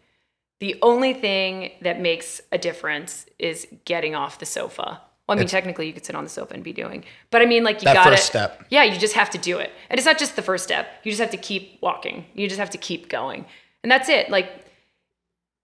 The 0.58 0.76
only 0.82 1.14
thing 1.14 1.72
that 1.80 2.00
makes 2.00 2.40
a 2.52 2.58
difference 2.58 3.26
is 3.38 3.66
getting 3.86 4.14
off 4.14 4.38
the 4.38 4.46
sofa. 4.46 5.00
Well, 5.26 5.38
I 5.38 5.40
mean, 5.40 5.48
technically, 5.48 5.86
you 5.86 5.92
could 5.92 6.04
sit 6.04 6.16
on 6.16 6.24
the 6.24 6.30
sofa 6.30 6.54
and 6.54 6.64
be 6.64 6.72
doing, 6.72 7.04
but 7.30 7.40
I 7.40 7.46
mean, 7.46 7.62
like 7.62 7.80
you 7.80 7.84
got 7.84 8.04
first 8.04 8.26
step. 8.26 8.64
Yeah, 8.68 8.82
you 8.82 8.98
just 8.98 9.14
have 9.14 9.30
to 9.30 9.38
do 9.38 9.58
it, 9.58 9.70
and 9.88 9.96
it's 9.96 10.04
not 10.04 10.18
just 10.18 10.34
the 10.34 10.42
first 10.42 10.64
step. 10.64 10.88
You 11.04 11.12
just 11.12 11.20
have 11.20 11.30
to 11.30 11.36
keep 11.36 11.80
walking. 11.80 12.26
You 12.34 12.48
just 12.48 12.58
have 12.58 12.70
to 12.70 12.78
keep 12.78 13.08
going, 13.08 13.46
and 13.84 13.92
that's 13.92 14.08
it. 14.08 14.28
Like 14.28 14.69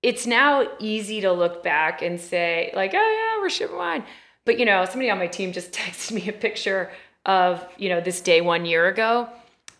it's 0.09 0.24
now 0.26 0.52
easy 0.78 1.20
to 1.20 1.32
look 1.32 1.62
back 1.62 2.00
and 2.02 2.20
say 2.20 2.70
like 2.74 2.92
oh 2.94 3.11
yeah 3.36 3.42
we're 3.42 3.50
shipping 3.50 3.76
wine 3.76 4.04
but 4.44 4.59
you 4.59 4.64
know 4.64 4.84
somebody 4.84 5.11
on 5.11 5.18
my 5.18 5.26
team 5.26 5.52
just 5.52 5.72
texted 5.80 6.12
me 6.12 6.28
a 6.28 6.32
picture 6.32 6.90
of 7.24 7.66
you 7.76 7.88
know 7.88 8.00
this 8.00 8.20
day 8.20 8.40
one 8.40 8.64
year 8.64 8.86
ago 8.86 9.28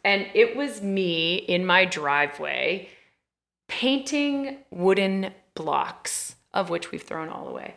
and 0.05 0.27
it 0.35 0.57
was 0.57 0.83
me 0.83 1.37
in 1.37 1.65
my 1.65 1.85
driveway 1.85 2.89
painting 3.69 4.59
wooden 4.71 5.33
blocks 5.55 6.37
of 6.53 6.71
which 6.71 6.91
we've 6.91 7.03
thrown 7.03 7.29
all 7.29 7.49
away 7.49 7.75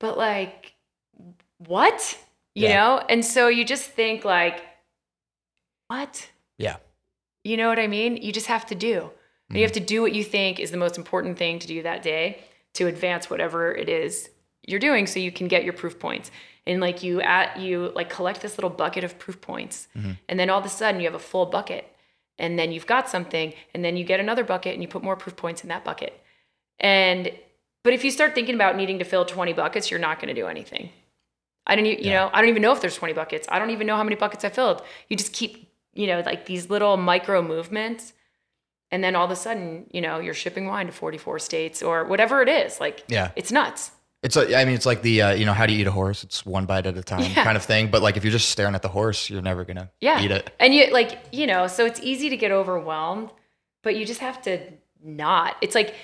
but 0.00 0.16
like 0.18 0.74
what 1.58 2.18
you 2.54 2.68
Yeah. 2.68 2.74
know 2.76 3.04
and 3.08 3.24
so 3.24 3.48
you 3.48 3.64
just 3.64 3.90
think 3.90 4.24
like 4.24 4.62
what 5.88 6.30
Yeah, 6.58 6.76
you 7.42 7.56
know 7.56 7.68
what 7.68 7.78
I 7.78 7.86
mean? 7.88 8.16
You 8.16 8.32
just 8.32 8.46
have 8.46 8.64
to 8.66 8.74
do. 8.74 9.10
And 9.48 9.58
you 9.58 9.64
have 9.64 9.72
mm. 9.72 9.74
to 9.74 9.80
do 9.80 10.02
what 10.02 10.14
you 10.14 10.24
think 10.24 10.58
is 10.58 10.70
the 10.70 10.76
most 10.76 10.96
important 10.96 11.38
thing 11.38 11.58
to 11.58 11.66
do 11.66 11.82
that 11.82 12.02
day 12.02 12.40
to 12.74 12.86
advance 12.86 13.30
whatever 13.30 13.72
it 13.74 13.88
is 13.88 14.30
you're 14.66 14.80
doing 14.80 15.06
so 15.06 15.20
you 15.20 15.30
can 15.30 15.48
get 15.48 15.64
your 15.64 15.72
proof 15.72 15.98
points. 15.98 16.30
And 16.66 16.80
like 16.80 17.02
you 17.02 17.20
at 17.20 17.58
you 17.58 17.92
like 17.94 18.08
collect 18.08 18.40
this 18.40 18.56
little 18.56 18.70
bucket 18.70 19.04
of 19.04 19.18
proof 19.18 19.40
points. 19.40 19.88
Mm-hmm. 19.96 20.12
And 20.28 20.40
then 20.40 20.50
all 20.50 20.60
of 20.60 20.64
a 20.64 20.70
sudden 20.70 21.00
you 21.00 21.06
have 21.06 21.14
a 21.14 21.18
full 21.18 21.46
bucket. 21.46 21.90
And 22.38 22.58
then 22.58 22.72
you've 22.72 22.86
got 22.86 23.08
something 23.08 23.54
and 23.74 23.84
then 23.84 23.96
you 23.96 24.04
get 24.04 24.18
another 24.18 24.42
bucket 24.42 24.72
and 24.74 24.82
you 24.82 24.88
put 24.88 25.04
more 25.04 25.14
proof 25.14 25.36
points 25.36 25.62
in 25.62 25.68
that 25.68 25.84
bucket. 25.84 26.20
And 26.80 27.30
but 27.84 27.92
if 27.92 28.02
you 28.02 28.10
start 28.10 28.34
thinking 28.34 28.54
about 28.54 28.76
needing 28.76 28.98
to 28.98 29.04
fill 29.04 29.26
20 29.26 29.52
buckets, 29.52 29.90
you're 29.90 30.00
not 30.00 30.18
going 30.18 30.34
to 30.34 30.40
do 30.40 30.48
anything. 30.48 30.88
I 31.66 31.76
don't, 31.76 31.86
you 31.86 32.10
know, 32.10 32.30
I 32.32 32.40
don't 32.40 32.50
even 32.50 32.62
know 32.62 32.72
if 32.72 32.80
there's 32.80 32.96
20 32.96 33.14
buckets. 33.14 33.46
I 33.50 33.58
don't 33.58 33.70
even 33.70 33.86
know 33.86 33.96
how 33.96 34.02
many 34.02 34.16
buckets 34.16 34.44
I 34.44 34.48
filled. 34.48 34.82
You 35.08 35.16
just 35.16 35.32
keep, 35.32 35.70
you 35.92 36.06
know, 36.06 36.22
like 36.24 36.46
these 36.46 36.68
little 36.70 36.96
micro 36.96 37.42
movements. 37.42 38.14
And 38.90 39.02
then 39.02 39.16
all 39.16 39.24
of 39.24 39.30
a 39.30 39.36
sudden, 39.36 39.86
you 39.92 40.00
know, 40.00 40.20
you're 40.20 40.34
shipping 40.34 40.66
wine 40.66 40.86
to 40.86 40.92
44 40.92 41.38
states 41.40 41.82
or 41.82 42.04
whatever 42.04 42.42
it 42.42 42.48
is. 42.48 42.78
Like, 42.80 43.04
Yeah. 43.08 43.30
it's 43.36 43.50
nuts. 43.50 43.90
it's 44.22 44.36
a, 44.36 44.56
I 44.58 44.64
mean, 44.64 44.74
it's 44.74 44.86
like 44.86 45.02
the 45.02 45.20
uh, 45.20 45.32
you 45.34 45.44
know 45.44 45.52
how 45.52 45.66
do 45.66 45.72
you 45.74 45.80
eat 45.80 45.86
a 45.86 45.90
horse? 45.90 46.24
It's 46.24 46.46
one 46.46 46.64
bite 46.64 46.86
at 46.86 46.96
a 46.96 47.02
time 47.02 47.20
Yeah. 47.20 47.44
kind 47.44 47.56
of 47.56 47.64
thing. 47.64 47.90
But 47.90 48.00
like 48.02 48.16
if 48.16 48.24
you're 48.24 48.30
just 48.32 48.48
staring 48.50 48.74
at 48.74 48.80
the 48.82 48.88
horse, 48.88 49.28
you're 49.28 49.42
never 49.42 49.64
gonna 49.64 49.90
Yeah. 50.00 50.22
eat 50.22 50.30
it. 50.30 50.50
And 50.58 50.74
you, 50.74 50.90
like, 50.92 51.18
you 51.32 51.46
know, 51.46 51.66
so 51.66 51.84
it's 51.84 52.00
easy 52.00 52.28
to 52.30 52.36
get 52.36 52.50
overwhelmed, 52.50 53.30
but 53.82 53.96
you 53.96 54.06
just 54.06 54.20
have 54.20 54.40
to 54.42 54.60
not. 55.02 55.56
It's 55.60 55.74
like, 55.74 55.94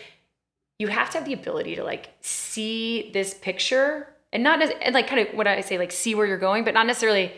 you 0.78 0.88
have 0.88 1.08
to 1.10 1.18
have 1.18 1.26
the 1.26 1.32
ability 1.34 1.76
to 1.76 1.84
like 1.84 2.08
see 2.20 3.10
this 3.14 3.32
picture 3.34 4.08
and 4.32 4.42
not 4.42 4.60
as, 4.62 4.70
and 4.82 4.94
like 4.94 5.06
kind 5.06 5.26
of 5.26 5.34
what 5.34 5.46
I 5.46 5.60
say, 5.62 5.78
like 5.78 5.92
see 5.92 6.14
where 6.14 6.26
you're 6.26 6.38
going, 6.38 6.64
but 6.64 6.74
not 6.74 6.86
necessarily, 6.86 7.32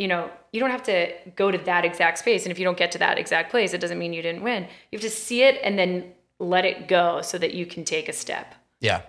you 0.00 0.08
know, 0.08 0.30
you 0.50 0.60
don't 0.60 0.70
have 0.70 0.82
to 0.84 1.12
go 1.36 1.50
to 1.50 1.58
that 1.58 1.84
exact 1.84 2.16
space. 2.16 2.44
And 2.46 2.50
if 2.50 2.58
you 2.58 2.64
don't 2.64 2.78
get 2.78 2.90
to 2.92 2.98
that 2.98 3.18
exact 3.18 3.50
place, 3.50 3.74
it 3.74 3.82
doesn't 3.82 3.98
mean 3.98 4.14
you 4.14 4.22
didn't 4.22 4.42
win. 4.42 4.62
You 4.90 4.96
have 4.96 5.02
to 5.02 5.10
see 5.10 5.42
it 5.42 5.60
and 5.62 5.78
then 5.78 6.14
let 6.38 6.64
it 6.64 6.88
go 6.88 7.20
so 7.20 7.36
that 7.36 7.52
you 7.52 7.66
can 7.66 7.84
take 7.84 8.08
a 8.08 8.14
step. 8.14 8.54
Yeah, 8.80 9.02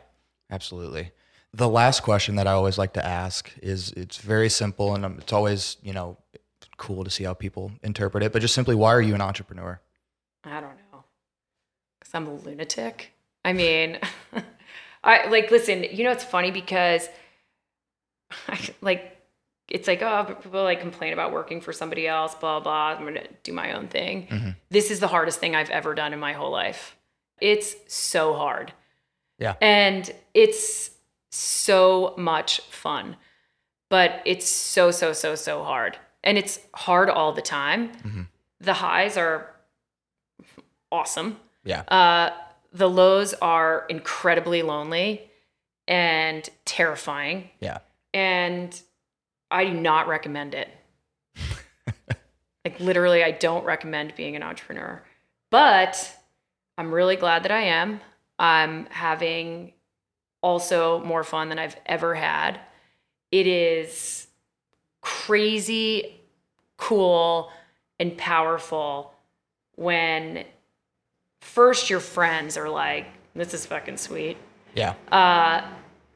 absolutely. 0.50 1.14
The 1.54 1.70
last 1.70 2.02
question 2.02 2.36
that 2.36 2.46
I 2.46 2.52
always 2.52 2.78
like 2.78 2.92
to 2.94 3.06
ask 3.06 3.54
is 3.62 3.94
it's 3.94 4.18
very 4.18 4.50
simple 4.50 4.94
and 4.94 5.06
um, 5.06 5.18
it's 5.18 5.32
always, 5.32 5.78
you 5.82 5.94
know, 5.94 6.18
cool 6.76 7.06
to 7.06 7.10
see 7.10 7.24
how 7.24 7.34
people 7.34 7.72
interpret 7.84 8.22
it, 8.22 8.34
but 8.34 8.42
just 8.42 8.54
simply 8.54 8.76
why 8.76 8.90
are 8.94 9.02
you 9.02 9.16
an 9.16 9.22
entrepreneur? 9.22 9.80
I 10.44 10.60
don't 10.60 10.76
know. 10.92 11.06
Cause 12.02 12.12
I'm 12.14 12.28
a 12.28 12.34
lunatic. 12.34 13.14
I 13.46 13.54
mean, 13.54 13.98
I 15.06 15.28
like 15.28 15.52
listen, 15.52 15.86
you 15.90 16.04
know 16.04 16.12
it's 16.12 16.26
funny 16.26 16.52
because 16.52 17.08
I, 18.50 18.60
like 18.82 19.21
it's 19.72 19.88
like, 19.88 20.02
oh, 20.02 20.36
people 20.42 20.64
like 20.64 20.82
complain 20.82 21.14
about 21.14 21.32
working 21.32 21.62
for 21.62 21.74
somebody 21.74 22.08
else, 22.08 22.36
blah 22.36 22.60
blah. 22.60 22.96
I'm 22.98 23.06
gonna 23.06 23.28
do 23.44 23.54
my 23.54 23.74
own 23.74 23.88
thing. 23.88 24.56
This 24.70 24.92
is 24.92 25.00
the 25.00 25.08
hardest 25.08 25.40
thing 25.40 25.56
I've 25.56 25.70
ever 25.70 25.96
done 25.96 26.14
in 26.14 26.20
my 26.20 26.34
whole 26.34 26.52
life. 26.52 26.98
It's 27.40 27.76
so 27.88 28.34
hard. 28.34 28.74
Yeah. 29.40 29.56
And 29.62 30.14
it's 30.34 30.92
so 31.32 32.14
much 32.18 32.60
fun. 32.62 33.16
But 33.90 34.22
it's 34.26 34.48
so, 34.48 34.92
so, 34.92 35.14
so, 35.14 35.36
so 35.36 35.64
hard. 35.64 35.98
And 36.24 36.38
it's 36.38 36.60
hard 36.74 37.10
all 37.10 37.34
the 37.34 37.42
time. 37.42 38.30
The 38.60 38.74
highs 38.74 39.18
are 39.18 39.50
awesome. 40.92 41.38
Yeah. 41.64 41.82
Uh, 41.82 42.30
the 42.72 42.90
lows 42.90 43.34
are 43.42 43.86
incredibly 43.90 44.62
lonely 44.62 45.30
and 45.88 46.48
terrifying. 46.64 47.50
Yeah. 47.60 47.80
And 48.14 48.80
I 49.52 49.66
do 49.66 49.74
not 49.74 50.08
recommend 50.08 50.54
it. 50.56 50.70
like, 52.66 52.80
literally, 52.80 53.24
I 53.24 53.32
don't 53.32 53.64
recommend 53.66 54.16
being 54.16 54.36
an 54.36 54.44
entrepreneur. 54.44 55.04
But 55.50 56.18
I'm 56.78 56.92
really 56.94 57.16
glad 57.18 57.44
that 57.44 57.52
I 57.52 57.62
am. 57.64 58.00
I'm 58.40 58.86
having 58.88 59.74
also 60.42 61.04
more 61.04 61.24
fun 61.24 61.50
than 61.50 61.60
I've 61.60 61.76
ever 61.86 62.16
had. 62.16 62.60
It 63.32 63.46
is 63.48 64.28
crazy 65.02 66.20
cool 66.78 67.52
and 68.00 68.18
powerful 68.18 69.14
when 69.76 70.44
first 71.42 71.90
your 71.90 72.00
friends 72.00 72.58
are 72.58 72.70
like, 72.70 73.06
this 73.36 73.54
is 73.54 73.66
fucking 73.66 73.98
sweet. 73.98 74.38
Yeah. 74.76 74.96
Uh, 75.12 75.68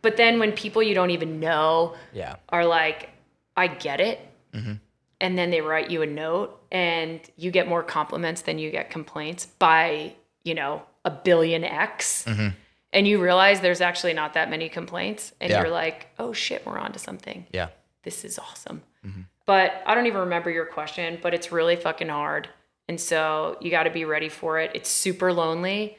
but 0.01 0.17
then 0.17 0.39
when 0.39 0.51
people 0.53 0.81
you 0.81 0.95
don't 0.95 1.11
even 1.11 1.39
know 1.39 1.95
Yeah. 2.13 2.35
are 2.49 2.65
like, 2.65 3.09
I 3.55 3.67
get 3.67 3.99
it. 4.01 4.19
Mm-hmm. 4.53 4.73
And 5.21 5.37
then 5.37 5.49
they 5.49 5.61
write 5.61 5.89
you 5.89 6.01
a 6.01 6.05
note 6.05 6.61
and 6.71 7.19
you 7.37 7.51
get 7.51 7.67
more 7.67 7.83
compliments 7.83 8.41
than 8.41 8.59
you 8.59 8.69
get 8.69 8.89
complaints 8.89 9.45
by, 9.45 10.13
you 10.43 10.53
know, 10.53 10.83
a 11.05 11.11
billion 11.11 11.63
X. 11.63 12.25
Mm-hmm. 12.27 12.49
And 12.91 13.07
you 13.07 13.21
realize 13.21 13.61
there's 13.61 13.81
actually 13.81 14.13
not 14.13 14.33
that 14.33 14.49
many 14.49 14.69
complaints. 14.69 15.33
And 15.39 15.49
Yeah. 15.49 15.61
you're 15.61 15.71
like, 15.71 16.07
oh 16.19 16.33
shit, 16.33 16.65
we're 16.65 16.77
on 16.77 16.91
to 16.93 16.99
something. 16.99 17.45
Yeah. 17.51 17.69
This 18.03 18.23
is 18.25 18.37
awesome. 18.39 18.83
Mm-hmm. 19.05 19.21
But 19.45 19.83
I 19.85 19.95
don't 19.95 20.07
even 20.07 20.21
remember 20.21 20.49
your 20.49 20.65
question, 20.65 21.19
but 21.21 21.33
it's 21.33 21.51
really 21.51 21.75
fucking 21.75 22.09
hard. 22.09 22.49
And 22.87 22.99
so 22.99 23.57
you 23.61 23.71
got 23.71 23.83
to 23.83 23.89
be 23.91 24.05
ready 24.05 24.29
for 24.29 24.59
it. 24.59 24.71
It's 24.73 24.89
super 24.89 25.31
lonely. 25.33 25.97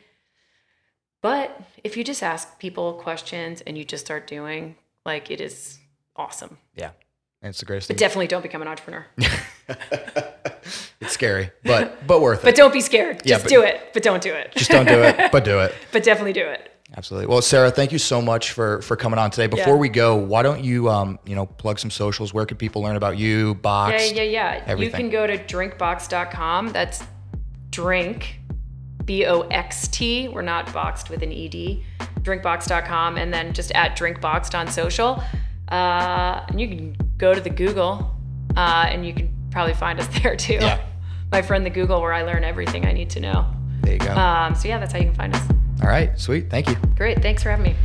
But 1.22 1.61
if 1.82 1.96
you 1.96 2.04
just 2.04 2.22
ask 2.22 2.59
people 2.59 2.94
questions 2.94 3.61
and 3.62 3.76
you 3.76 3.84
just 3.84 4.04
start 4.04 4.26
doing, 4.26 4.76
like, 5.04 5.30
it 5.30 5.40
is 5.40 5.78
awesome. 6.14 6.59
Yeah. 6.74 6.90
And 7.43 7.51
it's 7.51 7.61
the 7.61 7.66
greatest 7.66 7.89
But 7.89 7.95
thing. 7.95 8.01
definitely 8.01 8.26
don't 8.28 8.43
become 8.43 8.62
an 8.62 8.68
entrepreneur. 8.68 9.07
It's 11.01 11.12
scary, 11.12 11.51
but 11.62 12.05
but 12.07 12.20
worth 12.20 12.41
it. 12.41 12.45
But 12.45 12.57
don't 12.57 12.72
be 12.72 12.80
scared. 12.80 13.22
Yeah, 13.24 13.34
Just 13.37 13.45
but- 13.45 13.51
do 13.51 13.62
it. 13.62 13.91
But 13.93 14.03
don't 14.03 14.20
do 14.22 14.32
it. 14.32 14.53
Just 14.57 14.70
don't 14.70 14.89
do 14.89 15.01
it, 15.03 15.30
but 15.30 15.45
do 15.45 15.61
it. 15.61 15.72
but 15.93 16.03
definitely 16.03 16.32
do 16.32 16.45
it. 16.45 16.72
Absolutely. 16.97 17.26
Well, 17.28 17.43
Sarah, 17.43 17.70
thank 17.70 17.93
you 17.93 17.99
so 17.99 18.20
much 18.20 18.51
for 18.53 18.80
for 18.82 18.97
coming 18.97 19.18
on 19.18 19.30
today. 19.30 19.47
Before 19.47 19.74
Yeah. 19.74 19.80
we 19.80 19.89
go, 19.89 20.16
why 20.16 20.43
don't 20.43 20.64
you 20.64 20.89
um 20.89 21.20
you 21.24 21.37
know 21.37 21.47
plug 21.47 21.78
some 21.78 21.91
socials? 21.91 22.34
Where 22.34 22.47
can 22.47 22.57
people 22.57 22.82
learn 22.82 22.97
about 22.97 23.16
you? 23.18 23.55
BOXT. 23.57 24.16
Yeah, 24.16 24.22
yeah, 24.22 24.64
yeah. 24.66 24.74
You 24.76 24.91
can 24.91 25.09
go 25.11 25.26
to 25.26 25.39
drinkboxt.com. 25.39 26.68
That's 26.72 27.03
drink, 27.70 28.41
B 29.05 29.24
O 29.26 29.43
X 29.43 29.87
T. 29.89 30.26
We're 30.28 30.43
not 30.43 30.72
boxed 30.72 31.11
with 31.11 31.22
an 31.22 31.30
ED. 31.32 31.82
Drinkboxt.com 32.22 33.18
and 33.18 33.32
then 33.32 33.53
just 33.53 33.70
at 33.72 33.97
drinkboxt 33.97 34.59
on 34.59 34.66
social. 34.68 35.22
Uh, 35.70 36.45
and 36.49 36.61
you 36.61 36.68
can 36.68 36.97
go 37.19 37.35
to 37.35 37.41
the 37.41 37.51
Google 37.51 38.14
uh, 38.57 38.87
and 38.89 39.07
you 39.07 39.14
can 39.14 39.33
probably 39.51 39.75
find 39.75 39.99
us 39.99 40.09
there 40.23 40.37
too. 40.37 40.55
Yeah. 40.55 40.81
My 41.33 41.43
friend, 41.43 41.67
the 41.67 41.71
Google, 41.71 42.01
where 42.01 42.12
I 42.12 42.23
learn 42.23 42.45
everything 42.45 42.87
I 42.87 42.93
need 42.93 43.11
to 43.11 43.21
know. 43.21 43.47
There 43.83 43.95
you 43.95 43.99
go. 43.99 44.14
Um, 44.14 44.55
so 44.55 44.69
yeah, 44.69 44.79
that's 44.79 44.93
how 44.93 44.99
you 44.99 45.07
can 45.07 45.14
find 45.14 45.35
us. 45.35 45.43
All 45.83 45.89
right. 45.89 46.19
Sweet. 46.19 46.49
Thank 46.51 46.69
you. 46.69 46.77
Great. 46.97 47.21
Thanks 47.21 47.43
for 47.43 47.51
having 47.51 47.64
me. 47.73 47.77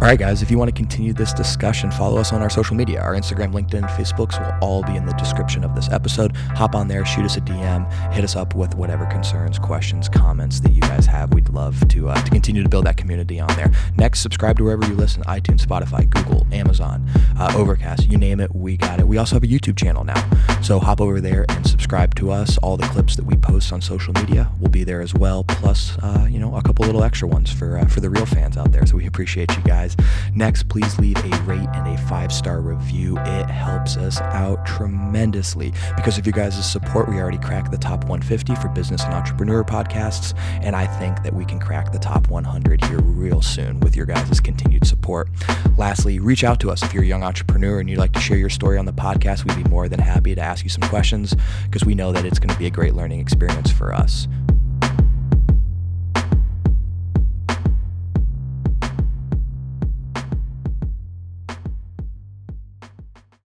All 0.00 0.06
right, 0.06 0.18
guys, 0.18 0.42
if 0.42 0.50
you 0.50 0.58
want 0.58 0.68
to 0.68 0.74
continue 0.78 1.12
this 1.12 1.32
discussion, 1.32 1.90
follow 1.90 2.18
us 2.18 2.32
on 2.32 2.40
our 2.40 2.48
social 2.48 2.76
media. 2.76 3.00
Our 3.00 3.16
Instagram, 3.16 3.52
LinkedIn, 3.52 3.88
Facebooks 3.96 4.38
will 4.38 4.56
all 4.64 4.84
be 4.84 4.94
in 4.94 5.06
the 5.06 5.12
description 5.14 5.64
of 5.64 5.74
this 5.74 5.90
episode. 5.90 6.36
Hop 6.54 6.76
on 6.76 6.86
there, 6.86 7.04
shoot 7.04 7.24
us 7.24 7.36
a 7.36 7.40
DM, 7.40 7.90
hit 8.12 8.22
us 8.22 8.36
up 8.36 8.54
with 8.54 8.76
whatever 8.76 9.04
concerns, 9.06 9.58
questions, 9.58 10.08
comments 10.08 10.60
that 10.60 10.70
you 10.70 10.80
guys 10.80 11.04
have. 11.04 11.34
We'd 11.34 11.48
love 11.48 11.76
to, 11.88 12.10
uh, 12.10 12.22
to 12.22 12.30
continue 12.30 12.62
to 12.62 12.68
build 12.68 12.86
that 12.86 12.96
community 12.96 13.40
on 13.40 13.48
there. 13.56 13.72
Next, 13.96 14.20
subscribe 14.20 14.56
to 14.58 14.64
wherever 14.64 14.86
you 14.86 14.94
listen 14.94 15.24
iTunes, 15.24 15.66
Spotify, 15.66 16.08
Google, 16.08 16.46
Amazon, 16.52 17.04
uh, 17.36 17.52
Overcast, 17.56 18.08
you 18.08 18.16
name 18.16 18.38
it, 18.38 18.54
we 18.54 18.76
got 18.76 19.00
it. 19.00 19.08
We 19.08 19.18
also 19.18 19.34
have 19.34 19.42
a 19.42 19.48
YouTube 19.48 19.76
channel 19.76 20.04
now. 20.04 20.30
So 20.62 20.78
hop 20.78 21.00
over 21.00 21.20
there 21.20 21.44
and 21.48 21.66
subscribe 21.66 22.14
to 22.16 22.30
us. 22.30 22.56
All 22.58 22.76
the 22.76 22.86
clips 22.86 23.16
that 23.16 23.24
we 23.24 23.34
post 23.36 23.72
on 23.72 23.80
social 23.80 24.12
media 24.12 24.48
will 24.60 24.70
be 24.70 24.84
there 24.84 25.00
as 25.00 25.12
well, 25.12 25.42
plus, 25.42 25.98
uh, 26.04 26.28
you 26.30 26.38
know, 26.38 26.54
a 26.54 26.62
couple 26.62 26.86
little 26.86 27.02
extra 27.02 27.26
ones 27.26 27.50
for, 27.50 27.78
uh, 27.78 27.86
for 27.86 27.98
the 27.98 28.10
real 28.10 28.26
fans 28.26 28.56
out 28.56 28.70
there. 28.70 28.86
So 28.86 28.96
we 28.96 29.06
appreciate 29.06 29.50
you 29.56 29.62
guys 29.64 29.88
guys. 29.96 29.96
Next, 30.34 30.67
please 30.68 30.98
leave 30.98 31.16
a 31.18 31.42
rate 31.42 31.68
and 31.74 31.88
a 31.88 31.98
five 32.08 32.32
star 32.32 32.60
review. 32.60 33.18
It 33.18 33.46
helps 33.46 33.96
us 33.96 34.20
out 34.20 34.64
tremendously 34.66 35.72
because 35.96 36.18
of 36.18 36.26
you 36.26 36.32
guys' 36.32 36.70
support. 36.70 37.08
We 37.08 37.16
already 37.16 37.38
cracked 37.38 37.70
the 37.70 37.78
top 37.78 38.04
150 38.04 38.54
for 38.56 38.68
business 38.68 39.02
and 39.04 39.14
entrepreneur 39.14 39.64
podcasts, 39.64 40.34
and 40.62 40.76
I 40.76 40.86
think 40.98 41.22
that 41.22 41.34
we 41.34 41.44
can 41.44 41.58
crack 41.58 41.92
the 41.92 41.98
top 41.98 42.28
100 42.28 42.84
here 42.84 43.00
real 43.00 43.42
soon 43.42 43.80
with 43.80 43.96
your 43.96 44.06
guys' 44.06 44.40
continued 44.40 44.86
support. 44.86 45.28
Lastly, 45.76 46.18
reach 46.18 46.44
out 46.44 46.60
to 46.60 46.70
us 46.70 46.82
if 46.82 46.92
you're 46.92 47.02
a 47.02 47.06
young 47.06 47.22
entrepreneur 47.22 47.80
and 47.80 47.88
you'd 47.88 47.98
like 47.98 48.12
to 48.12 48.20
share 48.20 48.36
your 48.36 48.50
story 48.50 48.78
on 48.78 48.84
the 48.84 48.92
podcast. 48.92 49.44
We'd 49.44 49.62
be 49.62 49.70
more 49.70 49.88
than 49.88 50.00
happy 50.00 50.34
to 50.34 50.40
ask 50.40 50.64
you 50.64 50.70
some 50.70 50.88
questions 50.88 51.34
because 51.64 51.84
we 51.84 51.94
know 51.94 52.12
that 52.12 52.24
it's 52.24 52.38
going 52.38 52.52
to 52.52 52.58
be 52.58 52.66
a 52.66 52.70
great 52.70 52.94
learning 52.94 53.20
experience 53.20 53.70
for 53.70 53.92
us. 53.92 54.28